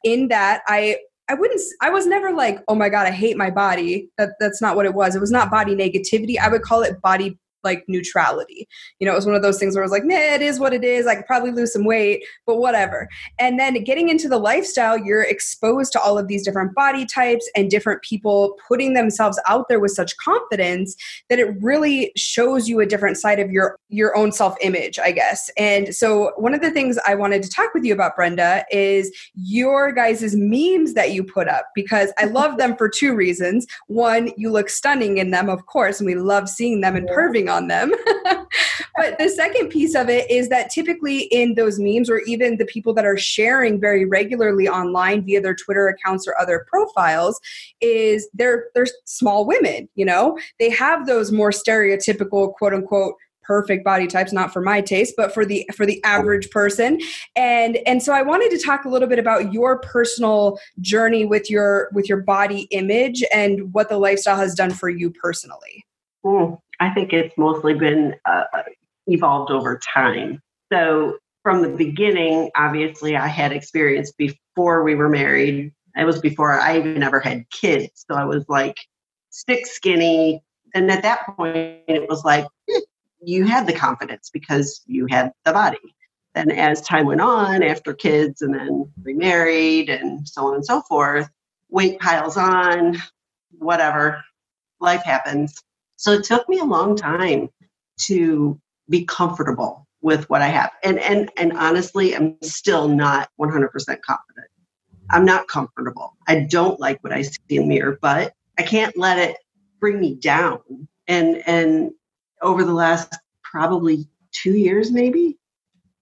in 0.04 0.28
that 0.28 0.62
i 0.68 0.98
i 1.30 1.34
wouldn't 1.34 1.62
I 1.82 1.90
was 1.90 2.06
never 2.06 2.32
like 2.32 2.60
oh 2.68 2.76
my 2.76 2.90
god 2.90 3.08
i 3.08 3.12
hate 3.12 3.38
my 3.38 3.50
body. 3.50 4.10
That 4.18 4.32
that's 4.40 4.62
not 4.62 4.76
what 4.76 4.86
it 4.86 4.94
was. 4.94 5.16
It 5.16 5.20
was 5.20 5.32
not 5.32 5.50
body 5.50 5.76
negativity. 5.76 6.38
I 6.38 6.50
would 6.50 6.62
call 6.62 6.82
it 6.82 7.02
body 7.02 7.38
like 7.64 7.84
neutrality. 7.88 8.68
You 9.00 9.08
know, 9.08 9.14
it 9.14 9.16
was 9.16 9.26
one 9.26 9.36
of 9.36 9.42
those 9.42 9.60
things 9.60 9.76
where 9.76 9.84
I 9.84 9.86
was 9.86 9.92
like, 9.92 10.06
man, 10.06 10.34
it 10.34 10.42
is 10.42 10.60
what 10.60 10.74
it 10.74 10.84
is. 10.84 11.08
I 11.08 11.16
could 11.16 11.26
probably 11.26 11.52
lose 11.52 11.74
some 11.74 11.86
weight, 11.86 12.24
but 12.46 12.58
whatever. 12.58 13.08
And 13.40 13.60
then 13.60 13.84
getting 13.84 14.10
into 14.10 14.28
the 14.28 14.38
lifestyle, 14.38 14.98
you're 14.98 15.24
exposed 15.24 15.92
to 15.94 16.02
all 16.02 16.18
of 16.18 16.28
these 16.28 16.44
different 16.44 16.76
body 16.76 17.06
types 17.06 17.50
and 17.56 17.70
different 17.70 18.02
people 18.02 18.58
putting 18.68 18.94
themselves 18.94 19.40
out 19.48 19.68
there 19.70 19.80
with 19.80 19.92
such 19.92 20.16
confidence 20.18 20.96
that 21.30 21.40
it 21.40 21.56
really 21.62 22.12
shows 22.16 22.68
you 22.68 22.80
a 22.80 22.86
different 22.86 23.18
side 23.18 23.40
of 23.40 23.52
your 23.52 23.78
your 23.90 24.16
own 24.18 24.32
self-image, 24.32 25.00
I 25.00 25.12
guess. 25.12 25.50
And 25.58 25.94
so 25.96 26.34
one 26.38 26.54
of 26.54 26.62
the 26.62 26.72
things 26.72 26.98
I 27.06 27.16
wanted 27.16 27.44
to 27.44 27.50
talk 27.50 27.74
with 27.74 27.84
you 27.84 27.94
about, 27.94 28.16
Brenda, 28.16 28.66
is 28.72 29.16
your 29.36 29.92
guys' 29.92 30.36
memes 30.36 30.94
that 30.94 31.12
you 31.12 31.24
put 31.24 31.48
up 31.48 31.68
because 31.76 32.12
I 32.18 32.26
love 32.26 32.58
them 32.58 32.76
for 32.76 32.90
two 32.90 33.16
reasons. 33.16 33.68
One, 33.88 34.32
you 34.38 34.52
look 34.52 34.70
stunning 34.70 35.18
in 35.18 35.32
them, 35.32 35.50
of 35.50 35.66
course, 35.66 36.00
and 36.00 36.08
we 36.08 36.16
love 36.16 36.50
seeing 36.50 36.82
them 36.82 36.96
and 36.96 37.08
perving 37.08 37.53
on 37.54 37.68
them. 37.68 37.92
but 38.96 39.18
the 39.20 39.30
second 39.30 39.70
piece 39.70 39.96
of 39.96 40.10
it 40.10 40.30
is 40.30 40.50
that 40.50 40.70
typically 40.70 41.22
in 41.32 41.56
those 41.56 41.80
memes, 41.80 42.10
or 42.10 42.20
even 42.20 42.58
the 42.58 42.66
people 42.66 42.94
that 42.94 43.06
are 43.06 43.18
sharing 43.18 43.80
very 43.80 44.06
regularly 44.06 44.68
online 44.68 45.24
via 45.24 45.42
their 45.42 45.56
Twitter 45.56 45.88
accounts 45.88 46.28
or 46.28 46.36
other 46.40 46.66
profiles, 46.68 47.40
is 47.82 48.30
they're 48.34 48.66
they're 48.74 48.88
small 49.06 49.46
women. 49.46 49.88
You 49.96 50.06
know, 50.06 50.38
they 50.60 50.70
have 50.70 51.06
those 51.06 51.32
more 51.32 51.52
stereotypical 51.52 52.54
quote 52.54 52.74
unquote 52.74 53.16
perfect 53.44 53.84
body 53.84 54.08
types 54.08 54.34
not 54.34 54.52
for 54.52 54.62
my 54.62 54.82
taste 54.82 55.14
but 55.18 55.34
for 55.34 55.46
the 55.46 55.70
for 55.76 55.86
the 55.86 56.04
average 56.04 56.50
person 56.50 57.00
and 57.36 57.78
and 57.86 58.02
so 58.02 58.14
i 58.14 58.22
wanted 58.22 58.50
to 58.50 58.58
talk 58.58 58.86
a 58.86 58.90
little 58.90 59.08
bit 59.08 59.20
about 59.20 59.54
your 59.54 59.80
personal 59.80 60.58
journey 60.80 61.26
with 61.26 61.50
your 61.50 61.90
with 61.94 62.10
your 62.10 62.22
body 62.22 62.62
image 62.72 63.24
and 63.34 63.74
what 63.74 63.90
the 63.90 63.98
lifestyle 63.98 64.38
has 64.38 64.56
done 64.56 64.72
for 64.72 64.90
you 64.90 65.12
personally 65.12 65.86
mm, 66.26 66.58
i 66.84 66.94
think 66.94 67.14
it's 67.14 67.38
mostly 67.38 67.74
been 67.74 68.16
uh, 68.26 68.44
evolved 69.08 69.52
over 69.52 69.80
time 69.94 70.42
so 70.72 71.18
from 71.42 71.62
the 71.62 71.70
beginning 71.70 72.50
obviously 72.56 73.16
i 73.16 73.28
had 73.28 73.52
experience 73.52 74.12
before 74.12 74.84
we 74.84 74.96
were 74.96 75.10
married 75.10 75.74
it 75.96 76.06
was 76.06 76.20
before 76.20 76.60
i 76.60 76.78
even 76.78 77.04
ever 77.04 77.20
had 77.20 77.50
kids 77.50 78.06
so 78.10 78.16
i 78.16 78.24
was 78.24 78.46
like 78.48 78.78
stick 79.30 79.66
skinny 79.66 80.42
and 80.74 80.90
at 80.92 81.04
that 81.04 81.26
point 81.36 81.82
it 81.88 82.08
was 82.10 82.24
like 82.24 82.46
eh, 82.70 82.80
you 83.26 83.46
had 83.46 83.68
the 83.68 83.74
confidence 83.74 84.30
because 84.32 84.82
you 84.86 85.08
had 85.10 85.32
the 85.46 85.54
body. 85.54 85.78
Then, 86.36 86.52
as 86.52 86.82
time 86.82 87.06
went 87.06 87.22
on, 87.22 87.62
after 87.62 87.94
kids 87.94 88.42
and 88.42 88.54
then 88.54 88.92
remarried 89.04 89.90
and 89.90 90.28
so 90.28 90.48
on 90.48 90.56
and 90.56 90.66
so 90.66 90.82
forth, 90.82 91.30
weight 91.70 92.00
piles 92.00 92.38
on, 92.38 92.98
whatever, 93.60 94.24
life 94.80 95.04
happens. 95.04 95.62
So 96.04 96.12
it 96.12 96.26
took 96.26 96.50
me 96.50 96.60
a 96.60 96.66
long 96.66 96.98
time 96.98 97.48
to 98.08 98.60
be 98.90 99.06
comfortable 99.06 99.88
with 100.02 100.30
what 100.30 100.42
I 100.42 100.48
have. 100.48 100.72
And 100.84 101.00
and 101.00 101.32
and 101.38 101.54
honestly, 101.54 102.14
I'm 102.14 102.36
still 102.42 102.90
not 102.90 103.30
100% 103.40 103.70
confident. 103.72 104.48
I'm 105.12 105.24
not 105.24 105.48
comfortable. 105.48 106.18
I 106.28 106.42
don't 106.42 106.78
like 106.78 107.02
what 107.06 107.14
I 107.14 107.22
see 107.22 107.40
in 107.48 107.62
the 107.62 107.68
mirror, 107.70 107.98
but 108.02 108.34
I 108.60 108.64
can't 108.64 108.98
let 108.98 109.18
it 109.18 109.38
bring 109.80 109.98
me 109.98 110.16
down. 110.16 110.60
And 111.08 111.42
and 111.48 111.92
over 112.42 112.66
the 112.66 112.74
last 112.74 113.18
probably 113.42 114.06
two 114.34 114.58
years, 114.58 114.92
maybe, 114.92 115.38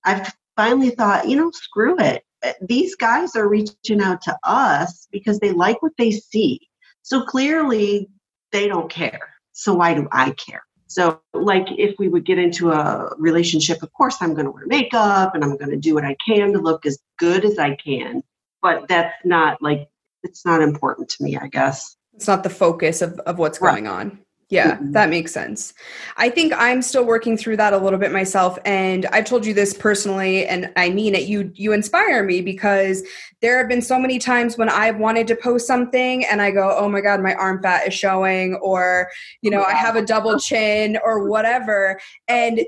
I've 0.04 0.34
finally 0.56 0.90
thought, 0.90 1.28
you 1.28 1.36
know, 1.36 1.52
screw 1.52 2.00
it. 2.00 2.24
These 2.64 2.96
guys 2.96 3.36
are 3.36 3.48
reaching 3.48 4.02
out 4.02 4.24
to 4.24 4.36
us 4.44 5.08
because 5.12 5.38
they 5.38 5.52
like 5.52 5.84
what 5.84 5.94
they 6.00 6.10
see. 6.10 6.60
So 7.04 7.22
clearly 7.22 8.10
they 8.52 8.68
don't 8.68 8.90
care. 8.90 9.31
So 9.54 9.74
why 9.74 9.94
do 9.94 10.08
I 10.12 10.32
care? 10.32 10.64
So, 10.88 11.22
like, 11.34 11.68
if 11.78 11.96
we 12.00 12.10
would 12.10 12.26
get 12.26 12.38
into 12.38 12.72
a 12.72 13.16
relationship, 13.18 13.82
of 13.82 13.94
course, 13.94 14.18
I'm 14.20 14.34
going 14.34 14.46
to 14.46 14.52
wear 14.52 14.66
makeup 14.66 15.34
and 15.34 15.44
I'm 15.44 15.56
going 15.56 15.72
to 15.72 15.78
do 15.78 15.94
what 15.94 16.04
I 16.04 16.18
can 16.28 16.52
to 16.52 16.60
look 16.60 16.86
as 16.86 17.00
good 17.18 17.46
as 17.46 17.58
I 17.58 17.76
can. 17.76 18.24
But 18.62 18.90
that's 18.90 19.16
not 19.24 19.62
like, 19.62 19.90
it's 20.24 20.46
not 20.46 20.62
important 20.62 21.08
to 21.12 21.24
me, 21.24 21.38
I 21.38 21.48
guess. 21.48 21.96
It's 22.14 22.28
not 22.28 22.44
the 22.44 22.50
focus 22.50 23.02
of, 23.02 23.20
of 23.20 23.40
what's 23.40 23.62
right. 23.62 23.72
going 23.72 23.88
on. 23.88 24.20
Yeah, 24.52 24.76
mm-hmm. 24.76 24.92
that 24.92 25.10
makes 25.10 25.32
sense. 25.32 25.74
I 26.18 26.30
think 26.30 26.52
I'm 26.58 26.82
still 26.82 27.06
working 27.06 27.38
through 27.38 27.56
that 27.58 27.72
a 27.72 27.78
little 27.78 27.98
bit 27.98 28.12
myself 28.12 28.60
and 28.66 29.06
I've 29.08 29.24
told 29.24 29.46
you 29.46 29.54
this 29.54 29.74
personally 29.74 30.46
and 30.46 30.70
I 30.76 30.90
mean 30.90 31.16
it 31.16 31.24
you 31.24 31.54
you 31.56 31.72
inspire 31.72 32.22
me 32.22 32.42
because 32.42 33.02
there 33.42 33.58
have 33.58 33.70
been 33.70 33.82
so 33.82 33.98
many 33.98 34.20
times 34.20 34.58
when 34.58 34.68
I've 34.68 34.98
wanted 34.98 35.26
to 35.28 35.38
post 35.38 35.68
something 35.68 36.26
and 36.26 36.42
I 36.42 36.52
go, 36.52 36.76
"Oh 36.78 36.90
my 36.90 37.00
god, 37.00 37.22
my 37.22 37.34
arm 37.36 37.62
fat 37.64 37.88
is 37.88 37.94
showing," 37.94 38.56
or 38.56 39.10
you 39.42 39.50
know, 39.50 39.64
I 39.64 39.74
have 39.74 39.96
a 39.96 40.06
double 40.06 40.38
chin 40.38 40.98
or 41.02 41.28
whatever 41.30 41.98
and 42.28 42.60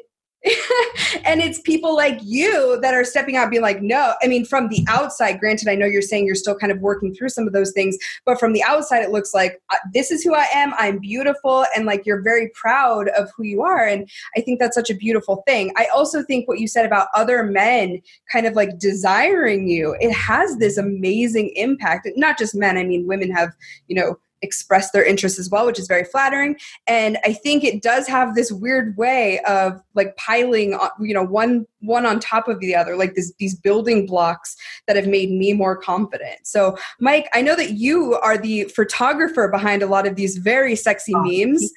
and 1.23 1.41
it's 1.41 1.59
people 1.61 1.95
like 1.95 2.19
you 2.21 2.77
that 2.81 2.93
are 2.93 3.05
stepping 3.05 3.37
out 3.37 3.49
being 3.49 3.61
like 3.61 3.81
no 3.81 4.13
i 4.21 4.27
mean 4.27 4.43
from 4.43 4.67
the 4.67 4.85
outside 4.89 5.39
granted 5.39 5.69
i 5.69 5.75
know 5.75 5.85
you're 5.85 6.01
saying 6.01 6.25
you're 6.25 6.35
still 6.35 6.55
kind 6.55 6.71
of 6.71 6.79
working 6.79 7.13
through 7.13 7.29
some 7.29 7.47
of 7.47 7.53
those 7.53 7.71
things 7.71 7.97
but 8.25 8.37
from 8.37 8.51
the 8.51 8.61
outside 8.63 9.01
it 9.01 9.11
looks 9.11 9.33
like 9.33 9.61
uh, 9.71 9.77
this 9.93 10.11
is 10.11 10.21
who 10.21 10.35
i 10.35 10.45
am 10.53 10.73
i'm 10.77 10.99
beautiful 10.99 11.65
and 11.75 11.85
like 11.85 12.05
you're 12.05 12.21
very 12.21 12.49
proud 12.49 13.07
of 13.09 13.29
who 13.37 13.43
you 13.43 13.61
are 13.61 13.87
and 13.87 14.09
i 14.35 14.41
think 14.41 14.59
that's 14.59 14.75
such 14.75 14.89
a 14.89 14.95
beautiful 14.95 15.43
thing. 15.47 15.71
I 15.77 15.87
also 15.93 16.23
think 16.23 16.47
what 16.47 16.59
you 16.59 16.67
said 16.67 16.85
about 16.85 17.07
other 17.15 17.43
men 17.43 18.01
kind 18.31 18.45
of 18.45 18.53
like 18.53 18.77
desiring 18.77 19.67
you 19.67 19.95
it 19.99 20.11
has 20.11 20.57
this 20.57 20.77
amazing 20.77 21.53
impact 21.55 22.07
not 22.15 22.37
just 22.37 22.53
men 22.53 22.77
i 22.77 22.83
mean 22.83 23.07
women 23.07 23.31
have 23.31 23.53
you 23.87 23.95
know 23.95 24.17
express 24.43 24.91
their 24.91 25.03
interests 25.03 25.39
as 25.39 25.49
well, 25.49 25.65
which 25.65 25.79
is 25.79 25.87
very 25.87 26.03
flattering. 26.03 26.55
And 26.85 27.17
I 27.25 27.33
think 27.33 27.63
it 27.63 27.81
does 27.81 28.07
have 28.07 28.35
this 28.35 28.51
weird 28.51 28.95
way 28.97 29.39
of 29.47 29.81
like 29.95 30.15
piling, 30.17 30.77
you 30.99 31.13
know, 31.13 31.23
one 31.23 31.65
one 31.79 32.05
on 32.05 32.19
top 32.19 32.47
of 32.47 32.59
the 32.59 32.75
other, 32.75 32.95
like 32.95 33.13
this, 33.13 33.33
these 33.39 33.55
building 33.55 34.05
blocks 34.05 34.55
that 34.87 34.95
have 34.95 35.07
made 35.07 35.31
me 35.31 35.51
more 35.53 35.75
confident. 35.75 36.39
So, 36.43 36.77
Mike, 36.99 37.27
I 37.33 37.41
know 37.41 37.55
that 37.55 37.71
you 37.71 38.15
are 38.23 38.37
the 38.37 38.65
photographer 38.65 39.49
behind 39.49 39.83
a 39.83 39.87
lot 39.87 40.07
of 40.07 40.15
these 40.15 40.37
very 40.37 40.75
sexy 40.75 41.13
oh. 41.13 41.23
memes. 41.23 41.71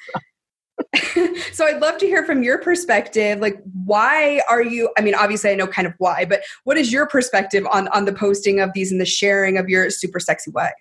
so 1.52 1.66
I'd 1.66 1.80
love 1.80 1.98
to 1.98 2.06
hear 2.06 2.24
from 2.24 2.42
your 2.42 2.58
perspective 2.58 3.40
like 3.40 3.56
why 3.84 4.42
are 4.48 4.62
you 4.62 4.90
I 4.98 5.00
mean 5.00 5.14
obviously 5.14 5.50
I 5.50 5.54
know 5.54 5.66
kind 5.66 5.86
of 5.86 5.94
why 5.98 6.26
but 6.26 6.42
what 6.64 6.76
is 6.76 6.92
your 6.92 7.06
perspective 7.06 7.66
on 7.70 7.88
on 7.88 8.04
the 8.04 8.12
posting 8.12 8.60
of 8.60 8.72
these 8.74 8.92
and 8.92 9.00
the 9.00 9.06
sharing 9.06 9.56
of 9.56 9.70
your 9.70 9.88
super 9.88 10.20
sexy 10.20 10.50
wife 10.50 10.74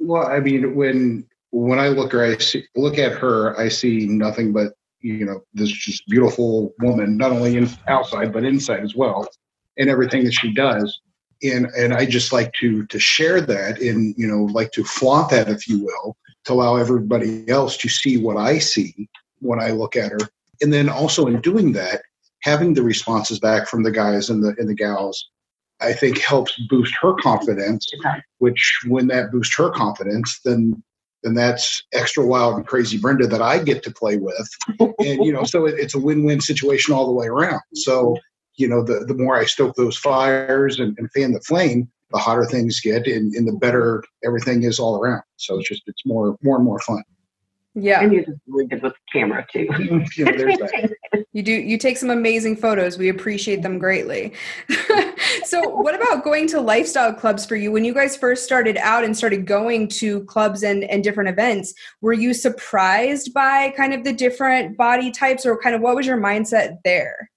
well, 0.00 0.26
I 0.26 0.40
mean, 0.40 0.74
when 0.74 1.26
when 1.50 1.78
I 1.78 1.88
look 1.88 2.12
her, 2.12 2.24
I 2.24 2.38
see, 2.38 2.64
look 2.74 2.98
at 2.98 3.12
her, 3.12 3.58
I 3.58 3.68
see 3.68 4.06
nothing 4.06 4.52
but 4.52 4.72
you 5.00 5.24
know 5.24 5.42
this 5.54 5.70
just 5.70 6.06
beautiful 6.06 6.74
woman, 6.80 7.16
not 7.16 7.32
only 7.32 7.56
in, 7.56 7.68
outside 7.86 8.32
but 8.32 8.44
inside 8.44 8.82
as 8.82 8.94
well, 8.94 9.28
and 9.76 9.88
everything 9.88 10.24
that 10.24 10.32
she 10.32 10.52
does. 10.52 11.00
And 11.42 11.66
and 11.76 11.94
I 11.94 12.06
just 12.06 12.32
like 12.32 12.52
to 12.54 12.86
to 12.86 12.98
share 12.98 13.40
that, 13.42 13.80
and 13.80 14.14
you 14.16 14.26
know, 14.26 14.44
like 14.44 14.72
to 14.72 14.84
flaunt 14.84 15.30
that, 15.30 15.48
if 15.48 15.68
you 15.68 15.84
will, 15.84 16.16
to 16.44 16.52
allow 16.52 16.76
everybody 16.76 17.48
else 17.48 17.76
to 17.78 17.88
see 17.88 18.16
what 18.16 18.36
I 18.36 18.58
see 18.58 19.08
when 19.40 19.60
I 19.60 19.70
look 19.70 19.96
at 19.96 20.12
her, 20.12 20.28
and 20.60 20.72
then 20.72 20.88
also 20.88 21.26
in 21.26 21.40
doing 21.40 21.72
that, 21.72 22.02
having 22.42 22.74
the 22.74 22.82
responses 22.82 23.38
back 23.38 23.68
from 23.68 23.82
the 23.82 23.90
guys 23.90 24.30
and 24.30 24.42
the 24.42 24.54
and 24.58 24.68
the 24.68 24.74
gals 24.74 25.30
I 25.80 25.92
think 25.92 26.18
helps 26.18 26.58
boost 26.68 26.94
her 27.00 27.14
confidence, 27.14 27.90
which 28.38 28.80
when 28.86 29.06
that 29.08 29.30
boosts 29.30 29.56
her 29.56 29.70
confidence, 29.70 30.40
then 30.44 30.82
then 31.22 31.34
that's 31.34 31.82
extra 31.92 32.24
wild 32.24 32.56
and 32.56 32.66
crazy 32.66 32.96
Brenda 32.96 33.26
that 33.26 33.42
I 33.42 33.58
get 33.58 33.82
to 33.82 33.90
play 33.90 34.16
with. 34.16 34.48
and 34.80 35.24
you 35.24 35.32
know, 35.32 35.44
so 35.44 35.66
it, 35.66 35.74
it's 35.78 35.94
a 35.94 35.98
win-win 35.98 36.40
situation 36.40 36.94
all 36.94 37.06
the 37.06 37.12
way 37.12 37.26
around. 37.26 37.60
So, 37.74 38.16
you 38.56 38.66
know, 38.66 38.82
the, 38.82 39.04
the 39.04 39.14
more 39.14 39.36
I 39.36 39.44
stoke 39.44 39.74
those 39.76 39.98
fires 39.98 40.80
and, 40.80 40.96
and 40.98 41.10
fan 41.12 41.32
the 41.32 41.40
flame, 41.40 41.90
the 42.10 42.18
hotter 42.18 42.46
things 42.46 42.80
get 42.80 43.06
and, 43.06 43.34
and 43.34 43.46
the 43.46 43.52
better 43.52 44.02
everything 44.24 44.62
is 44.62 44.78
all 44.78 44.98
around. 44.98 45.22
So 45.36 45.58
it's 45.58 45.68
just 45.68 45.82
it's 45.86 46.06
more 46.06 46.36
more 46.42 46.56
and 46.56 46.64
more 46.64 46.80
fun. 46.80 47.02
Yeah. 47.80 48.02
And 48.02 48.12
you're 48.12 48.24
just 48.24 48.38
really 48.46 48.66
good 48.66 48.82
with 48.82 48.92
the 48.92 49.18
camera 49.20 49.46
too. 49.52 49.68
you, 51.32 51.42
do 51.42 51.52
you 51.52 51.78
take 51.78 51.96
some 51.96 52.10
amazing 52.10 52.56
photos. 52.56 52.98
We 52.98 53.08
appreciate 53.08 53.62
them 53.62 53.78
greatly. 53.78 54.32
so 55.44 55.68
what 55.68 55.94
about 55.94 56.24
going 56.24 56.46
to 56.48 56.60
lifestyle 56.60 57.12
clubs 57.12 57.46
for 57.46 57.56
you? 57.56 57.72
When 57.72 57.84
you 57.84 57.94
guys 57.94 58.16
first 58.16 58.44
started 58.44 58.76
out 58.78 59.04
and 59.04 59.16
started 59.16 59.46
going 59.46 59.88
to 59.88 60.24
clubs 60.24 60.62
and, 60.62 60.84
and 60.84 61.02
different 61.02 61.30
events, 61.30 61.74
were 62.00 62.12
you 62.12 62.34
surprised 62.34 63.32
by 63.32 63.70
kind 63.70 63.94
of 63.94 64.04
the 64.04 64.12
different 64.12 64.76
body 64.76 65.10
types 65.10 65.46
or 65.46 65.58
kind 65.58 65.74
of 65.74 65.80
what 65.80 65.96
was 65.96 66.06
your 66.06 66.20
mindset 66.20 66.78
there? 66.84 67.30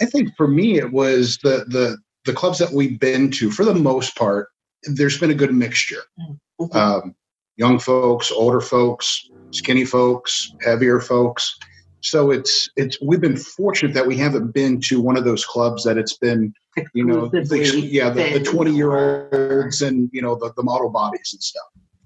I 0.00 0.04
think 0.04 0.36
for 0.36 0.46
me 0.46 0.78
it 0.78 0.92
was 0.92 1.38
the 1.42 1.64
the 1.68 1.96
the 2.26 2.32
clubs 2.32 2.58
that 2.58 2.72
we've 2.72 2.98
been 2.98 3.30
to, 3.30 3.50
for 3.50 3.64
the 3.64 3.74
most 3.74 4.16
part, 4.16 4.48
there's 4.82 5.18
been 5.18 5.30
a 5.30 5.34
good 5.34 5.54
mixture. 5.54 6.02
Mm-hmm. 6.60 6.76
Um, 6.76 7.14
young 7.56 7.78
folks, 7.78 8.30
older 8.30 8.60
folks, 8.60 9.28
skinny 9.50 9.84
folks, 9.84 10.52
heavier 10.62 11.00
folks. 11.00 11.58
So 12.00 12.30
it's 12.30 12.68
it's 12.76 13.00
we've 13.02 13.20
been 13.20 13.36
fortunate 13.36 13.94
that 13.94 14.06
we 14.06 14.16
haven't 14.16 14.52
been 14.52 14.80
to 14.82 15.00
one 15.00 15.16
of 15.16 15.24
those 15.24 15.44
clubs 15.44 15.82
that 15.84 15.98
it's 15.98 16.16
been 16.16 16.52
you 16.94 17.04
know 17.04 17.26
the, 17.26 17.88
yeah 17.90 18.10
the, 18.10 18.38
20 18.38 18.70
year 18.70 18.92
olds 19.32 19.82
and 19.82 20.10
you 20.12 20.22
know 20.22 20.34
the, 20.36 20.52
the 20.56 20.62
model 20.62 20.90
bodies 20.90 21.30
and 21.32 21.42
stuff. 21.42 21.64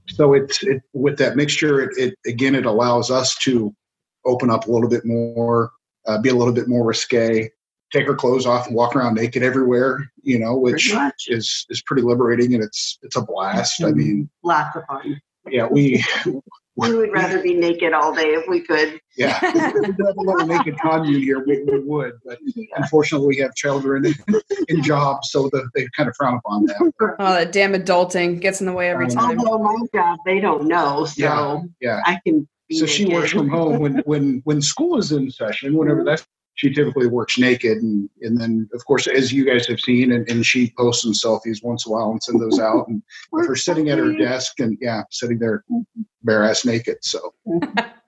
So 0.09 0.33
it's 0.35 0.63
it 0.63 0.83
with 0.93 1.19
that 1.19 1.37
mixture 1.37 1.81
it, 1.83 1.91
it 1.99 2.15
again 2.27 2.55
it 2.55 2.67
allows 2.67 3.11
us 3.11 3.37
to 3.39 3.75
open 4.25 4.51
up 4.51 4.67
a 4.67 4.71
little 4.71 4.89
bit 4.89 5.05
more 5.05 5.71
uh, 6.07 6.21
be 6.21 6.31
a 6.31 6.35
little 6.35 6.55
bit 6.55 6.69
more 6.69 6.87
risque, 6.87 7.51
take 7.93 8.07
her 8.07 8.15
clothes 8.15 8.47
off 8.47 8.67
and 8.67 8.75
walk 8.77 8.97
around 8.97 9.15
naked 9.15 9.43
everywhere, 9.43 10.11
you 10.23 10.39
know, 10.39 10.57
which 10.57 10.95
is 11.29 11.67
is 11.69 11.83
pretty 11.83 12.03
liberating 12.03 12.55
and 12.55 12.63
it's 12.63 12.99
it's 13.03 13.17
a 13.17 13.23
blast. 13.23 13.81
Mm-hmm. 13.81 13.89
I 13.89 13.93
mean, 13.93 14.31
lots 14.43 14.77
of 14.77 14.85
fun. 14.87 15.21
Yeah, 15.49 15.67
we 15.67 16.05
we 16.81 16.95
would 16.95 17.13
rather 17.13 17.43
be 17.43 17.55
naked 17.55 17.93
all 17.93 18.15
day 18.15 18.35
if 18.35 18.49
we 18.49 18.61
could. 18.61 19.01
Yeah, 19.17 19.39
if 19.43 19.75
we 19.75 20.05
have 20.07 20.17
a 20.17 20.21
little 20.21 20.47
naked 20.47 20.79
commune 20.79 21.21
here, 21.21 21.45
we, 21.45 21.63
we 21.65 21.81
would. 21.81 22.15
But 22.25 22.39
unfortunately, 22.77 23.29
we 23.29 23.37
have 23.39 23.55
children 23.55 24.15
and 24.69 24.85
jobs, 24.85 25.31
so 25.31 25.49
the, 25.53 25.69
they 25.75 25.87
kind 25.97 26.09
of 26.09 26.17
frown 26.17 26.39
upon 26.39 26.67
that. 26.67 26.93
Oh, 27.19 27.35
that 27.35 27.53
damn 27.53 27.73
adulting 27.73 28.41
gets 28.41 28.61
in 28.61 28.67
the 28.67 28.73
way 28.73 28.89
every 28.91 29.07
um, 29.07 29.11
time. 29.11 29.41
Although 29.41 29.63
my 29.63 29.87
job, 29.95 30.19
they 30.25 30.41
don't 30.41 30.67
know, 30.67 31.05
so 31.05 31.23
yeah, 31.23 31.63
yeah. 31.81 32.03
I 32.07 32.19
can. 32.25 32.49
so 32.71 32.81
naked. 32.81 32.89
she 32.91 33.07
works 33.07 33.31
from 33.31 33.49
home 33.49 33.79
when 33.81 33.99
when 34.07 34.41
when 34.45 34.63
school 34.63 34.99
is 34.99 35.13
in 35.13 35.31
session, 35.31 35.75
whenever 35.75 36.05
that's 36.05 36.27
she 36.61 36.71
typically 36.75 37.07
works 37.07 37.39
naked 37.39 37.79
and 37.79 38.11
and 38.21 38.39
then 38.39 38.69
of 38.75 38.85
course 38.85 39.07
as 39.07 39.33
you 39.33 39.47
guys 39.47 39.67
have 39.67 39.81
seen 39.81 40.13
and, 40.13 40.31
and 40.31 40.45
she 40.45 40.73
posts 40.77 41.03
some 41.03 41.13
selfies 41.13 41.65
once 41.65 41.87
in 41.87 41.93
a 41.93 41.95
while 41.95 42.11
and 42.11 42.23
send 42.23 42.39
those 42.39 42.61
out. 42.61 42.87
And 42.89 43.03
her 43.33 43.57
sitting 43.57 43.89
at 43.89 43.99
her 43.99 44.13
desk 44.13 44.61
and 44.61 44.77
yeah 44.81 45.03
sitting 45.11 45.39
there 45.39 45.65
bare 46.23 46.45
ass 46.45 46.67
naked 46.67 46.99
so 47.01 47.33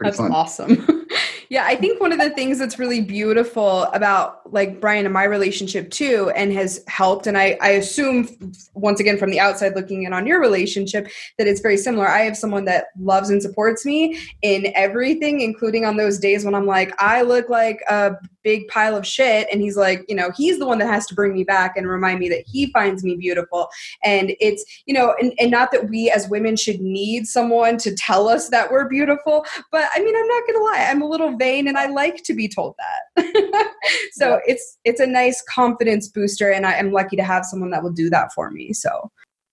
that's 0.00 0.16
fun. 0.18 0.32
awesome 0.32 0.86
Yeah, 1.50 1.64
I 1.66 1.74
think 1.74 2.00
one 2.00 2.12
of 2.12 2.20
the 2.20 2.30
things 2.30 2.60
that's 2.60 2.78
really 2.78 3.00
beautiful 3.00 3.82
about 3.86 4.52
like 4.52 4.80
Brian 4.80 5.04
and 5.04 5.12
my 5.12 5.24
relationship 5.24 5.90
too, 5.90 6.30
and 6.36 6.52
has 6.52 6.84
helped, 6.86 7.26
and 7.26 7.36
I, 7.36 7.58
I 7.60 7.70
assume 7.70 8.28
once 8.74 9.00
again 9.00 9.18
from 9.18 9.30
the 9.30 9.40
outside 9.40 9.74
looking 9.74 10.04
in 10.04 10.12
on 10.12 10.28
your 10.28 10.40
relationship 10.40 11.08
that 11.38 11.48
it's 11.48 11.60
very 11.60 11.76
similar. 11.76 12.06
I 12.06 12.20
have 12.20 12.36
someone 12.36 12.66
that 12.66 12.86
loves 13.00 13.30
and 13.30 13.42
supports 13.42 13.84
me 13.84 14.16
in 14.42 14.72
everything, 14.76 15.40
including 15.40 15.84
on 15.84 15.96
those 15.96 16.20
days 16.20 16.44
when 16.44 16.54
I'm 16.54 16.66
like, 16.66 16.94
I 17.02 17.22
look 17.22 17.48
like 17.48 17.80
a 17.88 18.12
big 18.42 18.66
pile 18.68 18.96
of 18.96 19.06
shit 19.06 19.46
and 19.52 19.60
he's 19.60 19.76
like 19.76 20.04
you 20.08 20.14
know 20.14 20.30
he's 20.36 20.58
the 20.58 20.66
one 20.66 20.78
that 20.78 20.86
has 20.86 21.06
to 21.06 21.14
bring 21.14 21.32
me 21.32 21.44
back 21.44 21.76
and 21.76 21.88
remind 21.88 22.18
me 22.18 22.28
that 22.28 22.44
he 22.46 22.70
finds 22.72 23.04
me 23.04 23.16
beautiful. 23.16 23.68
And 24.04 24.32
it's 24.40 24.64
you 24.86 24.94
know 24.94 25.14
and, 25.20 25.32
and 25.38 25.50
not 25.50 25.70
that 25.72 25.88
we 25.88 26.10
as 26.10 26.28
women 26.28 26.56
should 26.56 26.80
need 26.80 27.26
someone 27.26 27.76
to 27.78 27.94
tell 27.94 28.28
us 28.28 28.48
that 28.50 28.70
we're 28.70 28.88
beautiful 28.88 29.44
but 29.70 29.88
i 29.94 30.00
mean 30.00 30.14
i'm 30.16 30.26
not 30.26 30.42
gonna 30.46 30.64
lie 30.64 30.86
i'm 30.90 31.02
a 31.02 31.08
little 31.08 31.36
vain 31.36 31.68
and 31.68 31.76
i 31.76 31.86
like 31.86 32.22
to 32.24 32.34
be 32.34 32.48
told 32.48 32.74
that. 32.78 33.66
So 34.12 34.30
yeah. 34.30 34.40
it's 34.46 34.78
it's 34.84 35.00
a 35.00 35.06
nice 35.06 35.42
confidence 35.48 36.08
booster 36.08 36.50
and 36.50 36.66
I, 36.66 36.74
i'm 36.74 36.92
lucky 36.92 37.16
to 37.16 37.24
have 37.24 37.44
someone 37.44 37.70
that 37.70 37.82
will 37.82 37.92
do 37.92 38.10
that 38.10 38.32
for 38.32 38.50
me 38.50 38.72
so 38.72 39.10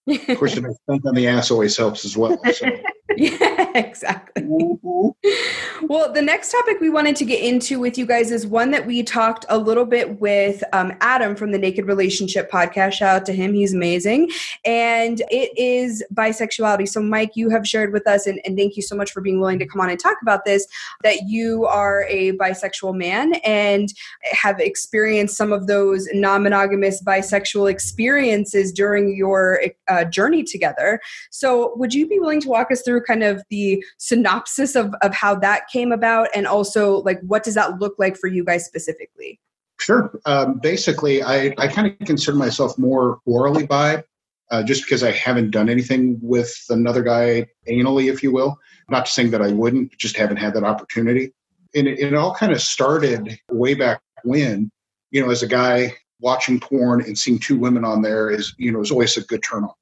of 0.08 0.38
course, 0.38 0.56
the 0.56 0.76
thump 0.88 1.06
on 1.06 1.15
the 1.15 1.28
ass 1.28 1.52
always 1.52 1.76
helps 1.78 2.06
as 2.06 2.17
well. 2.17 2.39
So. 2.54 2.67
yeah, 3.17 3.72
exactly. 3.78 4.43
Mm-hmm. 4.43 5.88
Well, 5.88 6.12
the 6.12 6.22
next 6.22 6.52
topic 6.52 6.80
we 6.80 6.89
wanted 6.89 7.15
to 7.17 7.26
get 7.26 7.41
into 7.41 7.80
with 7.80 7.98
you 7.98 8.06
guys 8.06 8.32
is 8.32 8.46
one 8.46 8.72
that 8.72 8.86
we 8.86 9.04
talked 9.04 9.46
a 9.50 9.58
little 9.58 9.86
bit 9.86 10.20
with 10.20 10.63
um, 10.74 10.93
Adam 11.02 11.36
from 11.36 11.52
the 11.52 11.58
Naked 11.58 11.86
Relationship 11.86 12.52
podcast. 12.52 12.93
Shout 12.93 13.22
out 13.22 13.26
to 13.28 13.34
him, 13.34 13.54
he's 13.54 13.74
amazing. 13.74 14.30
And 14.65 15.22
it 15.30 15.58
is 15.58 16.04
bisexuality. 16.13 16.88
So, 16.88 17.02
Mike, 17.02 17.32
you 17.36 17.50
have 17.50 17.67
shared 17.67 17.93
with 17.93 18.08
us, 18.08 18.28
and, 18.28 18.39
and 18.46 18.58
thank 18.58 18.76
you 18.76 18.82
so 18.82 18.96
much 18.96 19.12
for 19.12 19.22
being 19.22 19.39
willing 19.39 19.60
to 19.60 19.65
come 19.65 19.82
on 19.82 19.89
and 19.89 20.00
talk 20.00 20.17
about 20.22 20.46
this, 20.46 20.67
that 21.04 21.24
you 21.28 21.65
are 21.65 22.06
a 22.10 22.34
bisexual 22.34 22.96
man 22.96 23.36
and 23.46 23.93
have 24.24 24.60
experienced 24.60 25.38
some 25.38 25.52
of 25.52 25.67
those 25.67 26.08
non 26.13 26.43
monogamous 26.43 27.04
bisexual 27.04 27.70
experiences 27.70 28.72
during 28.72 29.15
your. 29.15 29.62
Uh, 29.88 29.96
uh, 29.97 30.05
journey 30.05 30.43
together. 30.43 30.99
So, 31.31 31.73
would 31.75 31.93
you 31.93 32.07
be 32.07 32.19
willing 32.19 32.41
to 32.41 32.49
walk 32.49 32.71
us 32.71 32.81
through 32.81 33.03
kind 33.03 33.23
of 33.23 33.43
the 33.49 33.83
synopsis 33.97 34.75
of, 34.75 34.93
of 35.01 35.13
how 35.13 35.36
that 35.36 35.67
came 35.71 35.91
about 35.91 36.29
and 36.36 36.47
also 36.47 36.97
like 37.01 37.19
what 37.21 37.43
does 37.43 37.55
that 37.55 37.79
look 37.79 37.95
like 37.97 38.17
for 38.17 38.27
you 38.27 38.43
guys 38.43 38.65
specifically? 38.65 39.39
Sure. 39.79 40.12
Um, 40.25 40.60
basically, 40.60 41.21
I, 41.21 41.53
I 41.57 41.67
kind 41.67 41.88
of 41.88 42.07
consider 42.07 42.36
myself 42.36 42.77
more 42.77 43.19
orally 43.25 43.65
bi, 43.65 44.03
uh, 44.49 44.63
just 44.63 44.83
because 44.83 45.03
I 45.03 45.12
haven't 45.12 45.51
done 45.51 45.69
anything 45.69 46.17
with 46.21 46.55
another 46.69 47.03
guy 47.03 47.47
anally, 47.67 48.12
if 48.12 48.23
you 48.23 48.31
will. 48.31 48.57
Not 48.89 49.07
saying 49.07 49.31
that 49.31 49.41
I 49.41 49.51
wouldn't, 49.51 49.95
just 49.97 50.17
haven't 50.17 50.38
had 50.38 50.53
that 50.55 50.63
opportunity. 50.63 51.33
And 51.75 51.88
it, 51.88 51.99
it 51.99 52.13
all 52.15 52.33
kind 52.33 52.51
of 52.51 52.62
started 52.62 53.39
way 53.51 53.75
back 53.75 54.01
when, 54.23 54.71
you 55.12 55.21
know, 55.21 55.29
as 55.29 55.43
a 55.43 55.47
guy 55.47 55.93
watching 56.19 56.60
porn 56.60 57.01
and 57.01 57.17
seeing 57.17 57.38
two 57.38 57.57
women 57.57 57.86
on 57.86 58.01
there 58.01 58.29
is, 58.29 58.55
you 58.57 58.71
know, 58.71 58.81
is 58.81 58.91
always 58.91 59.17
a 59.17 59.21
good 59.21 59.43
turn 59.43 59.63
on. 59.63 59.73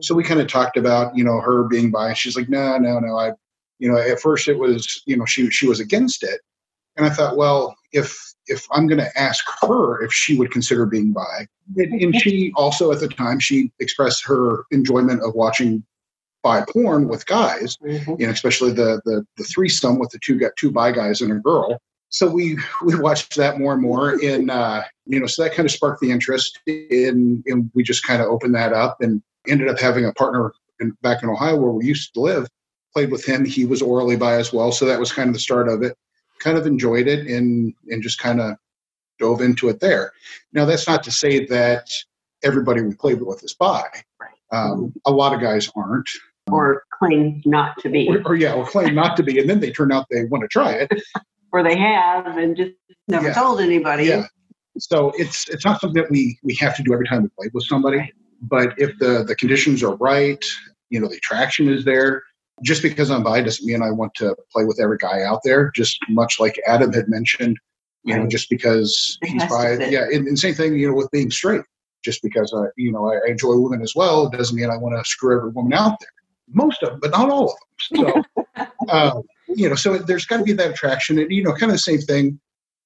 So 0.00 0.14
we 0.14 0.24
kind 0.24 0.40
of 0.40 0.48
talked 0.48 0.76
about, 0.76 1.16
you 1.16 1.24
know, 1.24 1.40
her 1.40 1.64
being 1.64 1.90
bi. 1.90 2.12
She's 2.14 2.36
like, 2.36 2.48
no, 2.48 2.76
no, 2.78 2.98
no. 2.98 3.16
I, 3.16 3.32
you 3.78 3.90
know, 3.90 3.98
at 3.98 4.20
first 4.20 4.48
it 4.48 4.58
was, 4.58 5.02
you 5.06 5.16
know, 5.16 5.24
she 5.24 5.50
she 5.50 5.66
was 5.66 5.80
against 5.80 6.22
it, 6.22 6.40
and 6.96 7.06
I 7.06 7.10
thought, 7.10 7.36
well, 7.36 7.76
if 7.92 8.16
if 8.46 8.66
I'm 8.72 8.86
going 8.86 9.00
to 9.00 9.18
ask 9.18 9.44
her 9.62 10.02
if 10.02 10.12
she 10.12 10.36
would 10.36 10.50
consider 10.50 10.86
being 10.86 11.12
bi, 11.12 11.46
and, 11.76 12.00
and 12.00 12.20
she 12.20 12.52
also 12.56 12.92
at 12.92 13.00
the 13.00 13.08
time 13.08 13.40
she 13.40 13.72
expressed 13.80 14.24
her 14.26 14.64
enjoyment 14.70 15.22
of 15.22 15.34
watching 15.34 15.84
bi 16.42 16.64
porn 16.72 17.08
with 17.08 17.26
guys, 17.26 17.76
mm-hmm. 17.78 18.14
you 18.18 18.26
know, 18.26 18.32
especially 18.32 18.72
the 18.72 19.00
the 19.04 19.24
the 19.36 19.44
threesome 19.44 19.98
with 19.98 20.10
the 20.10 20.18
two 20.18 20.38
got 20.38 20.52
two 20.56 20.70
bi 20.70 20.92
guys 20.92 21.20
and 21.20 21.32
a 21.32 21.36
girl. 21.36 21.80
So 22.10 22.28
we 22.28 22.56
we 22.84 22.94
watched 22.94 23.34
that 23.36 23.58
more 23.58 23.72
and 23.72 23.82
more, 23.82 24.16
and 24.22 24.50
uh, 24.50 24.84
you 25.06 25.18
know, 25.18 25.26
so 25.26 25.42
that 25.42 25.54
kind 25.54 25.66
of 25.66 25.72
sparked 25.72 26.00
the 26.00 26.12
interest, 26.12 26.60
in, 26.66 27.42
and 27.46 27.70
we 27.74 27.82
just 27.82 28.06
kind 28.06 28.22
of 28.22 28.28
opened 28.28 28.54
that 28.54 28.72
up 28.72 28.98
and 29.00 29.20
ended 29.48 29.68
up 29.68 29.78
having 29.78 30.04
a 30.04 30.12
partner 30.12 30.52
in, 30.80 30.96
back 31.02 31.22
in 31.22 31.28
Ohio 31.28 31.56
where 31.56 31.72
we 31.72 31.86
used 31.86 32.14
to 32.14 32.20
live. 32.20 32.48
Played 32.92 33.10
with 33.10 33.24
him. 33.24 33.44
He 33.44 33.64
was 33.64 33.82
orally 33.82 34.16
bi 34.16 34.36
as 34.36 34.52
well, 34.52 34.70
so 34.70 34.84
that 34.84 35.00
was 35.00 35.12
kind 35.12 35.28
of 35.28 35.34
the 35.34 35.40
start 35.40 35.68
of 35.68 35.82
it. 35.82 35.96
Kind 36.38 36.56
of 36.56 36.66
enjoyed 36.66 37.08
it 37.08 37.26
and 37.26 37.74
and 37.88 38.02
just 38.02 38.18
kind 38.18 38.40
of 38.40 38.56
dove 39.18 39.40
into 39.40 39.68
it 39.68 39.80
there. 39.80 40.12
Now 40.52 40.64
that's 40.64 40.86
not 40.86 41.02
to 41.04 41.10
say 41.10 41.44
that 41.46 41.90
everybody 42.44 42.82
we 42.82 42.94
played 42.94 43.20
with 43.20 43.42
is 43.42 43.54
bi. 43.54 43.82
Right. 44.20 44.30
Um, 44.52 44.92
a 45.06 45.10
lot 45.10 45.34
of 45.34 45.40
guys 45.40 45.68
aren't. 45.74 46.08
Or 46.52 46.84
claim 46.98 47.42
not 47.44 47.76
to 47.80 47.88
be. 47.88 48.08
Or, 48.08 48.22
or, 48.26 48.36
yeah, 48.36 48.52
or 48.52 48.66
claim 48.66 48.94
not 48.94 49.16
to 49.16 49.22
be, 49.22 49.40
and 49.40 49.48
then 49.48 49.60
they 49.60 49.72
turn 49.72 49.90
out 49.90 50.06
they 50.10 50.24
want 50.24 50.42
to 50.42 50.48
try 50.48 50.72
it. 50.72 50.92
or 51.52 51.62
they 51.62 51.76
have 51.76 52.36
and 52.36 52.56
just 52.56 52.72
never 53.08 53.28
yeah. 53.28 53.34
told 53.34 53.60
anybody. 53.60 54.04
Yeah. 54.04 54.26
So 54.78 55.12
it's 55.16 55.48
it's 55.48 55.64
not 55.64 55.80
something 55.80 56.02
that 56.02 56.10
we 56.10 56.38
we 56.42 56.54
have 56.56 56.76
to 56.76 56.82
do 56.82 56.92
every 56.92 57.06
time 57.06 57.22
we 57.22 57.28
play 57.28 57.50
with 57.54 57.64
somebody. 57.64 57.98
Right. 57.98 58.12
But 58.42 58.74
if 58.78 58.98
the 58.98 59.24
the 59.24 59.36
conditions 59.36 59.82
are 59.82 59.96
right, 59.96 60.44
you 60.90 61.00
know, 61.00 61.08
the 61.08 61.16
attraction 61.16 61.68
is 61.68 61.84
there. 61.84 62.22
Just 62.62 62.82
because 62.82 63.10
I'm 63.10 63.24
bi 63.24 63.42
doesn't 63.42 63.66
mean 63.66 63.82
I 63.82 63.90
want 63.90 64.14
to 64.14 64.36
play 64.52 64.64
with 64.64 64.80
every 64.80 64.98
guy 64.98 65.22
out 65.22 65.40
there. 65.44 65.72
Just 65.74 65.98
much 66.08 66.38
like 66.38 66.60
Adam 66.68 66.92
had 66.92 67.08
mentioned, 67.08 67.58
you 68.04 68.16
know, 68.16 68.28
just 68.28 68.48
because 68.48 69.18
it 69.22 69.30
he's 69.30 69.44
bi, 69.46 69.72
yeah, 69.88 70.04
and, 70.04 70.28
and, 70.28 70.38
same 70.38 70.54
thing, 70.54 70.78
you 70.78 70.88
know, 70.88 70.94
with 70.94 71.10
being 71.10 71.32
straight. 71.32 71.62
Just 72.04 72.22
because 72.22 72.54
I, 72.56 72.66
you 72.76 72.92
know, 72.92 73.10
I, 73.10 73.16
I 73.26 73.30
enjoy 73.30 73.56
women 73.56 73.82
as 73.82 73.94
well 73.96 74.28
doesn't 74.28 74.56
mean 74.56 74.70
I 74.70 74.76
want 74.76 74.96
to 74.96 75.08
screw 75.08 75.36
every 75.36 75.50
woman 75.50 75.72
out 75.72 75.98
there. 75.98 76.08
Most 76.52 76.82
of 76.84 76.90
them, 76.90 77.00
but 77.00 77.10
not 77.10 77.28
all 77.28 77.50
of 77.50 77.56
them. 77.90 78.24
So, 78.46 78.86
um, 78.88 79.22
you 79.48 79.68
know, 79.68 79.74
so 79.74 79.98
there's 79.98 80.26
got 80.26 80.36
to 80.36 80.44
be 80.44 80.52
that 80.52 80.70
attraction, 80.70 81.18
and 81.18 81.30
you 81.32 81.42
know, 81.42 81.52
kind 81.52 81.72
of 81.72 81.76
the 81.76 81.78
same 81.78 82.00
thing, 82.00 82.38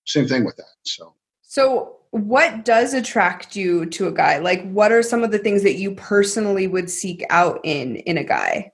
same 0.07 0.27
thing 0.27 0.45
with 0.47 0.57
that. 0.57 0.77
So, 0.85 1.15
so 1.43 1.98
what 2.11 2.65
does 2.65 2.95
attract 2.95 3.57
you 3.57 3.87
to 3.87 4.07
a 4.09 4.13
guy? 4.13 4.39
Like, 4.39 4.69
what 4.71 4.93
are 4.93 5.03
some 5.03 5.23
of 5.23 5.31
the 5.31 5.39
things 5.39 5.63
that 5.63 5.77
you 5.77 5.95
personally 5.95 6.67
would 6.67 6.91
seek 6.91 7.25
out 7.31 7.61
in 7.65 7.97
in 7.97 8.19
a 8.19 8.25
guy? 8.25 8.73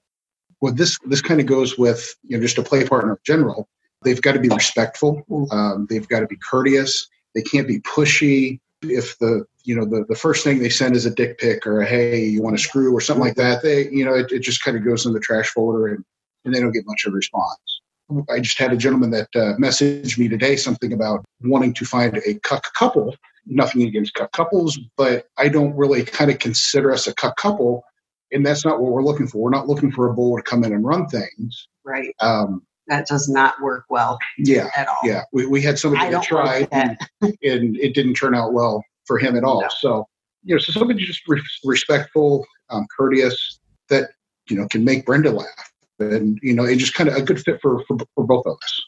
Well, 0.61 0.73
this 0.73 0.99
this 1.07 1.20
kind 1.20 1.40
of 1.40 1.47
goes 1.47 1.77
with 1.77 2.14
you 2.23 2.37
know 2.37 2.42
just 2.42 2.59
a 2.59 2.62
play 2.62 2.87
partner 2.87 3.12
in 3.12 3.18
general. 3.25 3.68
They've 4.03 4.20
got 4.20 4.33
to 4.33 4.40
be 4.40 4.49
respectful. 4.49 5.25
Um, 5.51 5.87
they've 5.88 6.09
got 6.09 6.20
to 6.20 6.27
be 6.27 6.37
courteous. 6.37 7.09
They 7.35 7.42
can't 7.42 7.66
be 7.66 7.81
pushy. 7.81 8.61
If 8.83 9.18
the 9.18 9.47
you 9.64 9.75
know 9.75 9.85
the, 9.85 10.05
the 10.09 10.14
first 10.14 10.44
thing 10.44 10.59
they 10.59 10.68
send 10.68 10.94
is 10.94 11.07
a 11.07 11.14
dick 11.14 11.38
pic 11.38 11.66
or 11.66 11.81
a 11.81 11.87
hey 11.87 12.25
you 12.25 12.42
want 12.42 12.57
to 12.57 12.62
screw 12.62 12.94
or 12.94 13.01
something 13.01 13.25
like 13.25 13.37
that, 13.37 13.62
they 13.62 13.88
you 13.90 14.05
know 14.05 14.14
it, 14.14 14.31
it 14.31 14.40
just 14.40 14.62
kind 14.62 14.77
of 14.77 14.85
goes 14.85 15.07
in 15.07 15.12
the 15.12 15.20
trash 15.20 15.49
folder 15.49 15.88
and, 15.88 16.05
and 16.44 16.55
they 16.55 16.61
don't 16.61 16.73
get 16.73 16.87
much 16.87 17.05
of 17.07 17.12
a 17.12 17.16
response. 17.16 17.74
I 18.31 18.40
just 18.40 18.59
had 18.59 18.73
a 18.73 18.77
gentleman 18.77 19.11
that 19.11 19.29
uh, 19.35 19.55
messaged 19.57 20.19
me 20.19 20.29
today 20.29 20.57
something 20.57 20.93
about 20.93 21.25
wanting 21.43 21.73
to 21.75 21.85
find 21.85 22.17
a 22.19 22.35
cuck 22.40 22.73
couple. 22.75 23.17
Nothing 23.47 23.83
against 23.83 24.14
cuck 24.14 24.33
couples, 24.33 24.79
but 24.97 25.27
I 25.38 25.49
don't 25.49 25.75
really 25.75 26.05
kind 26.05 26.31
of 26.31 26.38
consider 26.38 26.93
us 26.93 27.07
a 27.07 27.14
cuck 27.14 27.37
couple, 27.37 27.85
and 28.33 28.45
that's 28.45 28.64
not 28.64 28.81
what 28.81 28.93
we're 28.93 29.03
looking 29.03 29.27
for. 29.27 29.38
We're 29.38 29.51
not 29.51 29.69
looking 29.69 29.93
for 29.93 30.09
a 30.09 30.14
bull 30.14 30.37
to 30.37 30.43
come 30.43 30.64
in 30.64 30.73
and 30.73 30.85
run 30.85 31.07
things. 31.07 31.69
Right. 31.85 32.14
Um, 32.21 32.62
that 32.87 33.07
does 33.07 33.29
not 33.29 33.61
work 33.62 33.85
well. 33.88 34.19
Yeah. 34.38 34.69
At 34.77 34.88
all. 34.88 34.99
Yeah. 35.05 35.23
We, 35.33 35.47
we 35.47 35.62
had 35.62 35.79
somebody 35.79 36.11
that 36.11 36.23
tried, 36.23 36.69
and, 36.73 36.99
and, 37.23 37.77
it 37.77 37.95
didn't 37.95 38.14
turn 38.14 38.35
out 38.35 38.53
well 38.53 38.85
for 39.07 39.19
him 39.19 39.37
at 39.37 39.45
all. 39.45 39.62
No. 39.62 39.69
So 39.79 40.07
you 40.43 40.55
know, 40.55 40.59
so 40.59 40.73
somebody 40.73 41.05
just 41.05 41.27
re- 41.27 41.43
respectful, 41.64 42.47
um, 42.71 42.87
courteous, 42.95 43.61
that 43.88 44.11
you 44.49 44.57
know 44.57 44.69
can 44.69 44.85
make 44.85 45.07
Brenna 45.07 45.35
laugh 45.35 45.74
and 46.12 46.38
you 46.43 46.55
know, 46.55 46.64
it 46.64 46.77
just 46.77 46.95
kind 46.95 47.09
of 47.09 47.17
a 47.17 47.23
good 47.23 47.40
fit 47.40 47.61
for, 47.61 47.85
for, 47.87 47.97
for 48.14 48.25
both 48.27 48.47
of 48.47 48.57
us. 48.62 48.83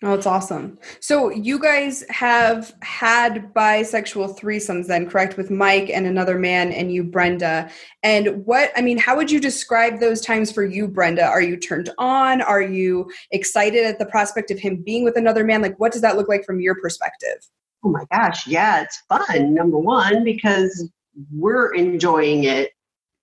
Oh, 0.00 0.14
it's 0.14 0.26
awesome. 0.26 0.78
So 1.00 1.28
you 1.28 1.58
guys 1.58 2.04
have 2.08 2.72
had 2.82 3.52
bisexual 3.52 4.38
threesomes 4.38 4.86
then, 4.86 5.10
correct? 5.10 5.36
With 5.36 5.50
Mike 5.50 5.90
and 5.90 6.06
another 6.06 6.38
man 6.38 6.70
and 6.70 6.92
you, 6.92 7.02
Brenna. 7.02 7.68
And 8.04 8.46
what, 8.46 8.70
I 8.76 8.80
mean, 8.80 8.96
how 8.96 9.16
would 9.16 9.28
you 9.28 9.40
describe 9.40 9.98
those 9.98 10.20
times 10.20 10.52
for 10.52 10.64
you, 10.64 10.86
Brenna? 10.86 11.26
Are 11.26 11.42
you 11.42 11.56
turned 11.56 11.90
on? 11.98 12.40
Are 12.40 12.62
you 12.62 13.10
excited 13.32 13.84
at 13.84 13.98
the 13.98 14.06
prospect 14.06 14.52
of 14.52 14.60
him 14.60 14.84
being 14.84 15.02
with 15.02 15.16
another 15.16 15.42
man? 15.42 15.62
Like, 15.62 15.80
what 15.80 15.90
does 15.90 16.02
that 16.02 16.16
look 16.16 16.28
like 16.28 16.44
from 16.44 16.60
your 16.60 16.76
perspective? 16.76 17.48
Oh 17.84 17.90
my 17.90 18.04
gosh, 18.12 18.46
yeah, 18.46 18.82
it's 18.82 19.02
fun. 19.08 19.52
Number 19.52 19.78
one, 19.78 20.22
because 20.22 20.88
we're 21.32 21.74
enjoying 21.74 22.44
it 22.44 22.70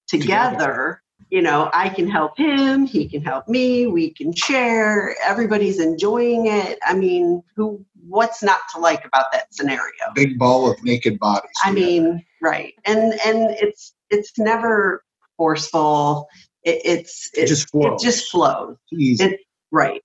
together. 0.08 0.52
together 0.52 1.02
you 1.30 1.42
know, 1.42 1.70
I 1.74 1.90
can 1.90 2.10
help 2.10 2.38
him, 2.38 2.86
he 2.86 3.08
can 3.10 3.22
help 3.22 3.48
me, 3.48 3.88
we 3.88 4.12
can 4.12 4.34
share, 4.34 5.16
everybody's 5.24 5.80
enjoying 5.80 6.48
it. 6.48 6.78
I 6.86 6.94
mean, 6.94 7.44
who 7.56 7.84
what's 8.08 8.44
not 8.44 8.60
to 8.74 8.80
like 8.80 9.04
about 9.06 9.32
that 9.32 9.54
scenario? 9.54 9.92
Big 10.14 10.38
ball 10.38 10.70
of 10.70 10.82
naked 10.84 11.20
bodies. 11.20 11.52
I 11.64 11.72
mean, 11.72 12.24
right. 12.42 12.74
And 12.86 13.14
and 13.26 13.52
it's 13.60 13.94
it's 14.10 14.38
never 14.38 15.04
forceful. 15.38 16.28
It, 16.64 16.82
it's 16.86 17.30
it, 17.34 17.44
it 17.44 17.48
just 17.48 17.70
flows. 17.70 18.02
It 18.02 18.06
just 18.06 18.30
flows. 18.30 18.78
Easy. 18.94 19.24
It, 19.24 19.40
right. 19.72 20.02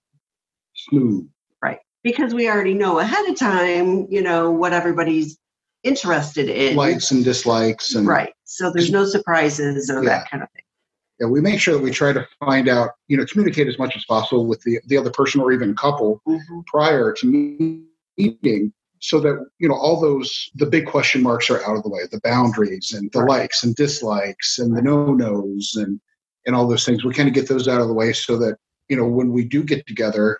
Smooth. 0.75 1.29
Right. 1.63 1.79
Because 2.03 2.33
we 2.33 2.49
already 2.49 2.75
know 2.75 2.99
ahead 2.99 3.29
of 3.29 3.39
time, 3.39 4.07
you 4.11 4.23
know, 4.23 4.51
what 4.51 4.73
everybody's 4.73 5.39
interested 5.83 6.49
in. 6.49 6.77
Likes 6.77 7.11
and 7.11 7.23
dislikes 7.23 7.95
and 7.95 8.07
right. 8.07 8.33
So 8.45 8.73
there's 8.73 8.91
no 8.91 9.05
surprises 9.05 9.91
or 9.91 10.03
yeah. 10.03 10.11
that 10.11 10.31
kind 10.31 10.43
of 10.43 10.51
thing 10.53 10.65
yeah, 11.21 11.27
we 11.27 11.41
make 11.41 11.61
sure 11.61 11.75
that 11.75 11.83
we 11.83 11.91
try 11.91 12.15
to 12.15 12.27
find 12.39 12.67
out, 12.67 12.93
you 13.09 13.17
know, 13.17 13.27
communicate 13.27 13.69
as 13.69 13.79
much 13.79 13.95
as 13.95 14.05
possible 14.07 14.47
with 14.47 14.63
the, 14.63 14.79
the 14.87 14.97
other 14.97 15.11
person 15.11 15.41
or 15.41 15.53
even 15.53 15.77
couple 15.77 16.23
mm-hmm. 16.27 16.61
prior 16.67 17.13
to 17.13 17.27
meeting 18.17 18.73
so 19.01 19.21
that, 19.21 19.47
you 19.59 19.69
know, 19.69 19.75
all 19.75 20.01
those, 20.01 20.51
the 20.55 20.67
big 20.67 20.87
question 20.87 21.23
marks 21.23 21.51
are 21.51 21.63
out 21.65 21.77
of 21.77 21.83
the 21.83 21.91
way, 21.91 22.01
the 22.11 22.21
boundaries 22.25 22.93
and 22.93 23.11
the 23.13 23.21
right. 23.21 23.41
likes 23.41 23.63
and 23.63 23.77
dislikes 23.77 24.59
and 24.59 24.75
the 24.75 24.81
no-nos 24.83 25.75
and, 25.77 26.01
and 26.47 26.57
all 26.57 26.67
those 26.67 26.87
things. 26.87 27.05
We 27.05 27.13
kind 27.13 27.29
of 27.29 27.35
get 27.35 27.49
those 27.49 27.69
out 27.69 27.83
of 27.83 27.89
the 27.89 27.95
way 27.95 28.15
so 28.15 28.39
that, 28.39 28.57
you 28.89 28.97
know, 28.97 29.07
when 29.07 29.31
we 29.31 29.45
do 29.45 29.63
get 29.63 29.87
together, 29.87 30.39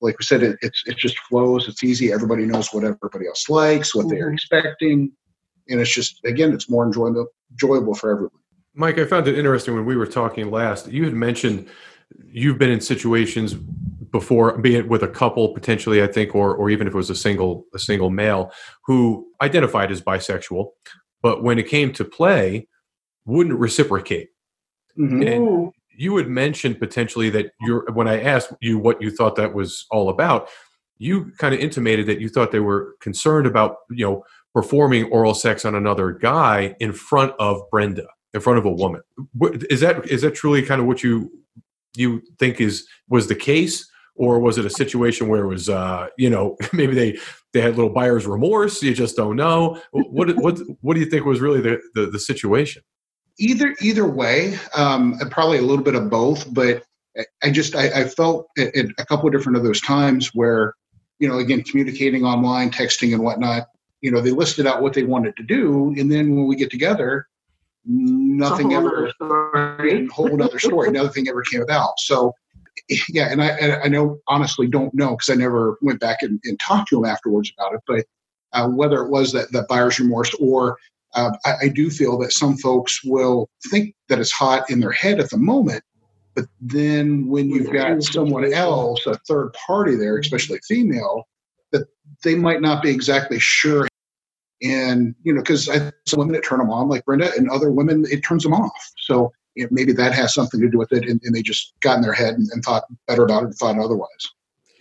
like 0.00 0.18
we 0.18 0.24
said, 0.24 0.42
it, 0.42 0.56
it's, 0.62 0.82
it 0.86 0.96
just 0.96 1.18
flows. 1.20 1.68
It's 1.68 1.84
easy. 1.84 2.10
Everybody 2.10 2.44
knows 2.46 2.72
what 2.72 2.84
everybody 2.84 3.26
else 3.26 3.48
likes, 3.50 3.94
what 3.94 4.06
mm-hmm. 4.06 4.14
they're 4.14 4.32
expecting. 4.32 5.12
And 5.68 5.80
it's 5.80 5.94
just, 5.94 6.24
again, 6.24 6.52
it's 6.52 6.68
more 6.68 6.84
enjoyable, 6.86 7.28
enjoyable 7.50 7.94
for 7.94 8.10
everyone. 8.10 8.41
Mike, 8.74 8.98
I 8.98 9.04
found 9.04 9.28
it 9.28 9.38
interesting 9.38 9.74
when 9.74 9.84
we 9.84 9.96
were 9.96 10.06
talking 10.06 10.50
last. 10.50 10.88
You 10.88 11.04
had 11.04 11.14
mentioned 11.14 11.68
you've 12.26 12.58
been 12.58 12.70
in 12.70 12.80
situations 12.80 13.54
before, 13.54 14.58
be 14.58 14.76
it 14.76 14.88
with 14.88 15.02
a 15.02 15.08
couple 15.08 15.52
potentially, 15.54 16.02
I 16.02 16.06
think, 16.06 16.34
or 16.34 16.54
or 16.54 16.70
even 16.70 16.86
if 16.86 16.94
it 16.94 16.96
was 16.96 17.10
a 17.10 17.14
single 17.14 17.66
a 17.74 17.78
single 17.78 18.10
male 18.10 18.52
who 18.86 19.26
identified 19.40 19.90
as 19.90 20.00
bisexual, 20.00 20.70
but 21.22 21.42
when 21.42 21.58
it 21.58 21.68
came 21.68 21.92
to 21.94 22.04
play, 22.04 22.68
wouldn't 23.24 23.58
reciprocate. 23.58 24.30
Mm-hmm. 24.98 25.22
And 25.22 25.72
you 25.94 26.16
had 26.16 26.28
mentioned 26.28 26.78
potentially 26.78 27.30
that 27.30 27.52
you're 27.60 27.90
when 27.92 28.08
I 28.08 28.22
asked 28.22 28.52
you 28.60 28.78
what 28.78 29.00
you 29.02 29.10
thought 29.10 29.36
that 29.36 29.54
was 29.54 29.86
all 29.90 30.08
about, 30.08 30.48
you 30.98 31.32
kind 31.38 31.54
of 31.54 31.60
intimated 31.60 32.06
that 32.06 32.20
you 32.20 32.28
thought 32.28 32.52
they 32.52 32.60
were 32.60 32.96
concerned 33.00 33.46
about 33.46 33.76
you 33.90 34.04
know 34.04 34.24
performing 34.54 35.04
oral 35.04 35.34
sex 35.34 35.64
on 35.64 35.74
another 35.74 36.12
guy 36.12 36.76
in 36.80 36.92
front 36.92 37.32
of 37.38 37.62
Brenna 37.70 38.06
in 38.34 38.40
front 38.40 38.58
of 38.58 38.64
a 38.64 38.72
woman. 38.72 39.02
Is 39.70 39.80
that 39.80 40.06
is 40.10 40.22
that 40.22 40.34
truly 40.34 40.62
kind 40.62 40.80
of 40.80 40.86
what 40.86 41.02
you 41.02 41.30
you 41.96 42.22
think 42.38 42.60
is 42.60 42.86
was 43.08 43.26
the 43.26 43.34
case, 43.34 43.90
or 44.14 44.38
was 44.38 44.58
it 44.58 44.64
a 44.64 44.70
situation 44.70 45.28
where 45.28 45.44
it 45.44 45.48
was 45.48 45.68
uh, 45.68 46.08
you 46.16 46.30
know 46.30 46.56
maybe 46.72 46.94
they 46.94 47.18
they 47.52 47.60
had 47.60 47.76
little 47.76 47.92
buyer's 47.92 48.26
remorse? 48.26 48.82
You 48.82 48.94
just 48.94 49.16
don't 49.16 49.36
know. 49.36 49.80
What 49.92 50.36
what 50.36 50.58
what 50.80 50.94
do 50.94 51.00
you 51.00 51.06
think 51.06 51.24
was 51.24 51.40
really 51.40 51.60
the 51.60 51.80
the, 51.94 52.06
the 52.06 52.18
situation? 52.18 52.82
Either 53.38 53.74
either 53.80 54.06
way, 54.06 54.58
um, 54.74 55.18
probably 55.30 55.58
a 55.58 55.62
little 55.62 55.84
bit 55.84 55.94
of 55.94 56.10
both, 56.10 56.52
but 56.52 56.84
I 57.42 57.50
just 57.50 57.74
I, 57.76 58.02
I 58.02 58.04
felt 58.04 58.48
at, 58.58 58.74
a 58.98 59.06
couple 59.06 59.26
of 59.26 59.32
different 59.32 59.56
of 59.58 59.64
those 59.64 59.80
times 59.80 60.30
where 60.34 60.74
you 61.18 61.28
know 61.28 61.38
again 61.38 61.62
communicating 61.62 62.24
online, 62.24 62.70
texting 62.70 63.12
and 63.12 63.22
whatnot. 63.22 63.68
You 64.00 64.10
know, 64.10 64.20
they 64.20 64.32
listed 64.32 64.66
out 64.66 64.82
what 64.82 64.94
they 64.94 65.04
wanted 65.04 65.36
to 65.36 65.44
do, 65.44 65.94
and 65.96 66.10
then 66.10 66.34
when 66.34 66.46
we 66.46 66.56
get 66.56 66.70
together, 66.70 67.28
nothing 67.84 68.74
ever 68.74 69.12
a 69.20 70.06
whole 70.06 70.42
other 70.42 70.58
story. 70.58 70.90
Nothing 70.90 71.28
ever 71.28 71.42
came 71.42 71.62
about. 71.62 71.98
So 71.98 72.34
yeah 73.08 73.30
and 73.30 73.42
i 73.42 73.82
i 73.82 73.88
know 73.88 74.18
honestly 74.28 74.66
don't 74.66 74.92
know 74.94 75.10
because 75.10 75.28
i 75.28 75.34
never 75.34 75.76
went 75.82 76.00
back 76.00 76.22
and, 76.22 76.40
and, 76.44 76.58
talked 76.58 76.88
to 76.88 76.98
him 76.98 77.04
afterwards 77.04 77.52
about 77.56 77.74
it 77.74 77.80
but 77.86 78.04
uh, 78.52 78.68
whether 78.68 79.02
it 79.02 79.10
was 79.10 79.32
that 79.32 79.50
that 79.52 79.68
buyer's 79.68 79.98
remorse 79.98 80.34
or 80.34 80.76
uh, 81.14 81.30
I, 81.44 81.54
I, 81.64 81.68
do 81.68 81.90
feel 81.90 82.16
that 82.20 82.32
some 82.32 82.56
folks 82.56 83.04
will 83.04 83.50
think 83.70 83.94
that 84.08 84.18
it's 84.18 84.32
hot 84.32 84.70
in 84.70 84.80
their 84.80 84.92
head 84.92 85.20
at 85.20 85.30
the 85.30 85.36
moment 85.36 85.82
but 86.34 86.46
then 86.60 87.26
when 87.28 87.50
you've 87.50 87.72
got 87.72 88.02
someone 88.02 88.52
else 88.52 89.06
a 89.06 89.16
third 89.28 89.52
party 89.52 89.94
there 89.94 90.18
especially 90.18 90.58
female 90.66 91.24
that 91.70 91.86
they 92.24 92.34
might 92.34 92.62
not 92.62 92.82
be 92.82 92.90
exactly 92.90 93.38
sure 93.38 93.86
and 94.62 95.14
you 95.22 95.32
know 95.32 95.40
because 95.40 95.68
I 95.68 95.92
some 96.06 96.18
women 96.18 96.34
it 96.34 96.44
turn 96.44 96.58
them 96.58 96.70
on 96.70 96.88
like 96.88 97.04
brenna 97.04 97.36
and 97.36 97.50
other 97.50 97.70
women 97.70 98.04
it 98.10 98.22
turns 98.22 98.42
them 98.42 98.54
off. 98.54 98.92
So 98.98 99.32
you 99.54 99.64
know, 99.64 99.68
maybe 99.70 99.92
that 99.92 100.14
has 100.14 100.34
something 100.34 100.60
to 100.60 100.68
do 100.68 100.78
with 100.78 100.92
it 100.92 101.08
and, 101.08 101.20
and 101.24 101.34
they 101.34 101.42
just 101.42 101.74
got 101.80 101.96
in 101.96 102.02
their 102.02 102.12
head 102.12 102.34
and, 102.34 102.48
and, 102.52 102.64
thought 102.64 102.84
better 103.06 103.24
about 103.24 103.42
it 103.42 103.46
and 103.46 103.54
thought 103.54 103.78
otherwise. 103.78 104.08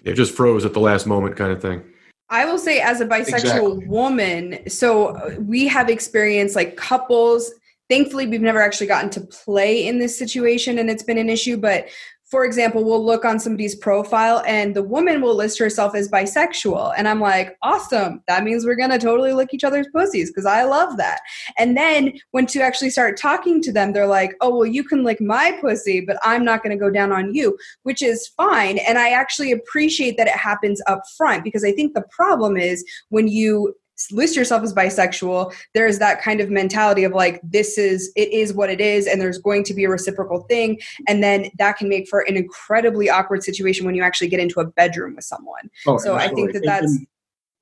It 0.05 0.13
just 0.13 0.33
froze 0.33 0.63
at 0.63 0.73
the 0.73 0.79
last 0.79 1.05
moment 1.05 1.35
kind 1.35 1.51
of 1.51 1.61
thing. 1.61 1.83
I 2.29 2.45
will 2.45 2.57
say 2.57 2.79
as 2.79 3.01
a 3.01 3.05
bisexual 3.05 3.33
exactly. 3.33 3.87
woman 3.87 4.69
so 4.69 5.07
uh, 5.07 5.35
we 5.39 5.67
have 5.67 5.89
experienced 5.89 6.55
like 6.55 6.77
couples 6.77 7.51
thankfully 7.89 8.25
we've 8.27 8.41
never 8.41 8.61
actually 8.61 8.87
gotten 8.87 9.09
to 9.09 9.21
play 9.21 9.85
in 9.85 9.99
this 9.99 10.17
situation 10.17 10.79
and 10.79 10.89
it's 10.89 11.03
been 11.03 11.17
an 11.17 11.29
issue 11.29 11.57
but 11.57 11.87
for 12.31 12.45
example, 12.45 12.85
we'll 12.85 13.05
look 13.05 13.25
on 13.25 13.41
somebody's 13.41 13.75
profile 13.75 14.41
and 14.47 14.73
the 14.73 14.81
woman 14.81 15.21
will 15.21 15.35
list 15.35 15.59
herself 15.59 15.93
as 15.93 16.09
bisexual. 16.09 16.93
And 16.97 17.09
I'm 17.09 17.19
like, 17.19 17.57
awesome. 17.61 18.23
That 18.29 18.45
means 18.45 18.65
we're 18.65 18.77
going 18.77 18.89
to 18.89 18.97
totally 18.97 19.33
lick 19.33 19.49
each 19.53 19.65
other's 19.65 19.87
pussies 19.93 20.29
because 20.29 20.45
I 20.45 20.63
love 20.63 20.95
that. 20.95 21.19
And 21.57 21.75
then 21.75 22.13
when 22.31 22.45
to 22.47 22.61
actually 22.61 22.89
start 22.89 23.17
talking 23.17 23.61
to 23.63 23.73
them, 23.73 23.91
they're 23.91 24.07
like, 24.07 24.35
oh, 24.39 24.55
well, 24.55 24.65
you 24.65 24.85
can 24.85 25.03
lick 25.03 25.19
my 25.19 25.57
pussy, 25.59 25.99
but 25.99 26.17
I'm 26.23 26.45
not 26.45 26.63
going 26.63 26.71
to 26.71 26.81
go 26.81 26.89
down 26.89 27.11
on 27.11 27.35
you, 27.35 27.57
which 27.83 28.01
is 28.01 28.29
fine. 28.37 28.77
And 28.77 28.97
I 28.97 29.09
actually 29.09 29.51
appreciate 29.51 30.15
that 30.15 30.27
it 30.27 30.37
happens 30.37 30.81
up 30.87 31.01
front 31.17 31.43
because 31.43 31.65
I 31.65 31.73
think 31.73 31.93
the 31.93 32.05
problem 32.11 32.55
is 32.55 32.85
when 33.09 33.27
you 33.27 33.75
list 34.11 34.35
yourself 34.35 34.63
as 34.63 34.73
bisexual. 34.73 35.53
There's 35.73 35.99
that 35.99 36.21
kind 36.21 36.41
of 36.41 36.49
mentality 36.49 37.03
of 37.03 37.11
like 37.11 37.41
this 37.43 37.77
is 37.77 38.11
it 38.15 38.31
is 38.31 38.53
what 38.53 38.69
it 38.69 38.81
is 38.81 39.07
and 39.07 39.21
there's 39.21 39.37
going 39.37 39.63
to 39.65 39.73
be 39.73 39.83
a 39.85 39.89
reciprocal 39.89 40.41
thing. 40.41 40.79
And 41.07 41.23
then 41.23 41.51
that 41.57 41.77
can 41.77 41.89
make 41.89 42.07
for 42.07 42.21
an 42.21 42.37
incredibly 42.37 43.09
awkward 43.09 43.43
situation 43.43 43.85
when 43.85 43.95
you 43.95 44.03
actually 44.03 44.29
get 44.29 44.39
into 44.39 44.59
a 44.59 44.65
bedroom 44.65 45.15
with 45.15 45.25
someone. 45.25 45.69
Oh, 45.85 45.97
so 45.97 46.15
absolutely. 46.15 46.21
i 46.21 46.27
think 46.27 46.53
that 46.53 46.63
that's 46.65 46.99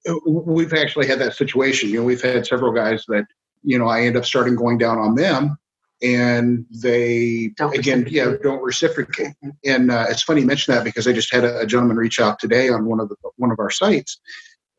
uh, 0.08 0.16
we've 0.26 0.74
actually 0.74 1.08
had 1.08 1.20
that 1.20 1.36
situation. 1.36 1.90
You 1.90 2.00
know 2.00 2.06
we've 2.06 2.22
had 2.22 2.46
several 2.46 2.72
guys 2.72 3.04
that 3.08 3.26
you 3.64 3.78
know 3.78 3.88
i 3.88 4.02
end 4.02 4.16
up 4.16 4.26
starting 4.26 4.56
going 4.56 4.78
down 4.78 4.98
on 4.98 5.16
them 5.16 5.58
and 6.02 6.66
they 6.72 7.52
don't 7.58 7.78
again 7.78 8.06
yeah 8.10 8.34
don't 8.42 8.64
reciprocate. 8.64 9.34
Mm-hmm. 9.44 9.50
and 9.66 9.92
uh, 9.92 10.06
it's 10.10 10.24
funny 10.24 10.42
you 10.42 10.48
mention 10.48 10.74
that 10.74 10.84
because 10.84 11.08
i 11.08 11.12
just 11.14 11.34
had 11.34 11.44
a, 11.44 11.60
a, 11.60 11.66
gentleman 11.66 11.98
reach 11.98 12.20
out 12.20 12.40
today 12.40 12.70
on 12.70 12.86
one 12.86 13.00
of 13.00 13.10
the 13.10 13.16
one 13.36 13.52
of 13.52 13.60
our 13.60 13.70
sites 13.70 14.20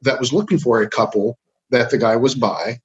that 0.03 0.19
was 0.19 0.33
looking 0.33 0.59
for 0.59 0.81
a 0.81 0.89
couple 0.89 1.39
that 1.71 1.91
the 1.91 1.99
guy 1.99 2.16
was 2.16 2.35
bi. 2.35 2.81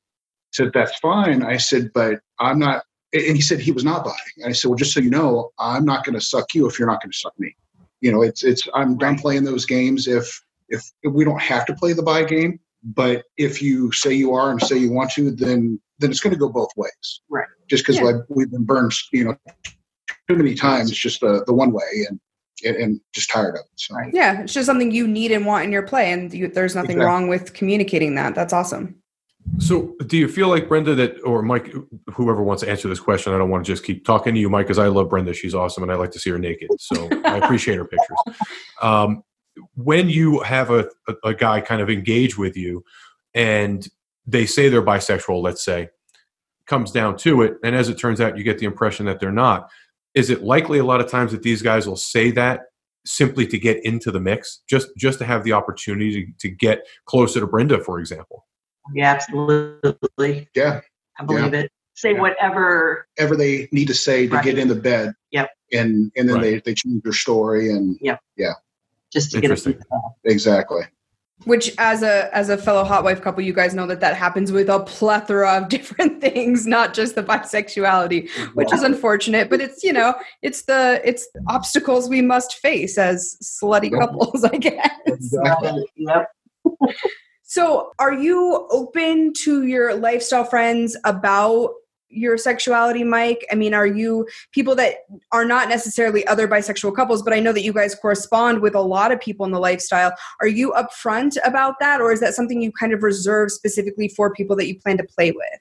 said, 0.54 0.72
that's 0.74 0.98
fine. 1.00 1.44
I 1.44 1.58
said, 1.58 1.92
but 1.94 2.20
I'm 2.40 2.60
not. 2.60 2.84
And 3.14 3.36
he 3.36 3.42
said 3.42 3.60
he 3.60 3.72
was 3.72 3.84
not 3.84 4.04
bi. 4.04 4.16
And 4.38 4.48
I 4.48 4.52
said, 4.52 4.70
well, 4.70 4.78
just 4.78 4.94
so 4.94 5.00
you 5.00 5.10
know, 5.10 5.52
I'm 5.60 5.86
not 5.86 6.04
going 6.04 6.16
to 6.16 6.22
suck 6.22 6.54
you 6.54 6.68
if 6.68 6.78
you're 6.78 6.88
not 6.88 7.02
going 7.02 7.12
to 7.12 7.18
suck 7.18 7.34
me. 7.40 7.56
You 8.02 8.12
know, 8.12 8.22
it's 8.22 8.44
it's 8.44 8.68
I'm 8.74 8.98
done 8.98 9.18
playing 9.18 9.46
those 9.46 9.66
games 9.66 10.08
if, 10.08 10.44
if 10.70 10.84
if 11.04 11.14
we 11.14 11.24
don't 11.24 11.42
have 11.42 11.66
to 11.68 11.74
play 11.76 11.94
the 11.94 12.04
bi 12.04 12.24
game. 12.24 12.60
But 12.84 13.24
if 13.38 13.62
you 13.62 13.92
say 13.94 14.14
you 14.14 14.34
are 14.34 14.52
and 14.52 14.62
say 14.62 14.78
you 14.78 14.92
want 14.92 15.12
to, 15.12 15.32
then 15.32 15.80
then 16.00 16.12
it's 16.12 16.20
going 16.20 16.34
to 16.34 16.40
go 16.40 16.50
both 16.50 16.70
ways. 16.76 17.22
Right. 17.30 17.48
Just 17.70 17.84
because 17.84 17.98
yeah. 17.98 18.04
like 18.04 18.16
we've 18.30 18.52
been 18.52 18.66
burned, 18.66 18.94
you 19.12 19.24
know, 19.24 19.36
too 20.28 20.36
many 20.36 20.56
times, 20.56 20.92
just 20.92 21.22
the 21.22 21.44
the 21.46 21.54
one 21.54 21.72
way, 21.72 22.06
and 22.10 22.20
and, 22.64 23.00
just 23.14 23.30
tired 23.32 23.56
of 23.56 23.62
it. 23.62 23.72
So. 23.76 23.96
Yeah, 24.14 24.42
it's 24.42 24.54
just 24.54 24.66
something 24.66 24.92
you 24.92 25.08
need 25.08 25.32
and 25.32 25.46
want 25.46 25.66
in 25.66 25.72
your 25.72 25.84
play, 25.84 26.12
and 26.12 26.34
you, 26.34 26.48
there's 26.48 26.76
nothing 26.76 26.92
exactly. 26.92 27.06
wrong 27.06 27.28
with 27.28 27.54
communicating 27.54 28.16
that. 28.16 28.36
That's 28.36 28.54
awesome. 28.54 28.96
So, 29.60 29.96
do 30.08 30.18
you 30.18 30.28
feel 30.28 30.48
like 30.48 30.68
Brenna 30.68 30.96
that, 30.98 31.22
or 31.24 31.42
Mike, 31.42 31.74
whoever 32.14 32.42
wants 32.42 32.64
to 32.64 32.70
answer 32.70 32.88
this 32.88 33.00
question? 33.00 33.34
I 33.34 33.38
don't 33.38 33.50
want 33.50 33.66
to 33.66 33.72
just 33.72 33.84
keep 33.84 34.04
talking 34.04 34.34
to 34.34 34.40
you, 34.40 34.50
Mike, 34.50 34.66
because 34.66 34.80
I 34.80 34.88
love 34.88 35.08
Brenna. 35.08 35.36
She's 35.36 35.54
awesome, 35.54 35.84
and 35.84 35.92
I 35.92 35.96
like 35.96 36.12
to 36.12 36.20
see 36.20 36.32
her 36.32 36.40
naked. 36.40 36.70
So, 36.80 37.08
I 37.26 37.38
appreciate 37.38 37.78
her 37.78 37.86
pictures. 37.86 38.18
Um, 38.82 39.24
when 39.76 40.10
you 40.10 40.42
have 40.42 40.70
a, 40.70 40.90
a, 41.08 41.30
a 41.30 41.34
guy 41.34 41.62
kind 41.62 41.82
of 41.82 41.90
engage 41.90 42.38
with 42.38 42.58
you, 42.58 42.84
and 43.34 43.88
they 44.28 44.46
say 44.46 44.68
they're 44.68 44.82
bisexual, 44.82 45.42
let's 45.42 45.64
say, 45.64 45.90
comes 46.68 46.92
down 46.92 47.16
to 47.20 47.42
it, 47.42 47.58
and 47.64 47.74
as 47.74 47.88
it 47.88 47.98
turns 47.98 48.20
out, 48.20 48.38
you 48.38 48.44
get 48.44 48.60
the 48.60 48.66
impression 48.66 49.06
that 49.06 49.22
they're 49.22 49.32
not 49.32 49.70
is 50.16 50.30
it 50.30 50.44
likely 50.44 50.80
a 50.80 50.84
lot 50.86 51.02
of 51.02 51.10
times 51.10 51.32
that 51.32 51.44
these 51.44 51.62
guys 51.62 51.88
will 51.88 51.96
say 51.98 52.32
that 52.32 52.62
simply 53.06 53.46
to 53.46 53.60
get 53.60 53.84
into 53.86 54.12
the 54.12 54.20
mix, 54.20 54.62
just 54.68 54.88
just 54.98 55.20
to 55.20 55.26
have 55.26 55.44
the 55.44 55.52
opportunity 55.54 56.26
to, 56.26 56.32
to 56.40 56.50
get 56.50 56.80
closer 57.06 57.40
to 57.40 57.48
Brenna, 57.48 57.84
for 57.84 58.00
example. 58.00 58.46
Yeah, 58.94 59.12
absolutely. 59.14 60.50
Yeah. 60.56 60.82
I 61.20 61.24
believe 61.26 61.54
it. 61.54 61.72
Say 61.96 62.14
Yeah. 62.14 62.22
whatever. 62.22 63.08
Ever 63.18 63.36
they 63.36 63.70
need 63.72 63.88
to 63.88 63.94
say 63.94 64.28
to 64.28 64.36
Right. 64.36 64.44
get 64.44 64.58
in 64.60 64.68
the 64.68 64.76
bed. 64.76 65.14
Yep. 65.32 65.50
And 65.74 66.12
and 66.16 66.28
then 66.30 66.36
Right. 66.38 66.42
they, 66.64 66.72
they 66.72 66.74
change 66.74 67.04
their 67.04 67.14
story 67.14 67.72
and 67.72 67.98
yeah 68.02 68.18
yeah 68.38 68.54
Just 69.12 69.32
to 69.32 69.42
get 69.42 69.52
it. 69.52 69.78
Exactly. 70.24 70.84
Which, 71.44 71.74
as 71.78 72.02
a 72.02 72.36
as 72.36 72.50
a 72.50 72.58
fellow 72.58 72.86
hot 72.86 73.04
wife 73.04 73.22
couple, 73.22 73.44
you 73.44 73.52
guys 73.54 73.74
know 73.76 73.86
that 73.88 74.00
that 74.00 74.16
happens 74.16 74.52
with 74.54 74.70
a 74.70 74.80
plethora 74.80 75.58
of 75.58 75.68
different 75.76 76.22
things, 76.22 76.66
not 76.66 76.94
just 76.94 77.14
the 77.16 77.22
bisexuality, 77.24 78.30
which 78.56 78.72
is 78.74 78.82
unfortunate. 78.84 79.50
But 79.50 79.60
it's 79.62 79.84
you 79.84 79.92
know 79.94 80.16
it's 80.42 80.64
the 80.64 81.02
it's 81.04 81.28
obstacles 81.48 82.10
we 82.10 82.22
must 82.22 82.56
face 82.60 82.98
as 82.98 83.38
slutty 83.44 83.92
Yep. 83.92 84.00
couples, 84.00 84.44
I 84.54 84.58
guess. 84.58 84.90
Exactly. 85.06 85.86
Yep. 85.98 86.32
So, 87.44 87.92
are 88.00 88.14
you 88.14 88.68
open 88.72 89.32
to 89.44 89.64
your 89.68 89.94
lifestyle 89.94 90.46
friends 90.46 90.98
about 91.04 91.72
your 92.16 92.38
sexuality, 92.38 93.04
Mike? 93.04 93.46
I 93.52 93.56
mean, 93.56 93.74
are 93.74 93.86
you 93.86 94.28
people 94.52 94.76
that 94.76 94.96
are 95.32 95.46
not 95.46 95.70
necessarily 95.70 96.26
other 96.28 96.48
bisexual 96.48 96.96
couples, 96.96 97.22
but 97.22 97.34
I 97.34 97.40
know 97.40 97.52
that 97.52 97.64
you 97.64 97.74
guys 97.74 97.96
correspond 97.96 98.62
with 98.62 98.76
a 98.76 98.82
lot 98.82 99.12
of 99.12 99.20
people 99.20 99.46
in 99.46 99.52
the 99.52 99.60
lifestyle. 99.60 100.14
Are 100.42 100.48
you 100.48 100.74
upfront 100.74 101.38
about 101.44 101.76
that, 101.80 102.02
or 102.02 102.12
is 102.12 102.20
that 102.22 102.34
something 102.34 102.62
you 102.62 102.72
kind 102.72 102.94
of 102.94 103.04
reserve 103.04 103.52
specifically 103.52 104.08
for 104.10 104.34
people 104.34 104.56
that 104.56 104.68
you 104.68 104.80
plan 104.80 104.98
to 104.98 105.04
play 105.04 105.32
with? 105.32 105.60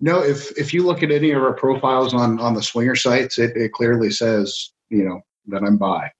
No, 0.00 0.20
if 0.20 0.56
if 0.58 0.74
you 0.74 0.84
look 0.84 1.02
at 1.02 1.12
any 1.12 1.30
of 1.30 1.42
our 1.42 1.54
profiles 1.54 2.12
on 2.12 2.40
on 2.40 2.54
the 2.54 2.62
swinger 2.62 2.96
sites, 2.96 3.38
it, 3.38 3.56
it 3.56 3.72
clearly 3.72 4.10
says 4.10 4.72
you 4.90 5.04
know 5.04 5.20
that 5.46 5.62
I'm 5.62 5.78
bi, 5.78 6.10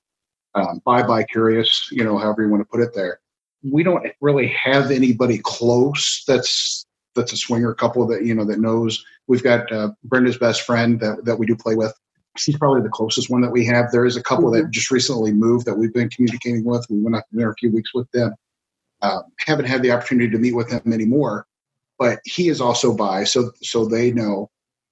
um, 0.54 0.80
bi 0.84 1.02
bi 1.02 1.24
curious, 1.24 1.88
you 1.90 2.04
know, 2.04 2.18
however 2.18 2.42
you 2.42 2.48
want 2.48 2.60
to 2.60 2.68
put 2.68 2.80
it 2.80 2.94
there. 2.94 3.20
We 3.64 3.82
don't 3.82 4.06
really 4.20 4.48
have 4.48 4.90
anybody 4.90 5.38
close 5.38 6.24
that's 6.26 6.86
that's 7.14 7.32
a 7.32 7.36
swinger 7.36 7.74
couple 7.74 8.06
that 8.06 8.24
you 8.24 8.34
know 8.34 8.44
that 8.44 8.60
knows. 8.60 9.04
We've 9.26 9.42
got 9.42 9.70
uh, 9.72 9.90
Brenna's 10.04 10.38
best 10.38 10.62
friend 10.62 11.00
that 11.00 11.24
that 11.24 11.38
we 11.38 11.46
do 11.46 11.56
play 11.56 11.74
with. 11.74 11.94
She's 12.36 12.56
probably 12.56 12.80
the 12.80 12.88
closest 12.88 13.28
one 13.28 13.42
that 13.42 13.52
we 13.52 13.64
have. 13.66 13.90
There 13.92 14.06
is 14.06 14.16
a 14.16 14.22
couple 14.22 14.50
that 14.52 14.70
just 14.70 14.90
recently 14.90 15.32
moved 15.32 15.66
that 15.66 15.74
we've 15.74 15.92
been 15.92 16.08
communicating 16.08 16.64
with. 16.64 16.86
We 16.88 16.98
went 16.98 17.16
up 17.16 17.26
there 17.30 17.50
a 17.50 17.54
few 17.56 17.70
weeks 17.70 17.92
with 17.92 18.10
them. 18.12 18.34
Uh, 19.02 19.20
haven't 19.40 19.66
had 19.66 19.82
the 19.82 19.90
opportunity 19.90 20.30
to 20.30 20.38
meet 20.38 20.54
with 20.54 20.70
them 20.70 20.92
anymore 20.92 21.46
but 22.02 22.20
he 22.24 22.48
is 22.48 22.60
also 22.60 22.92
bi, 22.92 23.22
so 23.22 23.52
so 23.62 23.84
they 23.84 24.10
know. 24.10 24.50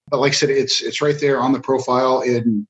But 0.08 0.20
like 0.20 0.30
I 0.30 0.34
said, 0.34 0.50
it's 0.50 0.80
it's 0.80 1.02
right 1.02 1.18
there 1.20 1.40
on 1.40 1.52
the 1.52 1.58
profile. 1.58 2.20
And, 2.20 2.68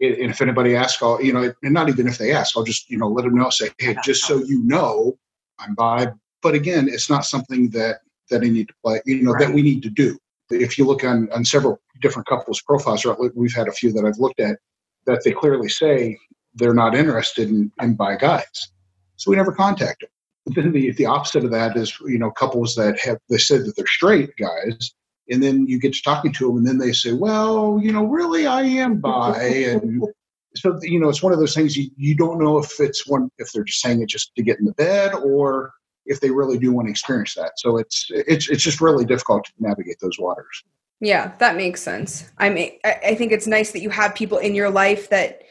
and 0.00 0.30
if 0.30 0.40
anybody 0.40 0.74
asks, 0.74 1.02
I'll 1.02 1.22
you 1.22 1.30
know, 1.30 1.52
and 1.62 1.74
not 1.74 1.90
even 1.90 2.08
if 2.08 2.16
they 2.16 2.32
ask, 2.32 2.56
I'll 2.56 2.64
just 2.64 2.88
you 2.88 2.96
know 2.96 3.08
let 3.08 3.26
them 3.26 3.34
know. 3.34 3.50
Say, 3.50 3.68
hey, 3.78 3.94
just 4.02 4.24
so 4.24 4.38
you 4.38 4.62
know, 4.64 5.18
I'm 5.58 5.74
bi. 5.74 6.06
But 6.40 6.54
again, 6.54 6.88
it's 6.88 7.10
not 7.10 7.26
something 7.26 7.68
that 7.70 7.98
that 8.32 8.42
I 8.42 8.48
need 8.48 8.68
to 8.68 8.74
play. 8.84 9.00
You 9.06 9.22
know, 9.22 9.36
that 9.38 9.52
we 9.52 9.62
need 9.62 9.82
to 9.84 9.90
do. 9.90 10.18
If 10.50 10.76
you 10.76 10.86
look 10.86 11.04
on 11.04 11.30
on 11.32 11.44
several 11.44 11.80
different 12.00 12.26
couples' 12.26 12.60
profiles, 12.60 13.04
or 13.04 13.16
we've 13.34 13.54
had 13.54 13.68
a 13.68 13.72
few 13.72 13.92
that 13.92 14.04
I've 14.04 14.18
looked 14.18 14.40
at, 14.40 14.58
that 15.06 15.22
they 15.24 15.32
clearly 15.32 15.68
say 15.68 16.18
they're 16.54 16.74
not 16.74 16.94
interested 16.94 17.48
in, 17.48 17.72
in 17.80 17.94
bi 17.94 18.16
guys. 18.16 18.72
So 19.16 19.30
we 19.30 19.36
never 19.36 19.52
contact 19.52 20.00
them. 20.00 20.10
But 20.44 20.56
then 20.56 20.72
the, 20.72 20.90
the 20.92 21.06
opposite 21.06 21.44
of 21.44 21.52
that 21.52 21.76
is, 21.76 21.96
you 22.00 22.18
know, 22.18 22.30
couples 22.30 22.74
that 22.74 22.98
have, 23.00 23.18
they 23.28 23.38
said 23.38 23.64
that 23.64 23.76
they're 23.76 23.86
straight 23.86 24.36
guys, 24.36 24.92
and 25.30 25.42
then 25.42 25.66
you 25.66 25.78
get 25.78 25.94
to 25.94 26.02
talking 26.02 26.32
to 26.32 26.48
them, 26.48 26.58
and 26.58 26.66
then 26.66 26.78
they 26.78 26.92
say, 26.92 27.12
well, 27.12 27.78
you 27.80 27.92
know, 27.92 28.04
really, 28.04 28.46
I 28.46 28.62
am 28.62 29.00
bi. 29.00 29.38
And 29.40 30.02
so, 30.56 30.78
you 30.82 30.98
know, 30.98 31.08
it's 31.08 31.22
one 31.22 31.32
of 31.32 31.38
those 31.38 31.54
things 31.54 31.76
you, 31.76 31.90
you 31.96 32.16
don't 32.16 32.40
know 32.42 32.58
if 32.58 32.80
it's 32.80 33.06
one, 33.06 33.30
if 33.38 33.52
they're 33.52 33.64
just 33.64 33.80
saying 33.80 34.02
it 34.02 34.08
just 34.08 34.34
to 34.34 34.42
get 34.42 34.58
in 34.58 34.64
the 34.64 34.72
bed 34.72 35.14
or 35.14 35.72
if 36.06 36.20
they 36.20 36.30
really 36.30 36.58
do 36.58 36.72
want 36.72 36.86
to 36.86 36.90
experience 36.90 37.34
that. 37.34 37.52
So 37.58 37.78
it's, 37.78 38.06
it's, 38.10 38.48
it's 38.50 38.62
just 38.62 38.80
really 38.80 39.04
difficult 39.04 39.44
to 39.44 39.52
navigate 39.58 39.98
those 40.00 40.18
waters. 40.18 40.64
Yeah, 41.02 41.32
that 41.38 41.56
makes 41.56 41.82
sense. 41.82 42.30
I 42.38 42.48
mean, 42.48 42.78
I, 42.84 43.16
think 43.16 43.32
it's 43.32 43.48
nice 43.48 43.72
that 43.72 43.82
you 43.82 43.90
have 43.90 44.14
people 44.14 44.38
in 44.38 44.54
your 44.54 44.70
life 44.70 45.10
that 45.10 45.42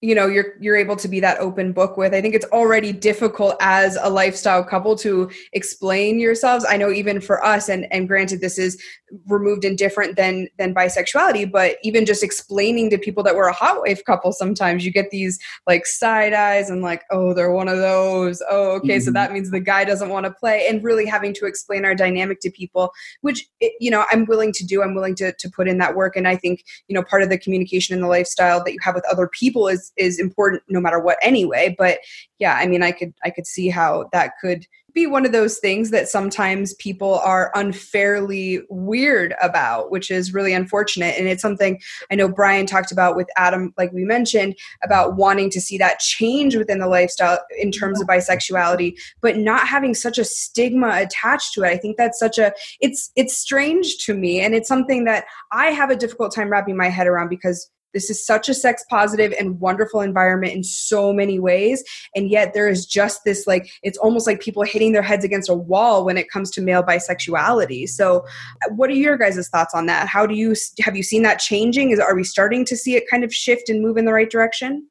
you 0.00 0.14
know 0.14 0.26
you're 0.28 0.54
you're 0.60 0.76
able 0.76 0.94
to 0.96 1.08
be 1.08 1.18
that 1.18 1.38
open 1.38 1.72
book 1.72 1.96
with. 1.96 2.14
I 2.14 2.20
think 2.20 2.36
it's 2.36 2.46
already 2.46 2.92
difficult 2.92 3.56
as 3.60 3.98
a 4.00 4.08
lifestyle 4.08 4.62
couple 4.62 4.96
to 4.98 5.28
explain 5.54 6.20
yourselves. 6.20 6.64
I 6.68 6.76
know 6.76 6.92
even 6.92 7.20
for 7.20 7.44
us, 7.44 7.68
and 7.68 7.92
and 7.92 8.06
granted, 8.06 8.40
this 8.40 8.58
is 8.58 8.80
removed 9.26 9.64
and 9.64 9.76
different 9.78 10.16
than 10.16 10.48
than 10.58 10.74
bisexuality, 10.74 11.50
but 11.50 11.76
even 11.82 12.06
just 12.06 12.22
explaining 12.22 12.90
to 12.90 12.98
people 12.98 13.22
that 13.22 13.36
we're 13.36 13.48
a 13.48 13.52
hot 13.52 13.80
wife 13.80 14.02
couple, 14.04 14.32
sometimes 14.32 14.84
you 14.84 14.90
get 14.92 15.10
these 15.10 15.38
like 15.66 15.86
side 15.86 16.32
eyes 16.32 16.70
and 16.70 16.82
like, 16.82 17.02
oh, 17.10 17.34
they're 17.34 17.52
one 17.52 17.68
of 17.68 17.78
those. 17.78 18.42
Oh, 18.50 18.72
okay, 18.76 18.98
so 19.00 19.10
Mhm. 19.10 19.14
that 19.14 19.32
means 19.32 19.50
the 19.50 19.60
guy 19.60 19.84
doesn't 19.84 20.08
want 20.08 20.24
to 20.26 20.32
play, 20.32 20.66
and 20.68 20.82
really 20.82 21.06
having 21.06 21.34
to 21.34 21.46
explain 21.46 21.84
our 21.84 21.94
dynamic 21.94 22.40
to 22.40 22.50
people 22.50 22.90
which 23.20 23.46
it- 23.60 23.72
you 23.80 23.90
know 23.90 24.04
i'm 24.10 24.24
willing 24.26 24.52
to 24.52 24.64
do 24.64 24.82
i'm 24.82 24.94
willing 24.94 25.14
to, 25.14 25.32
to 25.38 25.48
put 25.50 25.68
in 25.68 25.78
that 25.78 25.94
work 25.94 26.16
and 26.16 26.26
i 26.28 26.36
think 26.36 26.64
you 26.88 26.94
know 26.94 27.02
part 27.02 27.22
of 27.22 27.28
the 27.28 27.38
communication 27.38 27.94
and 27.94 28.02
the 28.02 28.08
lifestyle 28.08 28.62
that 28.62 28.72
you 28.72 28.78
have 28.82 28.94
with 28.94 29.04
other 29.10 29.28
people 29.28 29.68
is 29.68 29.92
is 29.96 30.18
important 30.18 30.62
no 30.68 30.80
matter 30.80 30.98
what 30.98 31.18
anyway 31.22 31.74
but 31.78 31.98
yeah 32.38 32.54
i 32.54 32.66
mean 32.66 32.82
i 32.82 32.90
could 32.92 33.12
i 33.24 33.30
could 33.30 33.46
see 33.46 33.68
how 33.68 34.08
that 34.12 34.32
could 34.40 34.66
be 34.94 35.06
one 35.06 35.26
of 35.26 35.32
those 35.32 35.58
things 35.58 35.90
that 35.90 36.08
sometimes 36.08 36.74
people 36.74 37.18
are 37.20 37.50
unfairly 37.54 38.60
weird 38.68 39.34
about 39.42 39.90
which 39.90 40.10
is 40.10 40.34
really 40.34 40.52
unfortunate. 40.52 41.18
And 41.18 41.28
it's 41.28 41.42
something 41.42 41.80
i 42.10 42.14
know 42.14 42.28
brian 42.28 42.66
talked 42.66 42.92
about 42.92 43.16
with 43.16 43.28
adam 43.36 43.72
like 43.76 43.92
we 43.92 44.04
mentioned 44.04 44.54
about 44.82 45.16
wanting 45.16 45.50
to 45.50 45.60
see 45.60 45.78
that 45.78 45.98
change 45.98 46.56
within 46.56 46.78
the 46.78 46.86
lifestyle 46.86 47.38
in 47.58 47.70
terms 47.70 48.00
of 48.00 48.06
bisexuality 48.06 48.94
but 49.20 49.36
not 49.36 49.66
having 49.66 49.94
such 49.94 50.18
a 50.18 50.24
stigma 50.24 50.92
attached 50.94 51.52
to 51.54 51.62
it. 51.62 51.68
I 51.68 51.76
think 51.76 51.96
that's 51.96 52.18
such 52.18 52.38
a 52.38 52.52
it's 52.80 53.10
it's 53.16 53.36
strange 53.36 53.98
to 54.04 54.14
me. 54.14 54.40
And 54.40 54.54
it's 54.54 54.68
something 54.68 55.04
that 55.04 55.24
i 55.50 55.66
have 55.66 55.90
a 55.90 55.96
difficult 55.96 56.34
time 56.34 56.50
wrapping 56.50 56.76
my 56.76 56.88
head 56.88 57.06
around 57.06 57.28
because 57.28 57.70
this 57.92 58.10
is 58.10 58.24
such 58.24 58.48
a 58.48 58.54
sex 58.54 58.84
positive 58.88 59.32
and 59.38 59.60
wonderful 59.60 60.00
environment 60.00 60.52
in 60.52 60.64
so 60.64 61.12
many 61.12 61.38
ways 61.38 61.82
and 62.14 62.30
yet 62.30 62.54
there 62.54 62.68
is 62.68 62.86
just 62.86 63.24
this 63.24 63.46
like 63.46 63.70
it's 63.82 63.98
almost 63.98 64.26
like 64.26 64.40
people 64.40 64.62
hitting 64.62 64.92
their 64.92 65.02
heads 65.02 65.24
against 65.24 65.48
a 65.48 65.54
wall 65.54 66.04
when 66.04 66.16
it 66.16 66.30
comes 66.30 66.50
to 66.50 66.60
male 66.60 66.82
bisexuality 66.82 67.88
so 67.88 68.24
what 68.70 68.90
are 68.90 68.94
your 68.94 69.16
guys' 69.16 69.48
thoughts 69.48 69.74
on 69.74 69.86
that 69.86 70.08
how 70.08 70.26
do 70.26 70.34
you 70.34 70.54
have 70.80 70.96
you 70.96 71.02
seen 71.02 71.22
that 71.22 71.38
changing 71.38 71.90
is 71.90 71.98
are 71.98 72.14
we 72.14 72.24
starting 72.24 72.64
to 72.64 72.76
see 72.76 72.96
it 72.96 73.04
kind 73.10 73.24
of 73.24 73.34
shift 73.34 73.68
and 73.68 73.82
move 73.82 73.96
in 73.96 74.04
the 74.04 74.12
right 74.12 74.30
direction 74.30 74.86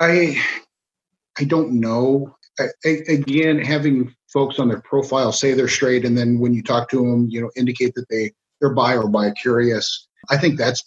I 0.00 0.40
I 1.38 1.44
don't 1.44 1.72
know. 1.72 2.34
I, 2.58 2.66
I, 2.84 2.88
again, 3.08 3.58
having 3.58 4.12
folks 4.32 4.58
on 4.58 4.68
their 4.68 4.80
profile 4.80 5.32
say 5.32 5.54
they're 5.54 5.68
straight, 5.68 6.04
and 6.04 6.18
then 6.18 6.38
when 6.38 6.52
you 6.52 6.62
talk 6.62 6.88
to 6.90 6.96
them, 6.96 7.28
you 7.30 7.40
know, 7.40 7.50
indicate 7.56 7.94
that 7.94 8.06
they 8.10 8.32
they're 8.60 8.74
bi 8.74 8.96
or 8.96 9.08
bi 9.08 9.30
curious. 9.30 10.08
I 10.30 10.36
think 10.36 10.58
that's 10.58 10.82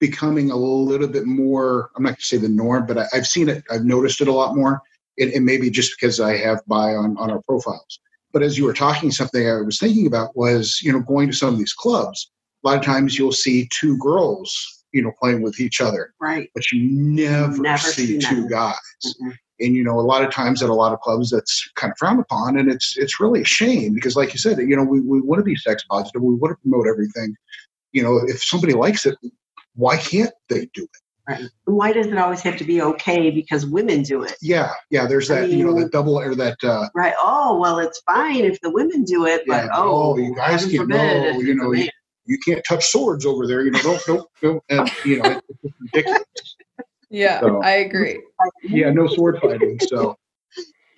becoming 0.00 0.50
a 0.50 0.56
little 0.56 1.08
bit 1.08 1.26
more. 1.26 1.90
I'm 1.96 2.02
not 2.02 2.10
going 2.10 2.16
to 2.16 2.22
say 2.22 2.36
the 2.36 2.48
norm, 2.48 2.86
but 2.86 2.98
I, 2.98 3.06
I've 3.12 3.26
seen 3.26 3.48
it. 3.48 3.64
I've 3.70 3.84
noticed 3.84 4.20
it 4.20 4.28
a 4.28 4.32
lot 4.32 4.56
more, 4.56 4.80
and, 5.18 5.30
and 5.32 5.44
maybe 5.44 5.70
just 5.70 5.92
because 5.98 6.20
I 6.20 6.36
have 6.36 6.60
bi 6.66 6.94
on 6.94 7.16
on 7.18 7.30
our 7.30 7.42
profiles. 7.42 7.98
But 8.32 8.42
as 8.42 8.58
you 8.58 8.64
were 8.64 8.74
talking, 8.74 9.10
something 9.10 9.48
I 9.48 9.60
was 9.62 9.78
thinking 9.78 10.06
about 10.06 10.36
was, 10.36 10.80
you 10.82 10.92
know, 10.92 11.00
going 11.00 11.28
to 11.30 11.34
some 11.36 11.54
of 11.54 11.58
these 11.58 11.72
clubs. 11.72 12.30
A 12.64 12.68
lot 12.68 12.78
of 12.78 12.84
times 12.84 13.18
you'll 13.18 13.32
see 13.32 13.68
two 13.72 13.96
girls, 13.98 14.84
you 14.92 15.00
know, 15.02 15.12
playing 15.20 15.40
with 15.42 15.60
each 15.60 15.80
other 15.80 16.12
Right. 16.20 16.50
but 16.54 16.70
you 16.72 16.80
never, 16.90 17.62
Never 17.62 17.78
see 17.78 18.18
two 18.18 18.42
that. 18.42 18.50
guys. 18.50 19.14
Mhm. 19.22 19.32
And 19.60 19.74
you 19.74 19.82
know, 19.84 19.98
a 19.98 20.02
lot 20.02 20.22
of 20.22 20.30
times 20.30 20.62
at 20.62 20.68
a 20.68 20.74
lot 20.74 20.92
of 20.92 21.00
clubs, 21.00 21.30
that's 21.30 21.66
kind 21.76 21.90
of 21.90 21.96
frowned 21.96 22.20
upon, 22.20 22.58
and 22.58 22.70
it's 22.70 22.98
it's 22.98 23.18
really 23.20 23.40
a 23.40 23.44
shame 23.44 23.94
because, 23.94 24.14
like 24.16 24.34
you 24.34 24.38
said, 24.38 24.58
you 24.58 24.76
know, 24.76 24.84
we, 24.84 25.00
we 25.00 25.22
want 25.22 25.38
to 25.40 25.44
be 25.44 25.56
sex 25.56 25.82
positive, 25.88 26.20
we 26.20 26.34
want 26.34 26.52
to 26.52 26.60
promote 26.62 26.86
everything. 26.86 27.34
You 27.92 28.02
know, 28.02 28.20
if 28.26 28.42
somebody 28.44 28.74
likes 28.74 29.06
it, 29.06 29.16
why 29.76 29.96
can't 29.96 30.32
they 30.48 30.66
do 30.74 30.82
it? 30.84 30.90
Right. 31.28 31.42
Why 31.64 31.92
does 31.92 32.06
it 32.06 32.16
always 32.18 32.40
have 32.42 32.56
to 32.58 32.64
be 32.64 32.80
okay 32.82 33.30
because 33.30 33.66
women 33.66 34.02
do 34.02 34.22
it? 34.22 34.36
Yeah, 34.40 34.70
yeah. 34.90 35.06
There's 35.06 35.28
I 35.30 35.40
that, 35.40 35.50
you 35.50 35.64
know, 35.64 35.74
that 35.80 35.90
double 35.90 36.16
or 36.18 36.34
that. 36.36 36.56
uh 36.62 36.88
Right. 36.94 37.14
Oh, 37.20 37.58
well, 37.58 37.78
it's 37.80 38.00
fine 38.06 38.44
if 38.44 38.60
the 38.60 38.70
women 38.70 39.02
do 39.02 39.26
it, 39.26 39.42
but 39.46 39.64
Yeah, 39.64 39.68
oh, 39.74 40.14
no, 40.14 40.22
you 40.22 40.34
guys 40.36 40.62
heaven 40.62 40.76
can't- 40.76 40.88
no, 40.88 41.40
you 41.40 41.54
know, 41.54 41.70
man. 41.70 41.88
You 42.26 42.38
can't 42.44 42.62
touch 42.68 42.86
swords 42.86 43.24
over 43.26 43.46
there. 43.46 43.62
You 43.62 43.70
know, 43.72 43.80
don't 43.82 44.02
don't 44.06 44.28
don't. 44.40 44.62
And, 44.68 44.90
you 45.04 45.20
know, 45.22 45.40
it's 45.64 45.74
ridiculous. 45.80 46.22
yeah 47.10 47.40
So- 47.40 47.60
i 47.62 47.70
agree 47.72 48.20
Yeah, 48.64 48.90
no 48.90 49.06
sword 49.08 49.38
fighting. 49.42 49.78
So 49.80 50.16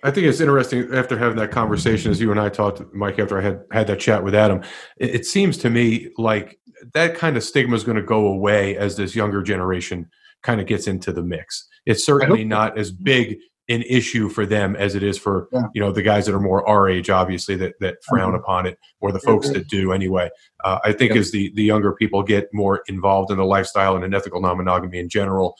I 0.04 0.10
think 0.10 0.26
it's 0.26 0.40
interesting 0.40 0.94
after 0.94 1.18
having 1.18 1.38
that 1.38 1.50
conversation, 1.50 2.10
as 2.10 2.20
you 2.20 2.30
and 2.30 2.38
I 2.40 2.50
talked, 2.50 2.82
Mike, 2.94 3.18
after 3.18 3.38
I 3.38 3.42
had 3.42 3.60
had 3.72 3.86
that 3.88 3.98
chat 3.98 4.22
with 4.22 4.34
Adam. 4.34 4.60
It, 4.98 5.14
it 5.16 5.26
seems 5.26 5.56
to 5.58 5.70
me 5.70 6.10
like 6.18 6.58
that 6.94 7.14
kind 7.14 7.36
of 7.36 7.42
stigma 7.44 7.74
is 7.76 7.84
going 7.84 7.96
to 7.96 8.02
go 8.02 8.26
away 8.26 8.76
as 8.76 8.96
this 8.96 9.14
younger 9.14 9.42
generation 9.42 10.08
kind 10.42 10.60
of 10.60 10.66
gets 10.66 10.86
into 10.86 11.12
the 11.12 11.22
mix. 11.22 11.66
It's 11.86 12.04
certainly 12.04 12.44
not 12.44 12.78
as 12.78 12.90
big 12.92 13.38
an 13.70 13.82
issue 13.82 14.30
for 14.30 14.46
them 14.46 14.74
as 14.76 14.94
it 14.94 15.02
is 15.02 15.18
for 15.18 15.46
Yeah. 15.52 15.62
you 15.74 15.80
know 15.82 15.92
the 15.92 16.00
guys 16.00 16.24
that 16.24 16.34
are 16.34 16.40
more 16.40 16.66
our 16.66 16.88
age, 16.88 17.10
obviously 17.10 17.54
that 17.56 17.74
that 17.80 17.98
frown 18.08 18.32
Mhm. 18.32 18.38
upon 18.38 18.64
it, 18.66 18.78
or 19.00 19.12
the 19.12 19.18
folks 19.20 19.50
that 19.50 19.68
do 19.68 19.92
anyway. 19.92 20.30
Uh, 20.64 20.78
I 20.84 20.92
think 20.92 21.12
Yeah. 21.12 21.20
as 21.20 21.32
the 21.32 21.52
the 21.54 21.64
younger 21.64 21.92
people 21.92 22.22
get 22.22 22.48
more 22.54 22.82
involved 22.88 23.30
in 23.30 23.36
the 23.36 23.44
lifestyle 23.44 23.94
and 23.94 24.04
in 24.04 24.14
ethical 24.14 24.40
non-monogamy 24.40 24.98
in 24.98 25.10
general, 25.10 25.54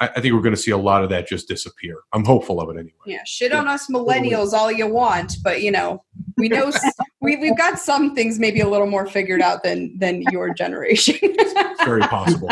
I, 0.00 0.08
I 0.08 0.20
think 0.20 0.34
we're 0.34 0.42
going 0.42 0.54
to 0.54 0.60
see 0.60 0.70
a 0.70 0.76
lot 0.76 1.02
of 1.02 1.10
that 1.10 1.26
just 1.26 1.48
disappear. 1.48 1.98
I'm 2.12 2.24
hopeful 2.24 2.60
of 2.60 2.68
it 2.70 2.78
anyway. 2.78 2.92
Yeah, 3.06 3.22
shit 3.24 3.52
on 3.52 3.68
us 3.68 3.88
millennials 3.88 4.52
all 4.52 4.70
you 4.70 4.86
want, 4.86 5.36
but 5.42 5.62
you 5.62 5.70
know, 5.70 6.04
we 6.36 6.48
know 6.48 6.70
we 7.20 7.36
we've 7.36 7.56
got 7.56 7.78
some 7.78 8.14
things 8.14 8.38
maybe 8.38 8.60
a 8.60 8.68
little 8.68 8.86
more 8.86 9.06
figured 9.06 9.40
out 9.40 9.62
than 9.62 9.96
than 9.98 10.22
your 10.30 10.52
generation. 10.52 11.16
it's 11.22 11.84
very 11.84 12.02
possible. 12.02 12.48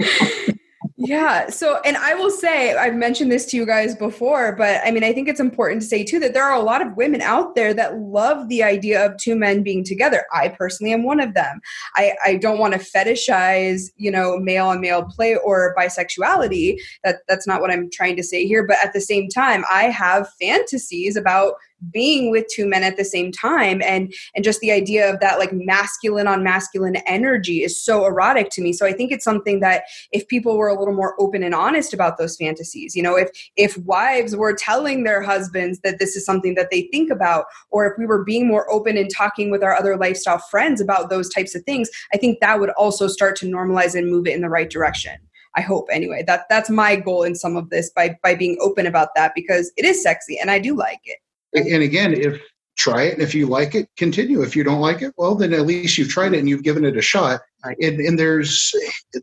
Yeah. 1.00 1.48
So, 1.48 1.78
and 1.84 1.96
I 1.96 2.14
will 2.14 2.30
say, 2.30 2.74
I've 2.74 2.96
mentioned 2.96 3.30
this 3.30 3.46
to 3.46 3.56
you 3.56 3.64
guys 3.64 3.94
before, 3.94 4.56
but 4.56 4.80
I 4.84 4.90
mean, 4.90 5.04
I 5.04 5.12
think 5.12 5.28
it's 5.28 5.38
important 5.38 5.80
to 5.82 5.86
say 5.86 6.02
too 6.02 6.18
that 6.18 6.34
there 6.34 6.42
are 6.42 6.58
a 6.58 6.62
lot 6.62 6.84
of 6.84 6.96
women 6.96 7.20
out 7.20 7.54
there 7.54 7.72
that 7.74 8.00
love 8.00 8.48
the 8.48 8.64
idea 8.64 9.06
of 9.06 9.16
two 9.16 9.36
men 9.36 9.62
being 9.62 9.84
together. 9.84 10.24
I 10.34 10.48
personally 10.48 10.92
am 10.92 11.04
one 11.04 11.20
of 11.20 11.34
them. 11.34 11.60
I, 11.94 12.14
I 12.24 12.34
don't 12.34 12.58
want 12.58 12.74
to 12.74 12.80
fetishize, 12.80 13.92
you 13.96 14.10
know, 14.10 14.38
male 14.38 14.66
on 14.66 14.80
male 14.80 15.04
play 15.04 15.36
or 15.36 15.72
bisexuality. 15.78 16.78
That 17.04 17.18
that's 17.28 17.46
not 17.46 17.60
what 17.60 17.70
I'm 17.70 17.88
trying 17.92 18.16
to 18.16 18.24
say 18.24 18.44
here. 18.44 18.66
But 18.66 18.78
at 18.82 18.92
the 18.92 19.00
same 19.00 19.28
time, 19.28 19.64
I 19.70 19.84
have 19.84 20.28
fantasies 20.40 21.16
about 21.16 21.54
being 21.90 22.30
with 22.30 22.46
two 22.48 22.66
men 22.66 22.82
at 22.82 22.96
the 22.96 23.04
same 23.04 23.32
time. 23.32 23.80
And 23.82 24.12
and 24.34 24.44
just 24.44 24.60
the 24.60 24.72
idea 24.72 25.12
of 25.12 25.20
that 25.20 25.38
like 25.38 25.52
masculine 25.52 26.26
on 26.26 26.42
masculine 26.42 26.96
energy 27.06 27.62
is 27.62 27.82
so 27.82 28.04
erotic 28.04 28.50
to 28.50 28.62
me. 28.62 28.72
So 28.72 28.86
i 28.86 28.92
think 28.92 29.12
it's 29.12 29.24
something 29.24 29.60
that 29.60 29.84
if 30.12 30.26
people 30.28 30.56
were 30.56 30.68
a 30.68 30.78
little 30.78 30.94
more 30.94 31.14
open 31.20 31.42
and 31.42 31.54
honest 31.54 31.92
about 31.94 32.18
those 32.18 32.36
fantasies 32.36 32.94
you 32.96 33.02
know 33.02 33.16
if 33.16 33.30
if 33.56 33.76
wives 33.78 34.36
were 34.36 34.54
telling 34.54 35.04
their 35.04 35.22
husbands 35.22 35.80
that 35.80 35.98
this 35.98 36.16
is 36.16 36.24
something 36.24 36.54
that 36.54 36.70
they 36.70 36.82
think 36.92 37.10
about 37.10 37.46
or 37.70 37.86
if 37.86 37.92
we 37.98 38.06
were 38.06 38.24
being 38.24 38.46
more 38.46 38.70
open 38.70 38.96
and 38.96 39.10
talking 39.14 39.50
with 39.50 39.62
our 39.62 39.74
other 39.74 39.96
lifestyle 39.96 40.38
friends 40.38 40.80
about 40.80 41.10
those 41.10 41.28
types 41.28 41.54
of 41.54 41.62
things 41.64 41.88
i 42.12 42.16
think 42.16 42.40
that 42.40 42.60
would 42.60 42.70
also 42.70 43.08
start 43.08 43.36
to 43.36 43.46
normalize 43.46 43.94
and 43.94 44.10
move 44.10 44.26
it 44.26 44.34
in 44.34 44.42
the 44.42 44.48
right 44.48 44.70
direction 44.70 45.12
I 45.56 45.62
hope 45.62 45.88
anyway. 45.90 46.22
That 46.24 46.44
that's 46.50 46.70
my 46.70 46.94
goal 46.94 47.24
in 47.24 47.34
some 47.34 47.56
of 47.56 47.70
this 47.70 47.90
by 47.90 48.16
by 48.22 48.34
being 48.34 48.58
open 48.60 48.86
about 48.86 49.08
that 49.16 49.32
because 49.34 49.72
it 49.76 49.84
is 49.84 50.00
sexy 50.02 50.38
and 50.38 50.50
I 50.50 50.58
do 50.60 50.76
like 50.76 51.00
it 51.04 51.18
and 51.54 51.82
again, 51.82 52.14
if 52.14 52.40
try 52.78 53.02
it, 53.02 53.14
and 53.14 53.22
if 53.22 53.34
you 53.34 53.46
like 53.46 53.74
it, 53.74 53.88
continue. 53.96 54.42
If 54.42 54.56
you 54.56 54.64
don't 54.64 54.80
like 54.80 55.02
it, 55.02 55.12
well, 55.18 55.34
then 55.34 55.52
at 55.52 55.66
least 55.66 55.98
you've 55.98 56.08
tried 56.08 56.32
it 56.32 56.38
and 56.38 56.48
you've 56.48 56.62
given 56.62 56.84
it 56.84 56.96
a 56.96 57.02
shot. 57.02 57.40
And, 57.64 58.00
and 58.00 58.18
there's 58.18 58.72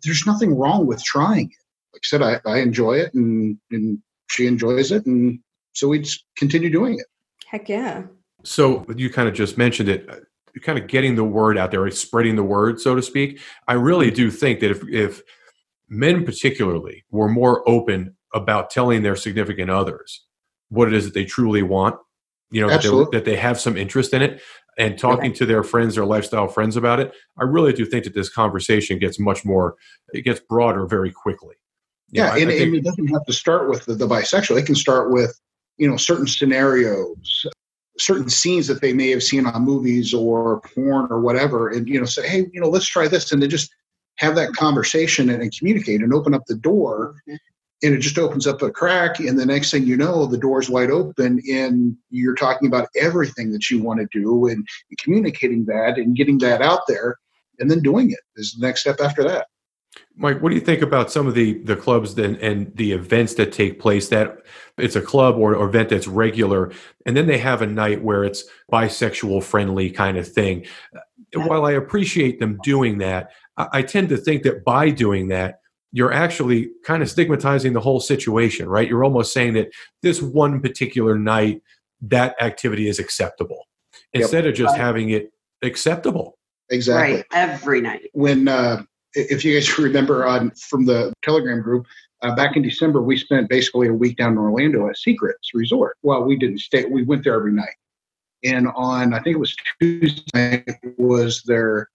there's 0.03 0.26
nothing 0.28 0.55
wrong 0.55 0.86
with 0.86 1.03
trying 1.03 1.45
it. 1.45 1.93
Like 1.93 2.01
I 2.03 2.07
said, 2.07 2.21
I, 2.21 2.39
I 2.45 2.59
enjoy 2.59 2.95
it, 2.95 3.13
and 3.13 3.57
and 3.71 3.99
she 4.30 4.45
enjoys 4.45 4.91
it, 4.91 5.05
and 5.05 5.39
so 5.73 5.88
we 5.88 5.99
just 5.99 6.26
continue 6.38 6.69
doing 6.69 6.99
it. 6.99 7.05
Heck 7.47 7.69
yeah! 7.69 8.03
So 8.43 8.86
you 8.95 9.09
kind 9.09 9.30
of 9.30 9.34
just 9.34 9.57
mentioned 9.57 9.89
it 9.89 10.09
uh, 10.09 10.59
kind 10.61 10.78
of 10.78 10.88
getting 10.88 11.15
the 11.15 11.23
word 11.23 11.57
out 11.57 11.71
there, 11.71 11.89
spreading 11.91 12.36
the 12.36 12.43
word, 12.43 12.82
so 12.82 12.95
to 12.95 13.01
speak. 13.01 13.39
I 13.67 13.73
really 13.73 14.11
do 14.11 14.30
think 14.30 14.59
that 14.59 14.71
if 14.71 14.84
if 14.89 15.21
men 15.88 16.26
particularly 16.26 17.05
were 17.09 17.30
more 17.30 17.67
open 17.69 18.17
about 18.34 18.69
telling 18.69 19.01
their 19.01 19.15
significant 19.15 19.69
others 19.69 20.26
what 20.69 20.89
it 20.89 20.93
is 20.93 21.05
that 21.05 21.13
they 21.13 21.23
truly 21.23 21.63
want, 21.63 21.95
you 22.51 22.61
know, 22.61 22.69
that, 22.69 23.09
that, 23.11 23.25
they 23.25 23.35
have 23.35 23.59
some 23.59 23.75
interest 23.75 24.13
in 24.13 24.21
it 24.21 24.41
and 24.77 24.97
talking 24.97 25.33
to 25.33 25.45
their 25.45 25.63
friends, 25.63 25.95
their 25.95 26.05
lifestyle 26.05 26.47
friends 26.47 26.75
about 26.75 26.99
it, 26.99 27.13
I 27.39 27.43
really 27.43 27.73
do 27.73 27.85
think 27.85 28.03
that 28.03 28.13
this 28.13 28.29
conversation 28.29 28.99
gets 28.99 29.19
much 29.19 29.45
more, 29.45 29.75
it 30.13 30.21
gets 30.21 30.39
broader 30.41 30.85
very 30.85 31.11
quickly. 31.11 31.55
You 32.09 32.21
yeah, 32.21 32.27
know, 32.27 32.41
and, 32.41 32.49
I, 32.49 32.53
I 32.53 32.57
think, 32.57 32.67
and, 32.67 32.75
it 32.75 32.83
doesn't 32.83 33.07
have 33.07 33.25
to 33.25 33.33
start 33.33 33.69
with 33.69 33.85
the, 33.85 33.95
the 33.95 34.07
bisexual. 34.07 34.59
It 34.59 34.65
can 34.65 34.75
start 34.75 35.11
with, 35.11 35.39
you 35.77 35.89
know, 35.89 35.97
certain 35.97 36.27
scenarios, 36.27 37.45
certain 37.97 38.29
scenes 38.29 38.67
that 38.67 38.81
they 38.81 38.93
may 38.93 39.09
have 39.09 39.23
seen 39.23 39.45
on 39.45 39.63
movies 39.63 40.13
or 40.13 40.61
porn 40.61 41.07
or 41.09 41.21
whatever, 41.21 41.69
and 41.69 41.87
you 41.87 41.99
know, 41.99 42.05
say, 42.05 42.27
hey, 42.27 42.45
you 42.53 42.61
know, 42.61 42.69
let's 42.69 42.85
try 42.85 43.07
this, 43.07 43.31
and 43.31 43.41
then 43.41 43.49
just 43.49 43.73
have 44.17 44.35
that 44.35 44.53
conversation 44.53 45.29
and, 45.29 45.41
and 45.41 45.57
communicate 45.57 46.01
and 46.01 46.13
open 46.13 46.33
up 46.33 46.43
the 46.47 46.55
door 46.55 47.15
mm-hmm 47.27 47.35
and 47.86 47.93
it 47.93 47.99
just 47.99 48.17
opens 48.17 48.47
up 48.47 48.61
a 48.61 48.71
crack 48.71 49.19
and 49.19 49.39
the 49.39 49.45
next 49.45 49.69
thing 49.69 49.86
you 49.86 49.95
know 49.95 50.25
the 50.25 50.38
door's 50.38 50.69
wide 50.69 50.89
open 50.89 51.39
and 51.49 51.95
you're 52.09 52.36
talking 52.36 52.67
about 52.67 52.89
everything 52.99 53.51
that 53.51 53.69
you 53.69 53.81
want 53.81 53.99
to 53.99 54.07
do 54.11 54.47
and, 54.47 54.67
communicating 54.99 55.65
that 55.65 55.97
and 55.97 56.15
getting 56.15 56.38
that 56.38 56.61
out 56.61 56.81
there 56.88 57.17
and 57.59 57.69
then 57.69 57.81
doing 57.81 58.09
it 58.09 58.19
is 58.38 58.53
the 58.53 58.65
next 58.65 58.81
step 58.81 58.99
after 59.01 59.23
that. 59.23 59.47
Mike 60.15 60.41
what 60.41 60.49
do 60.49 60.55
you 60.55 60.61
think 60.61 60.81
about 60.81 61.11
some 61.11 61.27
of 61.27 61.36
the 61.36 61.59
the 61.63 61.75
clubs 61.75 62.17
and, 62.17 62.38
and 62.38 62.75
the 62.75 62.91
events 62.91 63.36
that 63.36 63.51
take 63.51 63.79
place 63.79 64.09
that 64.09 64.38
it's 64.77 64.95
a 64.95 65.01
club 65.01 65.36
or, 65.36 65.55
or 65.55 65.67
event 65.67 65.89
that's 65.89 66.07
regular 66.07 66.71
and 67.05 67.15
then 67.15 67.27
they 67.27 67.38
have 67.38 67.61
a 67.61 67.67
night 67.67 68.01
where 68.01 68.23
it's 68.23 68.45
bisexual 68.71 69.43
friendly 69.43 69.91
kind 69.91 70.17
of 70.17 70.27
thing. 70.27 70.65
While 71.33 71.65
i 71.65 71.71
appreciate 71.73 72.39
them 72.39 72.57
doing 72.63 72.97
that 72.99 73.31
I, 73.57 73.67
I 73.73 73.81
tend 73.81 74.09
to 74.09 74.17
think 74.17 74.43
that 74.43 74.63
by 74.63 74.89
doing 74.89 75.27
that 75.29 75.59
you're 75.95 76.11
actually 76.11 76.69
kind 76.83 77.01
of 77.01 77.09
stigmatizing 77.09 77.71
the 77.71 77.79
whole 77.79 78.01
situation, 78.01 78.67
right? 78.67 78.89
You're 78.89 79.05
almost 79.05 79.31
saying 79.31 79.53
that 79.53 79.69
this 80.01 80.21
one 80.21 80.59
particular 80.59 81.17
night, 81.17 81.61
that 82.01 82.35
activity 82.41 82.89
is 82.89 82.99
acceptable 82.99 83.69
instead 84.11 84.43
yep. 84.43 84.51
of 84.51 84.57
just 84.57 84.75
having 84.75 85.11
it 85.11 85.31
acceptable. 85.63 86.37
Exactly. 86.69 87.15
Right. 87.15 87.25
Every 87.31 87.79
night. 87.79 88.09
When, 88.11 88.49
uh, 88.49 88.83
if 89.13 89.45
you 89.45 89.53
guys 89.53 89.79
remember 89.79 90.27
on 90.27 90.51
from 90.51 90.85
the 90.85 91.13
Telegram 91.23 91.61
group, 91.61 91.87
uh, 92.21 92.35
back 92.35 92.57
in 92.57 92.61
December, 92.61 93.01
we 93.01 93.15
spent 93.15 93.47
basically 93.47 93.87
a 93.87 93.93
week 93.93 94.17
down 94.17 94.33
in 94.33 94.37
Orlando 94.37 94.89
at 94.89 94.97
Secrets 94.97 95.51
Resort. 95.53 95.95
Well, 96.03 96.25
we 96.25 96.35
didn't 96.35 96.59
stay; 96.59 96.83
we 96.83 97.03
went 97.03 97.23
there 97.23 97.35
every 97.35 97.53
night. 97.53 97.75
And 98.43 98.67
on, 98.75 99.13
I 99.13 99.21
think 99.21 99.37
it 99.37 99.39
was 99.39 99.55
Tuesday, 99.79 100.65
was 100.97 101.41
their 101.43 101.87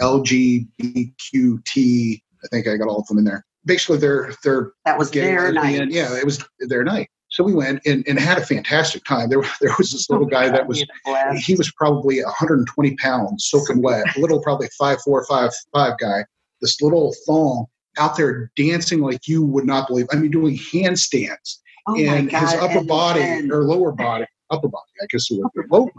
LGBTQT 0.00 2.20
I 2.52 2.56
think 2.56 2.68
I 2.68 2.76
got 2.76 2.88
all 2.88 3.00
of 3.00 3.06
them 3.06 3.18
in 3.18 3.24
there. 3.24 3.44
Basically, 3.64 3.98
they're 3.98 4.32
they're 4.42 4.72
that 4.84 4.98
was 4.98 5.10
their 5.10 5.52
night. 5.52 5.90
yeah, 5.90 6.16
it 6.16 6.24
was 6.24 6.44
their 6.60 6.84
night. 6.84 7.08
So 7.28 7.42
we 7.42 7.54
went 7.54 7.82
and, 7.84 8.04
and 8.06 8.18
had 8.18 8.38
a 8.38 8.46
fantastic 8.46 9.04
time. 9.04 9.28
There, 9.28 9.42
there 9.60 9.74
was 9.78 9.90
this 9.90 10.08
little 10.08 10.26
guy 10.26 10.48
that 10.48 10.66
was 10.66 10.84
he 11.36 11.54
was 11.54 11.72
probably 11.72 12.22
120 12.22 12.96
pounds, 12.96 13.46
soaking 13.48 13.82
wet, 13.82 14.16
a 14.16 14.20
little 14.20 14.40
probably 14.40 14.68
five 14.78 15.00
four 15.02 15.24
five 15.26 15.50
five 15.72 15.98
guy. 15.98 16.24
This 16.60 16.80
little 16.80 17.14
thong 17.26 17.66
out 17.98 18.16
there 18.16 18.50
dancing 18.56 19.00
like 19.00 19.26
you 19.26 19.44
would 19.44 19.66
not 19.66 19.88
believe. 19.88 20.06
I 20.12 20.16
mean, 20.16 20.30
doing 20.30 20.56
handstands 20.56 21.58
oh 21.86 21.96
and 21.96 22.30
God, 22.30 22.40
his 22.40 22.54
upper 22.54 22.78
and, 22.78 22.88
body 22.88 23.22
and, 23.22 23.52
or 23.52 23.64
lower 23.64 23.92
body, 23.92 24.26
upper 24.50 24.68
body, 24.68 24.84
I 25.02 25.06
guess 25.10 25.30
it 25.30 25.40
lower 25.70 25.86
body, 25.86 25.92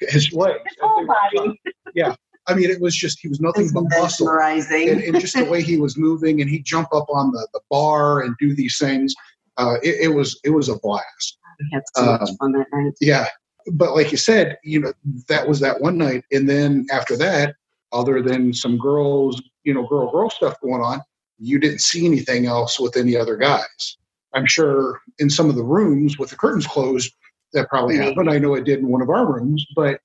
his 0.00 0.32
legs, 0.32 0.58
his 0.66 0.76
whole 0.80 1.06
body. 1.06 1.60
Yeah, 1.94 2.14
I 2.48 2.54
mean, 2.54 2.70
it 2.70 2.80
was 2.80 2.94
just 2.94 3.18
he 3.20 3.28
was 3.28 3.40
nothing 3.40 3.70
but 3.72 3.84
muscle, 3.98 4.28
and, 4.28 5.00
and, 5.00 5.20
just 5.20 5.34
the 5.34 5.44
way 5.44 5.62
he 5.62 5.78
was 5.78 5.96
moving, 5.96 6.40
and 6.40 6.48
he'd 6.48 6.64
jump 6.64 6.88
up 6.92 7.06
on 7.08 7.32
the, 7.32 7.46
the 7.52 7.60
bar 7.70 8.22
and 8.22 8.36
do 8.38 8.54
these 8.54 8.78
things. 8.78 9.14
Uh, 9.56 9.76
it, 9.82 9.96
it, 10.02 10.08
was 10.14 10.38
it 10.44 10.50
was 10.50 10.68
a 10.68 10.78
blast. 10.78 11.38
We 11.58 11.68
had 11.72 11.82
so 11.94 12.02
um, 12.02 12.20
much 12.20 12.30
fun 12.38 12.52
that 12.52 12.66
night. 12.72 12.92
Yeah, 13.00 13.26
but 13.72 13.94
like 13.94 14.12
you 14.12 14.18
said, 14.18 14.58
you 14.62 14.80
know, 14.80 14.92
that 15.28 15.48
was 15.48 15.60
that 15.60 15.80
one 15.80 15.98
night, 15.98 16.24
and 16.30 16.48
then 16.48 16.86
after 16.92 17.16
that, 17.16 17.54
other 17.92 18.22
than 18.22 18.52
some 18.52 18.78
girls, 18.78 19.42
you 19.64 19.74
know, 19.74 19.86
girl 19.86 20.10
girl 20.10 20.30
stuff 20.30 20.60
going 20.60 20.82
on, 20.82 21.00
you 21.38 21.58
didn't 21.58 21.80
see 21.80 22.06
anything 22.06 22.46
else 22.46 22.78
with 22.78 22.96
any 22.96 23.16
other 23.16 23.36
guys. 23.36 23.96
I'm 24.34 24.46
sure 24.46 25.00
in 25.18 25.30
some 25.30 25.48
of 25.48 25.56
the 25.56 25.64
rooms 25.64 26.18
with 26.18 26.30
the 26.30 26.36
curtains 26.36 26.66
closed, 26.66 27.12
that 27.52 27.68
probably 27.68 27.96
happened. 27.96 28.30
I 28.30 28.38
know 28.38 28.54
it 28.54 28.64
did 28.64 28.80
in 28.80 28.88
one 28.88 29.02
of 29.02 29.08
our 29.08 29.26
rooms, 29.26 29.64
but 29.74 30.00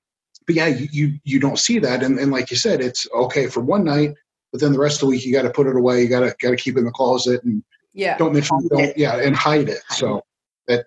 but 0.45 0.55
yeah, 0.55 0.67
you, 0.67 0.87
you, 0.91 1.19
you 1.23 1.39
don't 1.39 1.59
see 1.59 1.79
that. 1.79 2.03
And, 2.03 2.19
and 2.19 2.31
like 2.31 2.51
you 2.51 2.57
said, 2.57 2.81
it's 2.81 3.07
okay 3.13 3.47
for 3.47 3.61
one 3.61 3.83
night, 3.83 4.15
but 4.51 4.61
then 4.61 4.73
the 4.73 4.79
rest 4.79 4.97
of 4.97 5.01
the 5.01 5.07
week 5.07 5.25
you 5.25 5.33
got 5.33 5.43
to 5.43 5.49
put 5.49 5.67
it 5.67 5.75
away. 5.75 6.01
You 6.01 6.09
got 6.09 6.21
to 6.21 6.35
got 6.41 6.51
to 6.51 6.55
keep 6.55 6.75
it 6.75 6.79
in 6.79 6.85
the 6.85 6.91
closet 6.91 7.43
and 7.43 7.63
yeah, 7.93 8.17
don't 8.17 8.33
mention 8.33 8.67
don't, 8.69 8.97
yeah, 8.97 9.17
and 9.17 9.35
hide 9.35 9.69
it. 9.69 9.81
So 9.89 10.21
that 10.67 10.85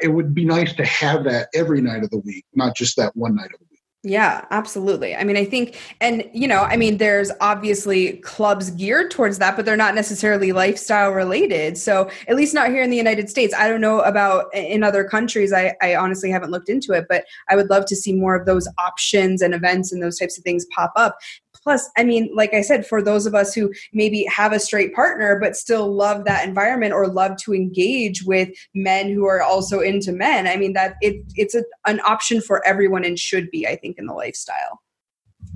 it 0.00 0.08
would 0.08 0.34
be 0.34 0.44
nice 0.44 0.72
to 0.74 0.84
have 0.84 1.24
that 1.24 1.48
every 1.54 1.80
night 1.80 2.04
of 2.04 2.10
the 2.10 2.18
week, 2.18 2.44
not 2.54 2.76
just 2.76 2.96
that 2.96 3.16
one 3.16 3.34
night 3.34 3.50
of 3.52 3.58
the 3.58 3.66
week. 3.70 3.71
Yeah, 4.04 4.44
absolutely. 4.50 5.14
I 5.14 5.22
mean, 5.22 5.36
I 5.36 5.44
think, 5.44 5.78
and 6.00 6.28
you 6.32 6.48
know, 6.48 6.62
I 6.62 6.76
mean, 6.76 6.96
there's 6.96 7.30
obviously 7.40 8.14
clubs 8.14 8.70
geared 8.72 9.12
towards 9.12 9.38
that, 9.38 9.54
but 9.54 9.64
they're 9.64 9.76
not 9.76 9.94
necessarily 9.94 10.50
lifestyle 10.50 11.12
related. 11.12 11.78
So, 11.78 12.10
at 12.26 12.34
least 12.34 12.52
not 12.52 12.70
here 12.70 12.82
in 12.82 12.90
the 12.90 12.96
United 12.96 13.30
States. 13.30 13.54
I 13.54 13.68
don't 13.68 13.80
know 13.80 14.00
about 14.00 14.46
in 14.54 14.82
other 14.82 15.04
countries. 15.04 15.52
I, 15.52 15.76
I 15.80 15.94
honestly 15.94 16.32
haven't 16.32 16.50
looked 16.50 16.68
into 16.68 16.92
it, 16.94 17.06
but 17.08 17.24
I 17.48 17.54
would 17.54 17.70
love 17.70 17.86
to 17.86 17.96
see 17.96 18.12
more 18.12 18.34
of 18.34 18.44
those 18.44 18.66
options 18.76 19.40
and 19.40 19.54
events 19.54 19.92
and 19.92 20.02
those 20.02 20.18
types 20.18 20.36
of 20.36 20.42
things 20.42 20.66
pop 20.74 20.92
up 20.96 21.16
plus 21.62 21.90
i 21.96 22.04
mean 22.04 22.30
like 22.34 22.54
i 22.54 22.60
said 22.60 22.86
for 22.86 23.02
those 23.02 23.26
of 23.26 23.34
us 23.34 23.54
who 23.54 23.72
maybe 23.92 24.24
have 24.24 24.52
a 24.52 24.60
straight 24.60 24.94
partner 24.94 25.38
but 25.40 25.56
still 25.56 25.92
love 25.92 26.24
that 26.24 26.46
environment 26.46 26.92
or 26.92 27.06
love 27.06 27.36
to 27.36 27.54
engage 27.54 28.24
with 28.24 28.48
men 28.74 29.10
who 29.10 29.24
are 29.26 29.42
also 29.42 29.80
into 29.80 30.12
men 30.12 30.46
i 30.46 30.56
mean 30.56 30.72
that 30.72 30.96
it, 31.00 31.24
it's 31.34 31.54
a, 31.54 31.64
an 31.86 32.00
option 32.00 32.40
for 32.40 32.66
everyone 32.66 33.04
and 33.04 33.18
should 33.18 33.50
be 33.50 33.66
i 33.66 33.76
think 33.76 33.98
in 33.98 34.06
the 34.06 34.14
lifestyle 34.14 34.80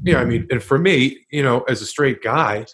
yeah 0.02 0.18
i 0.18 0.24
mean 0.24 0.46
and 0.50 0.62
for 0.62 0.78
me 0.78 1.18
you 1.30 1.42
know 1.42 1.60
as 1.62 1.82
a 1.82 1.86
straight 1.86 2.22
guy 2.22 2.64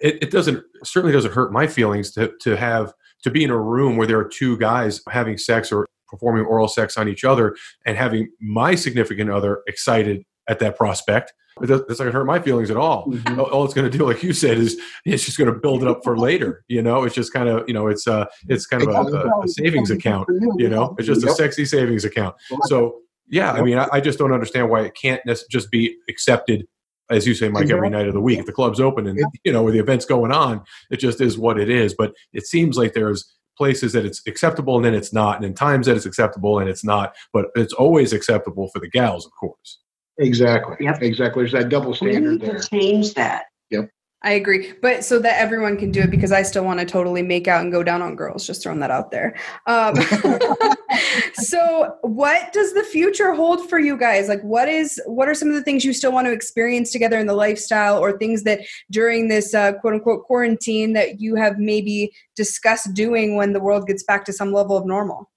it, 0.00 0.22
it 0.22 0.30
doesn't 0.30 0.62
certainly 0.84 1.12
doesn't 1.12 1.32
hurt 1.32 1.52
my 1.52 1.66
feelings 1.66 2.10
to, 2.10 2.32
to 2.40 2.56
have 2.56 2.92
to 3.22 3.30
be 3.30 3.44
in 3.44 3.50
a 3.50 3.58
room 3.58 3.96
where 3.96 4.06
there 4.06 4.18
are 4.18 4.28
two 4.28 4.56
guys 4.58 5.02
having 5.08 5.36
sex 5.36 5.70
or 5.70 5.86
performing 6.10 6.44
oral 6.44 6.68
sex 6.68 6.96
on 6.96 7.08
each 7.08 7.24
other 7.24 7.56
and 7.86 7.96
having 7.96 8.30
my 8.40 8.74
significant 8.74 9.30
other 9.30 9.62
excited 9.66 10.24
at 10.48 10.58
that 10.58 10.76
prospect. 10.76 11.32
It 11.62 11.66
does- 11.66 11.80
It's 11.82 11.98
not 11.98 12.04
going 12.04 12.12
to 12.12 12.18
hurt 12.18 12.26
my 12.26 12.40
feelings 12.40 12.70
at 12.70 12.76
all. 12.76 13.06
Mhm. 13.06 13.38
All- 13.38 13.44
All 13.46 13.64
it's 13.64 13.74
going 13.74 13.90
to 13.90 13.96
do, 13.98 14.04
like 14.06 14.22
you 14.22 14.32
said, 14.32 14.58
is 14.58 14.78
it's 15.04 15.24
just 15.24 15.38
going 15.38 15.52
to 15.52 15.58
build 15.58 15.82
it 15.82 15.88
up 15.88 16.02
for 16.04 16.16
later. 16.18 16.64
You 16.68 16.82
know, 16.82 17.04
it's 17.04 17.14
just 17.14 17.32
kind 17.32 17.48
of 17.48 17.64
you 17.68 17.74
know, 17.74 17.86
it's 17.88 18.06
uh, 18.08 18.26
it's 18.48 18.66
kind 18.66 18.82
of 18.82 18.88
a, 18.88 18.92
a, 19.16 19.40
a 19.44 19.48
savings 19.48 19.90
account. 19.90 20.28
You 20.58 20.68
know, 20.68 20.94
it's 20.98 21.06
just 21.06 21.22
a 21.24 21.26
sexy 21.36 21.64
savings 21.64 22.04
account. 22.04 22.34
So 22.66 22.96
yeah, 23.28 23.52
I 23.52 23.62
mean, 23.62 23.78
I, 23.78 23.88
I 23.92 24.00
just 24.00 24.18
don't 24.18 24.32
understand 24.32 24.70
why 24.70 24.82
it 24.82 24.94
can't 25.00 25.20
just 25.50 25.70
be 25.70 25.96
accepted, 26.08 26.66
as 27.10 27.26
you 27.26 27.34
say, 27.34 27.48
Mike, 27.48 27.64
every 27.76 27.88
night 27.90 28.08
of 28.08 28.14
the 28.14 28.20
week. 28.20 28.40
If 28.40 28.46
the 28.46 28.52
club's 28.52 28.80
open 28.80 29.06
and 29.06 29.18
you 29.44 29.52
know, 29.52 29.62
with 29.62 29.74
the 29.74 29.80
events 29.80 30.04
going 30.04 30.32
on, 30.32 30.62
it 30.90 30.96
just 30.98 31.20
is 31.20 31.38
what 31.38 31.58
it 31.58 31.68
is. 31.70 31.94
But 31.94 32.12
it 32.32 32.46
seems 32.46 32.76
like 32.76 32.92
there's 32.94 33.32
places 33.56 33.92
that 33.92 34.06
it's 34.06 34.22
acceptable 34.26 34.76
and 34.76 34.84
then 34.84 34.94
it's 34.94 35.12
not, 35.12 35.36
and 35.36 35.44
in 35.44 35.54
times 35.54 35.86
that 35.86 35.94
it's 35.96 36.06
acceptable 36.06 36.58
and 36.58 36.68
it's 36.68 36.82
not. 36.82 37.14
But 37.32 37.46
it's 37.54 37.72
always 37.74 38.12
acceptable 38.12 38.68
for 38.72 38.78
the 38.80 38.88
gals, 38.88 39.26
of 39.26 39.32
course. 39.38 39.78
Exactly. 40.20 40.76
Yep. 40.80 41.02
Exactly. 41.02 41.42
There's 41.42 41.52
that 41.52 41.68
double 41.70 41.90
We 41.90 41.96
standard 41.96 42.32
need 42.32 42.40
there. 42.42 42.58
to 42.58 42.68
change 42.68 43.14
that. 43.14 43.46
Yep. 43.70 43.90
I 44.22 44.32
agree, 44.32 44.74
but 44.82 45.02
so 45.02 45.18
that 45.18 45.40
everyone 45.40 45.78
can 45.78 45.90
do 45.90 46.02
it 46.02 46.10
because 46.10 46.30
I 46.30 46.42
still 46.42 46.62
want 46.62 46.78
to 46.78 46.84
totally 46.84 47.22
make 47.22 47.48
out 47.48 47.62
and 47.62 47.72
go 47.72 47.82
down 47.82 48.02
on 48.02 48.16
girls. 48.16 48.46
Just 48.46 48.62
throwing 48.62 48.80
that 48.80 48.90
out 48.90 49.10
there. 49.10 49.34
Um, 49.66 49.94
so, 51.32 51.96
what 52.02 52.52
does 52.52 52.74
the 52.74 52.82
future 52.82 53.32
hold 53.32 53.66
for 53.70 53.78
you 53.78 53.96
guys? 53.96 54.28
Like, 54.28 54.42
what 54.42 54.68
is 54.68 55.00
what 55.06 55.26
are 55.26 55.32
some 55.32 55.48
of 55.48 55.54
the 55.54 55.62
things 55.62 55.86
you 55.86 55.94
still 55.94 56.12
want 56.12 56.26
to 56.26 56.32
experience 56.32 56.92
together 56.92 57.18
in 57.18 57.26
the 57.26 57.32
lifestyle, 57.34 57.98
or 57.98 58.18
things 58.18 58.42
that 58.42 58.60
during 58.90 59.28
this 59.28 59.54
uh, 59.54 59.72
quote 59.80 59.94
unquote 59.94 60.24
quarantine 60.24 60.92
that 60.92 61.18
you 61.18 61.36
have 61.36 61.58
maybe 61.58 62.12
discussed 62.36 62.92
doing 62.92 63.36
when 63.36 63.54
the 63.54 63.60
world 63.60 63.86
gets 63.86 64.02
back 64.02 64.26
to 64.26 64.34
some 64.34 64.52
level 64.52 64.76
of 64.76 64.84
normal? 64.84 65.29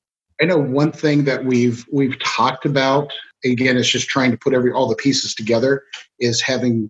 I 0.43 0.45
know 0.45 0.57
one 0.57 0.91
thing 0.91 1.23
that 1.23 1.45
we've 1.45 1.85
we've 1.89 2.19
talked 2.19 2.65
about 2.65 3.13
again 3.45 3.77
it's 3.77 3.87
just 3.87 4.09
trying 4.09 4.29
to 4.31 4.37
put 4.37 4.53
every 4.53 4.73
all 4.73 4.89
the 4.89 4.95
pieces 4.95 5.33
together 5.33 5.83
is 6.19 6.41
having 6.41 6.89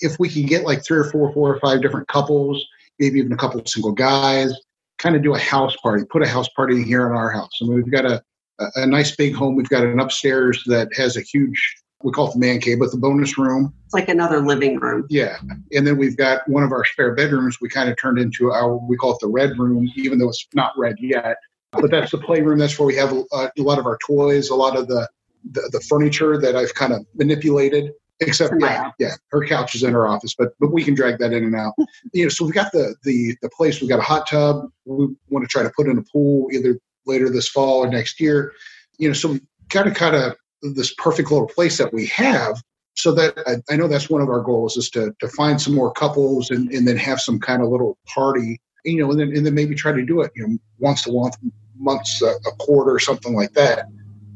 if 0.00 0.18
we 0.18 0.28
can 0.28 0.44
get 0.44 0.64
like 0.64 0.84
three 0.84 0.98
or 0.98 1.10
four 1.10 1.32
four 1.32 1.54
or 1.54 1.58
five 1.60 1.80
different 1.80 2.08
couples 2.08 2.62
maybe 2.98 3.20
even 3.20 3.32
a 3.32 3.38
couple 3.38 3.58
of 3.58 3.66
single 3.66 3.92
guys 3.92 4.52
kind 4.98 5.16
of 5.16 5.22
do 5.22 5.34
a 5.34 5.38
house 5.38 5.74
party 5.76 6.04
put 6.10 6.22
a 6.22 6.28
house 6.28 6.48
party 6.50 6.84
here 6.84 7.06
in 7.06 7.16
our 7.16 7.30
house. 7.30 7.48
I 7.62 7.64
mean 7.64 7.76
we've 7.76 7.90
got 7.90 8.04
a 8.04 8.22
a 8.60 8.66
a 8.76 8.86
nice 8.86 9.16
big 9.16 9.34
home 9.34 9.56
we've 9.56 9.70
got 9.70 9.84
an 9.84 9.98
upstairs 9.98 10.62
that 10.66 10.88
has 10.94 11.16
a 11.16 11.22
huge 11.22 11.76
we 12.02 12.12
call 12.12 12.28
it 12.28 12.34
the 12.34 12.38
man 12.38 12.60
cave 12.60 12.80
but 12.80 12.90
the 12.90 12.98
bonus 12.98 13.38
room. 13.38 13.72
It's 13.86 13.94
like 13.94 14.10
another 14.10 14.40
living 14.40 14.78
room. 14.78 15.06
yeah 15.08 15.38
and 15.72 15.86
then 15.86 15.96
we've 15.96 16.18
got 16.18 16.46
one 16.50 16.62
of 16.62 16.70
our 16.70 16.84
spare 16.84 17.14
bedrooms 17.14 17.62
we 17.62 17.70
kind 17.70 17.88
of 17.88 17.96
turned 17.98 18.18
into 18.18 18.52
our 18.52 18.76
we 18.76 18.98
call 18.98 19.12
it 19.14 19.20
the 19.22 19.28
red 19.28 19.58
room 19.58 19.90
even 19.96 20.18
though 20.18 20.28
it's 20.28 20.46
not 20.52 20.74
red 20.76 20.96
yet 21.00 21.38
but 21.80 21.90
that's 21.90 22.10
the 22.10 22.18
playroom. 22.18 22.58
That's 22.58 22.78
where 22.78 22.86
we 22.86 22.96
have 22.96 23.12
a, 23.12 23.50
a 23.58 23.62
lot 23.62 23.78
of 23.78 23.86
our 23.86 23.98
toys 24.06 24.50
a 24.50 24.54
lot 24.54 24.76
of 24.76 24.88
the 24.88 25.08
the, 25.52 25.68
the 25.72 25.80
furniture 25.80 26.38
that 26.38 26.56
i've 26.56 26.74
kind 26.74 26.92
of 26.92 27.04
manipulated 27.14 27.92
except 28.20 28.54
yeah, 28.60 28.90
yeah 28.98 29.12
her 29.28 29.44
couch 29.44 29.74
is 29.74 29.82
in 29.82 29.92
her 29.92 30.06
office 30.06 30.34
but 30.36 30.50
but 30.60 30.72
we 30.72 30.84
can 30.84 30.94
drag 30.94 31.18
that 31.18 31.32
in 31.32 31.44
and 31.44 31.54
out. 31.54 31.74
You 32.12 32.24
know 32.24 32.28
so 32.28 32.44
we've 32.44 32.54
got 32.54 32.72
the 32.72 32.94
the 33.02 33.36
the 33.42 33.50
place. 33.50 33.80
We've 33.80 33.90
got 33.90 33.98
a 33.98 34.02
hot 34.02 34.28
tub. 34.28 34.68
We 34.84 35.08
want 35.28 35.44
to 35.44 35.48
try 35.48 35.62
to 35.62 35.72
put 35.76 35.88
in 35.88 35.98
a 35.98 36.02
pool 36.02 36.48
either 36.52 36.78
later 37.06 37.28
this 37.28 37.48
fall 37.48 37.84
or 37.84 37.88
next 37.88 38.20
year. 38.20 38.52
You 38.98 39.08
know 39.08 39.14
so 39.14 39.32
we 39.32 39.40
kind 39.70 39.88
of 39.88 39.94
kind 39.94 40.16
of 40.16 40.36
this 40.62 40.94
perfect 40.94 41.30
little 41.30 41.48
place 41.48 41.76
that 41.78 41.92
we 41.92 42.06
have 42.06 42.62
so 42.94 43.12
that 43.12 43.34
I, 43.46 43.72
I 43.72 43.76
know 43.76 43.88
that's 43.88 44.08
one 44.08 44.22
of 44.22 44.28
our 44.28 44.40
goals 44.40 44.76
is 44.76 44.88
to, 44.90 45.12
to 45.18 45.28
find 45.28 45.60
some 45.60 45.74
more 45.74 45.92
couples 45.92 46.50
and, 46.50 46.70
and 46.70 46.86
then 46.86 46.96
have 46.96 47.20
some 47.20 47.40
kind 47.40 47.60
of 47.60 47.68
little 47.68 47.98
party 48.06 48.60
you 48.84 48.98
know 48.98 49.10
and 49.10 49.18
then, 49.18 49.36
and 49.36 49.44
then 49.44 49.54
maybe 49.54 49.74
try 49.74 49.92
to 49.92 50.04
do 50.04 50.20
it. 50.20 50.30
You 50.36 50.46
know 50.46 50.58
once 50.78 51.06
a 51.06 51.12
month 51.12 51.36
months 51.78 52.22
a, 52.22 52.26
a 52.26 52.52
quarter 52.58 52.98
something 52.98 53.34
like 53.34 53.52
that 53.52 53.86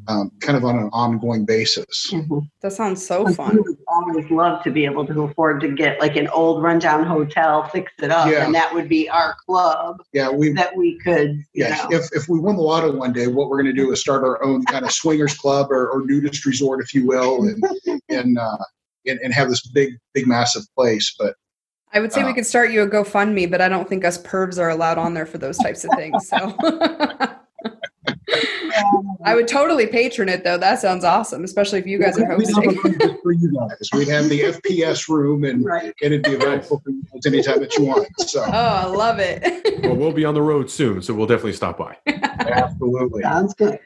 um, 0.08 0.32
kind 0.40 0.56
of 0.56 0.64
on 0.64 0.78
an 0.78 0.88
ongoing 0.94 1.44
basis 1.44 2.10
That 2.62 2.72
sounds 2.72 3.06
so 3.06 3.24
We 3.24 3.34
fun. 3.34 3.62
would 3.62 3.76
always 3.88 4.30
love 4.30 4.62
to 4.64 4.70
be 4.70 4.86
able 4.86 5.06
to 5.06 5.22
afford 5.24 5.60
to 5.60 5.68
get 5.68 6.00
like 6.00 6.16
an 6.16 6.28
old 6.28 6.62
rundown 6.62 7.04
hotel, 7.04 7.68
fix 7.68 7.92
it 8.02 8.10
up, 8.10 8.30
Yeah. 8.30 8.46
and 8.46 8.54
that 8.54 8.72
would 8.72 8.88
be 8.88 9.06
our 9.10 9.36
club 9.46 9.98
yeah 10.14 10.30
we 10.30 10.52
that 10.52 10.74
we 10.74 10.98
could, 11.00 11.32
you 11.52 11.64
yeah 11.66 11.86
know. 11.90 11.98
if, 11.98 12.08
if 12.14 12.26
we 12.26 12.38
win 12.40 12.56
the 12.56 12.62
lotto 12.62 12.90
one 12.96 13.12
day 13.12 13.26
what 13.26 13.50
we're 13.50 13.60
going 13.62 13.74
to 13.74 13.82
do 13.82 13.92
is 13.92 14.00
start 14.00 14.24
our 14.24 14.42
own 14.42 14.64
kind 14.64 14.84
of 14.86 14.92
swingers 14.92 15.36
club 15.36 15.70
or, 15.70 15.90
or 15.90 16.00
nudist 16.06 16.46
resort 16.46 16.80
if 16.82 16.94
you 16.94 17.06
will 17.06 17.42
and 17.46 17.62
and, 18.08 18.38
uh, 18.38 18.56
and 19.06 19.20
and 19.20 19.34
have 19.34 19.50
this 19.50 19.66
big 19.68 19.90
big 20.14 20.26
massive 20.26 20.62
place 20.74 21.14
but 21.18 21.34
I 21.92 22.00
would 22.00 22.12
say 22.12 22.22
we 22.24 22.30
Uh, 22.30 22.34
could 22.34 22.46
start 22.46 22.70
you 22.70 22.82
a 22.82 22.88
GoFundMe, 22.88 23.50
but 23.50 23.60
I 23.60 23.68
don't 23.68 23.88
think 23.88 24.04
us 24.04 24.18
pervs 24.22 24.58
are 24.58 24.68
allowed 24.68 24.98
on 24.98 25.14
there 25.14 25.26
for 25.26 25.38
those 25.38 25.56
types 25.58 25.84
of 25.84 25.90
things. 25.96 26.28
So 26.28 26.54
I 29.24 29.34
would 29.34 29.48
totally 29.48 29.86
patron 29.86 30.28
it 30.28 30.44
though. 30.44 30.58
That 30.58 30.78
sounds 30.80 31.04
awesome, 31.04 31.44
especially 31.44 31.78
if 31.78 31.86
you 31.86 31.98
guys 31.98 32.18
are 32.18 32.22
We'd 32.36 32.46
have 32.48 32.58
a 32.64 32.72
hosting. 32.72 33.18
for 33.22 33.32
you 33.32 33.52
guys. 33.52 33.88
We'd 33.92 34.08
have 34.08 34.28
the 34.28 34.40
FPS 34.52 35.08
room 35.08 35.44
and 35.44 35.64
Right. 35.64 35.94
and 36.02 36.12
it'd 36.14 36.22
be 36.22 36.34
available 36.34 36.80
for 36.84 36.90
you 36.90 37.02
guys 37.12 37.26
anytime 37.26 37.60
that 37.60 37.74
you 37.76 37.84
want. 37.86 38.08
So 38.20 38.42
Oh, 38.46 38.50
I 38.52 38.84
love 38.86 39.18
it. 39.18 39.82
Well, 39.82 39.96
we'll 39.96 40.12
be 40.12 40.24
on 40.24 40.34
the 40.34 40.42
road 40.42 40.70
soon, 40.70 41.02
so 41.02 41.14
we'll 41.14 41.26
definitely 41.26 41.54
stop 41.54 41.78
by. 41.78 41.96
absolutely. 42.06 43.22
Sounds 43.22 43.54
good. 43.54 43.78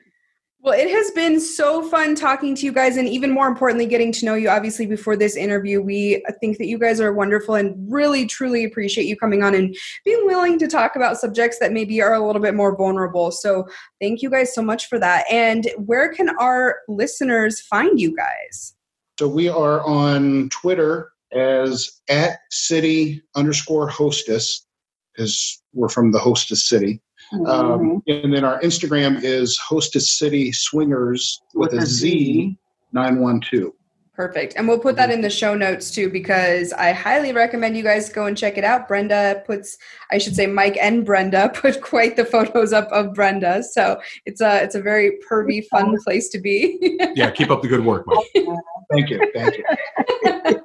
Well, 0.64 0.78
it 0.78 0.88
has 0.88 1.10
been 1.10 1.40
so 1.40 1.82
fun 1.82 2.14
talking 2.14 2.54
to 2.54 2.64
you 2.64 2.70
guys, 2.70 2.96
and 2.96 3.08
even 3.08 3.32
more 3.32 3.48
importantly, 3.48 3.84
getting 3.84 4.12
to 4.12 4.24
know 4.24 4.34
you. 4.34 4.48
Obviously, 4.48 4.86
before 4.86 5.16
this 5.16 5.34
interview, 5.34 5.82
we 5.82 6.24
think 6.38 6.58
that 6.58 6.66
you 6.66 6.78
guys 6.78 7.00
are 7.00 7.12
wonderful 7.12 7.56
and 7.56 7.74
really, 7.92 8.26
truly 8.26 8.62
appreciate 8.64 9.06
you 9.06 9.16
coming 9.16 9.42
on 9.42 9.56
and 9.56 9.76
being 10.04 10.24
willing 10.24 10.60
to 10.60 10.68
talk 10.68 10.94
about 10.94 11.16
subjects 11.16 11.58
that 11.58 11.72
maybe 11.72 12.00
are 12.00 12.14
a 12.14 12.24
little 12.24 12.40
bit 12.40 12.54
more 12.54 12.76
vulnerable. 12.76 13.32
So, 13.32 13.66
thank 14.00 14.22
you 14.22 14.30
guys 14.30 14.54
so 14.54 14.62
much 14.62 14.86
for 14.86 15.00
that. 15.00 15.24
And 15.28 15.68
where 15.78 16.14
can 16.14 16.28
our 16.38 16.76
listeners 16.86 17.60
find 17.60 18.00
you 18.00 18.14
guys? 18.14 18.74
So 19.18 19.26
we 19.26 19.48
are 19.48 19.84
on 19.84 20.48
Twitter 20.50 21.10
as 21.32 22.00
at 22.08 22.38
city 22.50 23.20
underscore 23.34 23.88
hostess 23.88 24.64
because 25.12 25.60
we're 25.72 25.88
from 25.88 26.12
the 26.12 26.18
hostess 26.20 26.64
city. 26.68 27.00
Mhm. 27.32 27.48
Um, 27.48 28.02
and 28.06 28.32
then 28.32 28.44
our 28.44 28.60
Instagram 28.60 29.22
is 29.22 29.58
hostess 29.58 30.18
city 30.18 30.52
swingers 30.52 31.40
with, 31.54 31.72
a 31.72 31.86
Z 31.86 32.56
nine 32.92 33.20
one 33.20 33.40
two. 33.40 33.74
Perfect. 34.14 34.54
And 34.56 34.68
we'll 34.68 34.78
put 34.78 34.96
that 34.96 35.10
in 35.10 35.22
the 35.22 35.30
show 35.30 35.54
notes 35.54 35.90
too, 35.90 36.10
because 36.10 36.74
I 36.74 36.92
highly 36.92 37.32
recommend 37.32 37.78
you 37.78 37.82
guys 37.82 38.10
go 38.10 38.26
and 38.26 38.36
check 38.36 38.58
it 38.58 38.64
out. 38.64 38.86
Brenna 38.86 39.42
puts, 39.46 39.78
I 40.10 40.18
should 40.18 40.36
say, 40.36 40.46
Mike 40.46 40.76
and 40.78 41.06
Brenna 41.06 41.52
put 41.62 41.80
quite 41.80 42.16
the 42.16 42.26
photos 42.26 42.74
up 42.74 42.88
of 42.92 43.14
Brenna. 43.14 43.64
So 43.64 44.00
it's 44.26 44.42
a 44.42 44.62
it's 44.62 44.74
a 44.74 44.82
very 44.82 45.18
pervy, 45.28 45.66
fun 45.68 45.96
place 46.04 46.28
to 46.30 46.38
be. 46.38 46.98
Yeah, 47.14 47.30
keep 47.30 47.50
up 47.50 47.62
the 47.62 47.68
good 47.68 47.84
work, 47.84 48.06
Mike. 48.06 48.46
Thank 48.90 49.10
you. 49.10 49.20
Thank 49.34 49.58
you. 49.58 50.60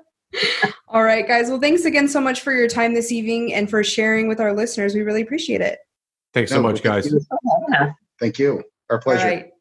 All 0.87 1.03
right, 1.03 1.27
guys. 1.27 1.49
Well, 1.49 1.59
thanks 1.59 1.83
again 1.85 2.07
so 2.07 2.21
much 2.21 2.41
for 2.41 2.53
your 2.53 2.67
time 2.67 2.93
this 2.93 3.11
evening 3.11 3.53
and 3.53 3.69
for 3.69 3.83
sharing 3.83 4.27
with 4.27 4.39
our 4.39 4.53
listeners. 4.53 4.93
We 4.93 5.01
really 5.01 5.21
appreciate 5.21 5.61
it. 5.61 5.79
Thanks 6.37 6.51
so 6.51 6.57
No, 6.61 6.69
much, 6.69 6.83
guys. 6.83 7.11
Thank 8.19 8.37
you. 8.37 8.63
Our 8.91 8.99
pleasure. 8.99 9.21
All 9.27 9.33
right. 9.33 9.51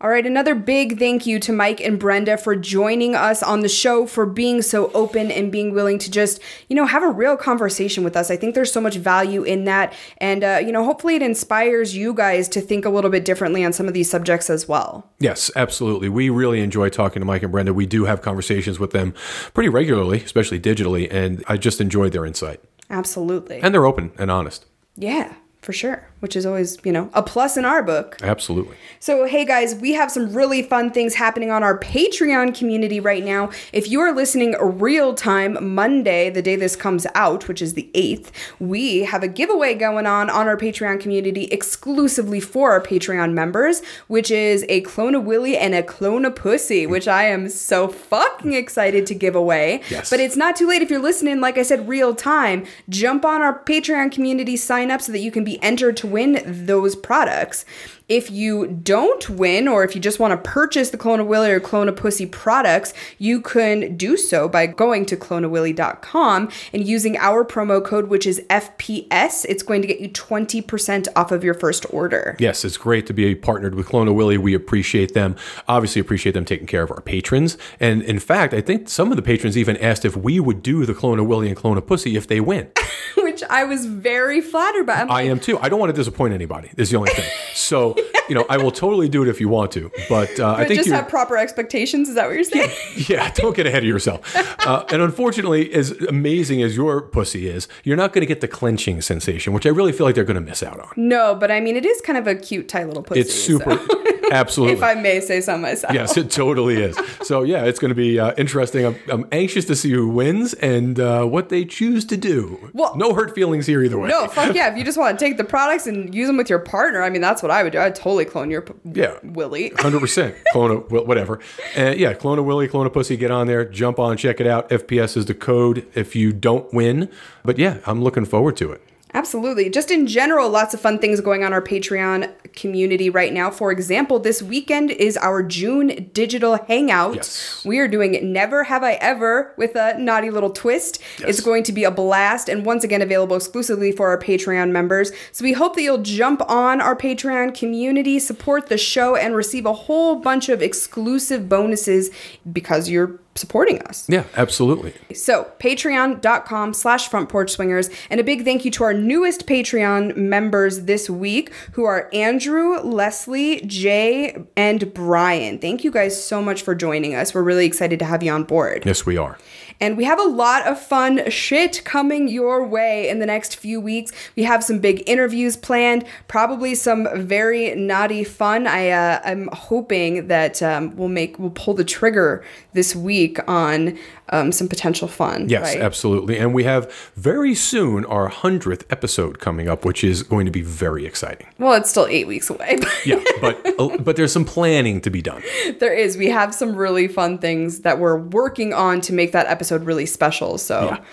All 0.00 0.08
right, 0.08 0.24
another 0.24 0.54
big 0.54 0.96
thank 0.98 1.26
you 1.26 1.40
to 1.40 1.52
Mike 1.52 1.80
and 1.80 2.00
Brenna 2.00 2.38
for 2.40 2.54
joining 2.54 3.16
us 3.16 3.42
on 3.42 3.60
the 3.60 3.68
show, 3.68 4.06
for 4.06 4.26
being 4.26 4.62
so 4.62 4.92
open 4.92 5.30
and 5.32 5.50
being 5.50 5.74
willing 5.74 5.98
to 5.98 6.08
just, 6.08 6.40
you 6.68 6.76
know, 6.76 6.86
have 6.86 7.02
a 7.02 7.08
real 7.08 7.36
conversation 7.36 8.04
with 8.04 8.16
us. 8.16 8.30
I 8.30 8.36
think 8.36 8.54
there's 8.54 8.72
so 8.72 8.80
much 8.80 8.94
value 8.94 9.42
in 9.42 9.64
that. 9.64 9.92
And, 10.18 10.44
uh, 10.44 10.60
you 10.64 10.70
know, 10.70 10.84
hopefully 10.84 11.16
it 11.16 11.22
inspires 11.22 11.96
you 11.96 12.14
guys 12.14 12.48
to 12.50 12.60
think 12.60 12.84
a 12.84 12.90
little 12.90 13.10
bit 13.10 13.24
differently 13.24 13.64
on 13.64 13.72
some 13.72 13.88
of 13.88 13.92
these 13.92 14.08
subjects 14.08 14.48
as 14.48 14.68
well. 14.68 15.10
Yes, 15.18 15.50
absolutely. 15.56 16.08
We 16.08 16.30
really 16.30 16.60
enjoy 16.60 16.90
talking 16.90 17.20
to 17.20 17.26
Mike 17.26 17.42
and 17.42 17.52
Brenna. 17.52 17.74
We 17.74 17.84
do 17.86 18.04
have 18.04 18.22
conversations 18.22 18.78
with 18.78 18.92
them 18.92 19.14
pretty 19.52 19.68
regularly, 19.68 20.22
especially 20.22 20.60
digitally, 20.60 21.12
and 21.12 21.42
I 21.48 21.56
just 21.56 21.80
enjoyed 21.80 22.12
their 22.12 22.24
insight. 22.24 22.60
Absolutely. 22.88 23.60
And 23.60 23.74
they're 23.74 23.84
open 23.84 24.12
and 24.16 24.30
honest. 24.30 24.64
yeah, 24.94 25.34
for 25.68 25.74
sure. 25.74 26.02
Which 26.20 26.34
is 26.34 26.46
always, 26.46 26.78
you 26.82 26.92
know, 26.92 27.10
a 27.12 27.22
plus 27.22 27.58
in 27.58 27.66
our 27.66 27.82
book. 27.82 28.16
Absolutely. 28.22 28.74
So, 29.00 29.26
hey 29.26 29.44
guys, 29.44 29.74
we 29.74 29.92
have 29.92 30.10
some 30.10 30.32
really 30.32 30.62
fun 30.62 30.90
things 30.90 31.14
happening 31.14 31.50
on 31.50 31.62
our 31.62 31.78
Patreon 31.78 32.58
community 32.58 33.00
right 33.00 33.22
now. 33.22 33.50
If 33.70 33.86
you 33.90 34.00
are 34.00 34.10
listening 34.12 34.56
real 34.58 35.12
time 35.12 35.74
Monday, 35.74 36.30
the 36.30 36.40
day 36.40 36.56
this 36.56 36.74
comes 36.74 37.06
out, 37.14 37.48
which 37.48 37.60
is 37.60 37.74
the 37.74 37.90
8th, 37.94 38.30
we 38.58 39.00
have 39.00 39.22
a 39.22 39.28
giveaway 39.28 39.74
going 39.74 40.06
on 40.06 40.30
on 40.30 40.48
our 40.48 40.56
Patreon 40.56 41.00
community 41.00 41.44
exclusively 41.52 42.40
for 42.40 42.72
our 42.72 42.80
Patreon 42.80 43.34
members, 43.34 43.82
which 44.06 44.30
is 44.30 44.64
a 44.70 44.80
Clone 44.80 45.14
of 45.14 45.24
Willy 45.24 45.54
and 45.54 45.74
a 45.74 45.82
Clone 45.82 46.24
of 46.24 46.34
Pussy, 46.34 46.86
which 46.86 47.06
I 47.06 47.24
am 47.24 47.50
so 47.50 47.88
fucking 47.88 48.54
excited 48.54 49.04
to 49.04 49.14
give 49.14 49.36
away. 49.36 49.82
Yes. 49.90 50.08
But 50.08 50.18
it's 50.18 50.36
not 50.36 50.56
too 50.56 50.66
late 50.66 50.80
if 50.80 50.88
you're 50.88 50.98
listening, 50.98 51.42
like 51.42 51.58
I 51.58 51.62
said, 51.62 51.86
real 51.86 52.14
time. 52.14 52.64
Jump 52.88 53.26
on 53.26 53.42
our 53.42 53.62
Patreon 53.62 54.10
community, 54.10 54.56
sign 54.56 54.90
up 54.90 55.02
so 55.02 55.12
that 55.12 55.18
you 55.18 55.30
can 55.30 55.44
be 55.44 55.57
entered 55.62 55.96
to 55.98 56.06
win 56.06 56.42
those 56.44 56.96
products. 56.96 57.64
If 58.08 58.30
you 58.30 58.66
don't 58.66 59.28
win, 59.28 59.68
or 59.68 59.84
if 59.84 59.94
you 59.94 60.00
just 60.00 60.18
want 60.18 60.32
to 60.32 60.50
purchase 60.50 60.88
the 60.88 60.96
Clone 60.96 61.20
a 61.20 61.24
Willy 61.24 61.50
or 61.50 61.60
Clone 61.60 61.90
a 61.90 61.92
Pussy 61.92 62.24
products, 62.24 62.94
you 63.18 63.42
can 63.42 63.98
do 63.98 64.16
so 64.16 64.48
by 64.48 64.66
going 64.66 65.04
to 65.06 65.16
cloneawilly.com 65.16 66.50
and 66.72 66.86
using 66.86 67.18
our 67.18 67.44
promo 67.44 67.84
code, 67.84 68.08
which 68.08 68.26
is 68.26 68.40
FPS. 68.48 69.44
It's 69.46 69.62
going 69.62 69.82
to 69.82 69.88
get 69.88 70.00
you 70.00 70.08
20% 70.08 71.08
off 71.14 71.30
of 71.32 71.44
your 71.44 71.52
first 71.52 71.84
order. 71.90 72.34
Yes, 72.38 72.64
it's 72.64 72.78
great 72.78 73.06
to 73.08 73.12
be 73.12 73.34
partnered 73.34 73.74
with 73.74 73.88
Clone 73.88 74.08
a 74.08 74.12
Willy. 74.14 74.38
We 74.38 74.54
appreciate 74.54 75.12
them. 75.12 75.36
Obviously, 75.68 76.00
appreciate 76.00 76.32
them 76.32 76.46
taking 76.46 76.66
care 76.66 76.82
of 76.82 76.90
our 76.90 77.02
patrons. 77.02 77.58
And 77.78 78.00
in 78.02 78.20
fact, 78.20 78.54
I 78.54 78.62
think 78.62 78.88
some 78.88 79.10
of 79.10 79.16
the 79.16 79.22
patrons 79.22 79.58
even 79.58 79.76
asked 79.76 80.06
if 80.06 80.16
we 80.16 80.40
would 80.40 80.62
do 80.62 80.86
the 80.86 80.94
Clone 80.94 81.18
a 81.18 81.24
Willy 81.24 81.48
and 81.48 81.56
Clone 81.56 81.76
a 81.76 81.82
Pussy 81.82 82.16
if 82.16 82.26
they 82.26 82.40
win. 82.40 82.70
Which 83.40 83.48
I 83.50 83.62
was 83.62 83.86
very 83.86 84.40
flattered 84.40 84.84
by. 84.84 84.94
I'm 84.94 85.10
I 85.12 85.22
am 85.22 85.38
too. 85.38 85.58
I 85.60 85.68
don't 85.68 85.78
want 85.78 85.90
to 85.90 85.96
disappoint 85.96 86.34
anybody. 86.34 86.72
Is 86.76 86.90
the 86.90 86.96
only 86.96 87.12
thing. 87.12 87.24
So 87.54 87.94
you 88.28 88.34
know, 88.34 88.44
I 88.50 88.56
will 88.56 88.72
totally 88.72 89.08
do 89.08 89.22
it 89.22 89.28
if 89.28 89.40
you 89.40 89.48
want 89.48 89.70
to. 89.72 89.92
But 90.08 90.40
uh, 90.40 90.54
I 90.54 90.64
think 90.64 90.80
just 90.80 90.90
have 90.90 91.08
proper 91.08 91.36
expectations. 91.36 92.08
Is 92.08 92.16
that 92.16 92.26
what 92.26 92.34
you're 92.34 92.42
saying? 92.42 92.70
yeah, 93.08 93.30
don't 93.34 93.54
get 93.54 93.66
ahead 93.66 93.84
of 93.84 93.88
yourself. 93.88 94.34
Uh, 94.66 94.84
and 94.90 95.02
unfortunately, 95.02 95.72
as 95.72 95.92
amazing 96.08 96.62
as 96.62 96.76
your 96.76 97.00
pussy 97.00 97.48
is, 97.48 97.68
you're 97.84 97.96
not 97.96 98.12
going 98.12 98.22
to 98.22 98.26
get 98.26 98.40
the 98.40 98.48
clenching 98.48 99.00
sensation, 99.02 99.52
which 99.52 99.66
I 99.66 99.70
really 99.70 99.92
feel 99.92 100.04
like 100.04 100.16
they're 100.16 100.24
going 100.24 100.34
to 100.34 100.40
miss 100.40 100.64
out 100.64 100.80
on. 100.80 100.90
No, 100.96 101.36
but 101.36 101.52
I 101.52 101.60
mean, 101.60 101.76
it 101.76 101.86
is 101.86 102.00
kind 102.00 102.18
of 102.18 102.26
a 102.26 102.34
cute, 102.34 102.68
tight 102.68 102.88
little 102.88 103.04
pussy. 103.04 103.20
It's 103.20 103.32
super, 103.32 103.78
so- 103.78 104.04
absolutely. 104.30 104.76
if 104.78 104.82
I 104.82 104.94
may 104.94 105.20
say 105.20 105.40
so 105.40 105.56
myself. 105.58 105.92
Yes, 105.94 106.16
it 106.16 106.30
totally 106.30 106.82
is. 106.82 106.98
So 107.22 107.42
yeah, 107.42 107.64
it's 107.64 107.78
going 107.78 107.90
to 107.90 107.94
be 107.94 108.18
uh, 108.18 108.34
interesting. 108.36 108.86
I'm, 108.86 108.96
I'm 109.08 109.28
anxious 109.32 109.64
to 109.66 109.76
see 109.76 109.90
who 109.90 110.08
wins 110.08 110.54
and 110.54 110.98
uh, 111.00 111.24
what 111.24 111.48
they 111.48 111.64
choose 111.64 112.04
to 112.06 112.16
do. 112.16 112.70
Well- 112.72 112.96
no 112.96 113.14
hurt 113.14 113.34
feelings 113.34 113.66
here 113.66 113.82
either 113.82 113.98
way. 113.98 114.08
No, 114.08 114.26
fuck 114.28 114.54
yeah. 114.54 114.70
If 114.72 114.78
you 114.78 114.84
just 114.84 114.98
want 114.98 115.18
to 115.18 115.24
take 115.24 115.36
the 115.36 115.44
products 115.44 115.86
and 115.86 116.14
use 116.14 116.26
them 116.26 116.36
with 116.36 116.48
your 116.50 116.58
partner, 116.58 117.02
I 117.02 117.10
mean, 117.10 117.20
that's 117.20 117.42
what 117.42 117.50
I 117.50 117.62
would 117.62 117.72
do. 117.72 117.78
I'd 117.78 117.94
totally 117.94 118.24
clone 118.24 118.50
your 118.50 118.62
p- 118.62 118.74
Yeah. 118.92 119.18
Willie. 119.22 119.68
Hundred 119.78 120.00
percent. 120.00 120.34
Clone 120.52 120.70
a 120.70 120.74
wh- 120.76 121.06
whatever. 121.06 121.38
Uh, 121.76 121.90
yeah, 121.96 122.14
clone 122.14 122.38
a 122.38 122.42
Willy, 122.42 122.66
clone 122.68 122.86
a 122.86 122.90
pussy. 122.90 123.16
Get 123.16 123.30
on 123.30 123.46
there, 123.46 123.64
jump 123.64 123.98
on, 123.98 124.16
check 124.16 124.40
it 124.40 124.46
out. 124.46 124.68
FPS 124.70 125.16
is 125.16 125.26
the 125.26 125.34
code 125.34 125.86
if 125.94 126.16
you 126.16 126.32
don't 126.32 126.72
win. 126.72 127.08
But 127.44 127.58
yeah, 127.58 127.78
I'm 127.86 128.02
looking 128.02 128.24
forward 128.24 128.56
to 128.58 128.72
it. 128.72 128.82
Absolutely. 129.18 129.68
Just 129.68 129.90
in 129.90 130.06
general, 130.06 130.48
lots 130.48 130.74
of 130.74 130.80
fun 130.80 131.00
things 131.00 131.20
going 131.20 131.42
on 131.42 131.52
our 131.52 131.60
Patreon 131.60 132.32
community 132.52 133.10
right 133.10 133.32
now. 133.32 133.50
For 133.50 133.72
example, 133.72 134.20
this 134.20 134.40
weekend 134.40 134.92
is 134.92 135.16
our 135.16 135.42
June 135.42 136.08
digital 136.12 136.56
hangout. 136.68 137.16
Yes. 137.16 137.64
We 137.64 137.80
are 137.80 137.88
doing 137.88 138.32
Never 138.32 138.62
Have 138.62 138.84
I 138.84 138.92
Ever 138.92 139.54
with 139.56 139.74
a 139.74 139.98
naughty 139.98 140.30
little 140.30 140.50
twist. 140.50 141.00
Yes. 141.18 141.30
It's 141.30 141.40
going 141.40 141.64
to 141.64 141.72
be 141.72 141.82
a 141.82 141.90
blast 141.90 142.48
and 142.48 142.64
once 142.64 142.84
again 142.84 143.02
available 143.02 143.34
exclusively 143.34 143.90
for 143.90 144.08
our 144.08 144.18
Patreon 144.18 144.70
members. 144.70 145.10
So 145.32 145.42
we 145.42 145.52
hope 145.52 145.74
that 145.74 145.82
you'll 145.82 145.98
jump 145.98 146.40
on 146.48 146.80
our 146.80 146.94
Patreon 146.94 147.58
community, 147.58 148.20
support 148.20 148.68
the 148.68 148.78
show, 148.78 149.16
and 149.16 149.34
receive 149.34 149.66
a 149.66 149.72
whole 149.72 150.14
bunch 150.14 150.48
of 150.48 150.62
exclusive 150.62 151.48
bonuses 151.48 152.10
because 152.52 152.88
you're 152.88 153.18
supporting 153.38 153.80
us. 153.82 154.06
Yeah, 154.08 154.24
absolutely. 154.36 154.94
So, 155.14 155.50
patreon.com 155.60 156.74
slash 156.74 157.08
front 157.08 157.28
porch 157.28 157.50
swingers. 157.50 157.90
And 158.10 158.20
a 158.20 158.24
big 158.24 158.44
thank 158.44 158.64
you 158.64 158.70
to 158.72 158.84
our 158.84 158.94
newest 158.94 159.46
Patreon 159.46 160.16
members 160.16 160.82
this 160.82 161.08
week, 161.08 161.52
who 161.72 161.84
are 161.84 162.08
Andrew, 162.12 162.78
Leslie, 162.80 163.60
Jay, 163.62 164.36
and 164.56 164.92
Brian. 164.92 165.58
Thank 165.58 165.84
you 165.84 165.90
guys 165.90 166.22
so 166.22 166.42
much 166.42 166.62
for 166.62 166.74
joining 166.74 167.14
us. 167.14 167.34
We're 167.34 167.42
really 167.42 167.66
excited 167.66 167.98
to 168.00 168.04
have 168.04 168.22
you 168.22 168.32
on 168.32 168.44
board. 168.44 168.84
Yes, 168.84 169.06
we 169.06 169.16
are. 169.16 169.38
And 169.80 169.96
we 169.96 170.04
have 170.04 170.18
a 170.18 170.24
lot 170.24 170.66
of 170.66 170.80
fun 170.80 171.30
shit 171.30 171.84
coming 171.84 172.26
your 172.26 172.66
way 172.66 173.08
in 173.08 173.20
the 173.20 173.26
next 173.26 173.56
few 173.56 173.80
weeks. 173.80 174.10
We 174.34 174.42
have 174.42 174.64
some 174.64 174.80
big 174.80 175.08
interviews 175.08 175.56
planned, 175.56 176.04
probably 176.26 176.74
some 176.74 177.06
very 177.14 177.76
naughty 177.76 178.24
fun. 178.24 178.66
I 178.66 178.88
uh, 178.88 179.20
I'm 179.24 179.48
hoping 179.52 180.26
that 180.26 180.60
um, 180.62 180.96
we'll 180.96 181.08
make 181.08 181.38
we'll 181.38 181.50
pull 181.50 181.74
the 181.74 181.84
trigger 181.84 182.44
this 182.72 182.96
week 182.96 183.27
on 183.46 183.98
um, 184.30 184.52
some 184.52 184.68
potential 184.68 185.08
fun. 185.08 185.48
Yes, 185.48 185.74
right? 185.74 185.82
absolutely. 185.82 186.38
And 186.38 186.54
we 186.54 186.64
have 186.64 186.92
very 187.16 187.54
soon 187.54 188.04
our 188.06 188.30
100th 188.30 188.84
episode 188.90 189.38
coming 189.38 189.68
up, 189.68 189.84
which 189.84 190.04
is 190.04 190.22
going 190.22 190.46
to 190.46 190.52
be 190.52 190.62
very 190.62 191.06
exciting. 191.06 191.46
Well, 191.58 191.74
it's 191.74 191.90
still 191.90 192.06
eight 192.06 192.26
weeks 192.26 192.50
away. 192.50 192.78
Yeah, 193.04 193.22
but 193.40 193.64
uh, 193.78 193.96
but 193.98 194.16
there's 194.16 194.32
some 194.32 194.44
planning 194.44 195.00
to 195.02 195.10
be 195.10 195.22
done. 195.22 195.42
there 195.78 195.94
is. 195.94 196.16
We 196.16 196.28
have 196.28 196.52
some 196.52 196.74
really 196.74 197.06
fun 197.08 197.38
things 197.38 197.80
that 197.80 197.98
we're 197.98 198.18
working 198.18 198.74
on 198.74 199.00
to 199.02 199.12
make 199.12 199.32
that 199.32 199.46
episode 199.46 199.84
really 199.84 200.06
special. 200.06 200.58
So. 200.58 200.84
Yeah. 200.84 201.04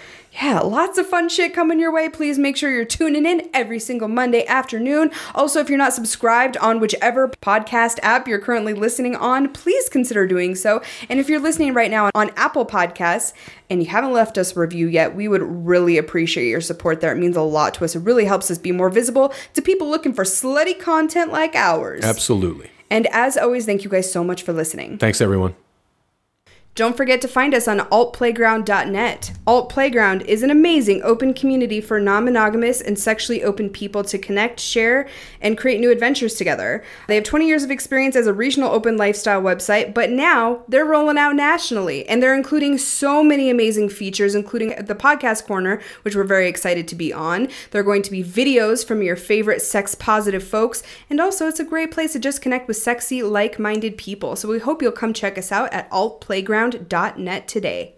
Yeah, 0.42 0.60
lots 0.60 0.98
of 0.98 1.08
fun 1.08 1.30
shit 1.30 1.54
coming 1.54 1.80
your 1.80 1.94
way. 1.94 2.10
Please 2.10 2.38
make 2.38 2.58
sure 2.58 2.70
you're 2.70 2.84
tuning 2.84 3.26
in 3.26 3.50
every 3.54 3.80
single 3.80 4.10
Monday 4.10 4.46
afternoon. 4.46 5.12
Also, 5.34 5.62
if 5.62 5.70
you're 5.70 5.78
not 5.78 5.94
subscribed 5.94 6.58
on 6.58 6.80
whichever 6.82 7.30
podcast 7.30 8.00
app 8.04 8.28
you're 8.28 8.40
currently 8.40 8.74
listening 8.74 9.16
on, 9.16 9.54
please 9.54 9.88
consider 9.88 10.28
doing 10.28 10.54
so. 10.54 10.82
And 11.10 11.20
if 11.20 11.30
you're 11.30 11.40
listening 11.40 11.74
right 11.74 11.90
now 11.90 12.10
on 12.14 12.32
Apple 12.36 12.66
Podcasts 12.66 13.32
and 13.70 13.82
you 13.82 13.90
haven't 13.90 14.12
left 14.12 14.38
us 14.38 14.56
a 14.56 14.60
review 14.60 14.88
yet, 14.88 15.16
we 15.16 15.28
would 15.28 15.42
really 15.42 15.98
appreciate 15.98 16.50
your 16.50 16.62
support 16.62 17.00
there. 17.00 17.14
It 17.14 17.20
means 17.20 17.38
a 17.38 17.42
lot 17.42 17.74
to 17.76 17.86
us. 17.86 17.96
It 17.96 18.00
really 18.00 18.26
helps 18.26 18.52
us 18.52 18.58
be 18.58 18.74
more 18.74 18.90
visible 18.90 19.34
to 19.54 19.62
people 19.62 19.90
looking 19.90 20.14
for 20.14 20.26
slutty 20.26 20.78
content 20.78 21.32
like 21.32 21.56
ours. 21.56 22.04
Absolutely. 22.04 22.72
And 22.90 23.08
as 23.08 23.38
always, 23.38 23.66
thank 23.66 23.84
you 23.84 23.90
guys 23.90 24.12
so 24.12 24.24
much 24.24 24.44
for 24.44 24.52
listening. 24.54 24.98
Thanks, 24.98 25.22
everyone. 25.22 25.56
Don't 26.76 26.98
forget 26.98 27.22
to 27.22 27.30
find 27.30 27.54
us 27.54 27.70
on 27.70 27.80
altplayground.net. 27.80 29.32
Alt 29.48 29.70
Playground 29.70 30.24
is 30.24 30.44
an 30.44 30.52
amazing 30.52 31.02
open 31.04 31.34
community 31.34 31.80
for 31.80 32.02
non 32.02 32.26
monogamous 32.26 32.82
and 32.82 33.00
sexually 33.00 33.42
open 33.42 33.70
people 33.70 34.04
to 34.04 34.18
connect, 34.18 34.60
share, 34.60 35.08
and 35.40 35.58
create 35.58 35.80
new 35.80 35.90
adventures 35.90 36.34
together. 36.34 36.84
They 37.08 37.16
have 37.16 37.24
20 37.24 37.48
years 37.48 37.64
of 37.64 37.72
experience 37.72 38.18
as 38.18 38.28
a 38.28 38.34
regional 38.34 38.74
open 38.74 38.98
lifestyle 38.98 39.42
website, 39.42 39.94
but 39.94 40.10
now 40.10 40.64
they're 40.68 40.84
rolling 40.84 41.18
out 41.18 41.38
nationally 41.38 42.06
and 42.10 42.22
they're 42.22 42.36
including 42.36 42.78
so 42.78 43.24
many 43.24 43.50
amazing 43.50 43.88
features, 43.88 44.36
including 44.36 44.76
the 44.84 44.96
podcast 44.96 45.46
corner, 45.46 45.82
which 46.02 46.14
we're 46.14 46.26
very 46.26 46.50
excited 46.50 46.90
to 46.90 46.96
be 46.96 47.14
on. 47.14 47.48
There 47.72 47.80
are 47.80 47.86
going 47.86 48.02
to 48.02 48.12
be 48.12 48.22
videos 48.22 48.86
from 48.86 49.02
your 49.02 49.16
favorite 49.16 49.62
sex 49.62 49.96
positive 49.96 50.44
folks, 50.44 50.84
and 51.10 51.22
also 51.22 51.48
it's 51.48 51.62
a 51.62 51.64
great 51.64 51.92
place 51.92 52.12
to 52.12 52.20
just 52.20 52.42
connect 52.42 52.68
with 52.68 52.76
sexy, 52.76 53.24
like 53.24 53.60
minded 53.60 53.98
people. 53.98 54.36
So 54.36 54.50
we 54.50 54.60
hope 54.60 54.82
you'll 54.82 54.92
come 54.92 55.14
check 55.14 55.38
us 55.38 55.54
out 55.54 55.72
at 55.72 55.90
altplayground.net 56.66 57.48
today. 57.48 57.96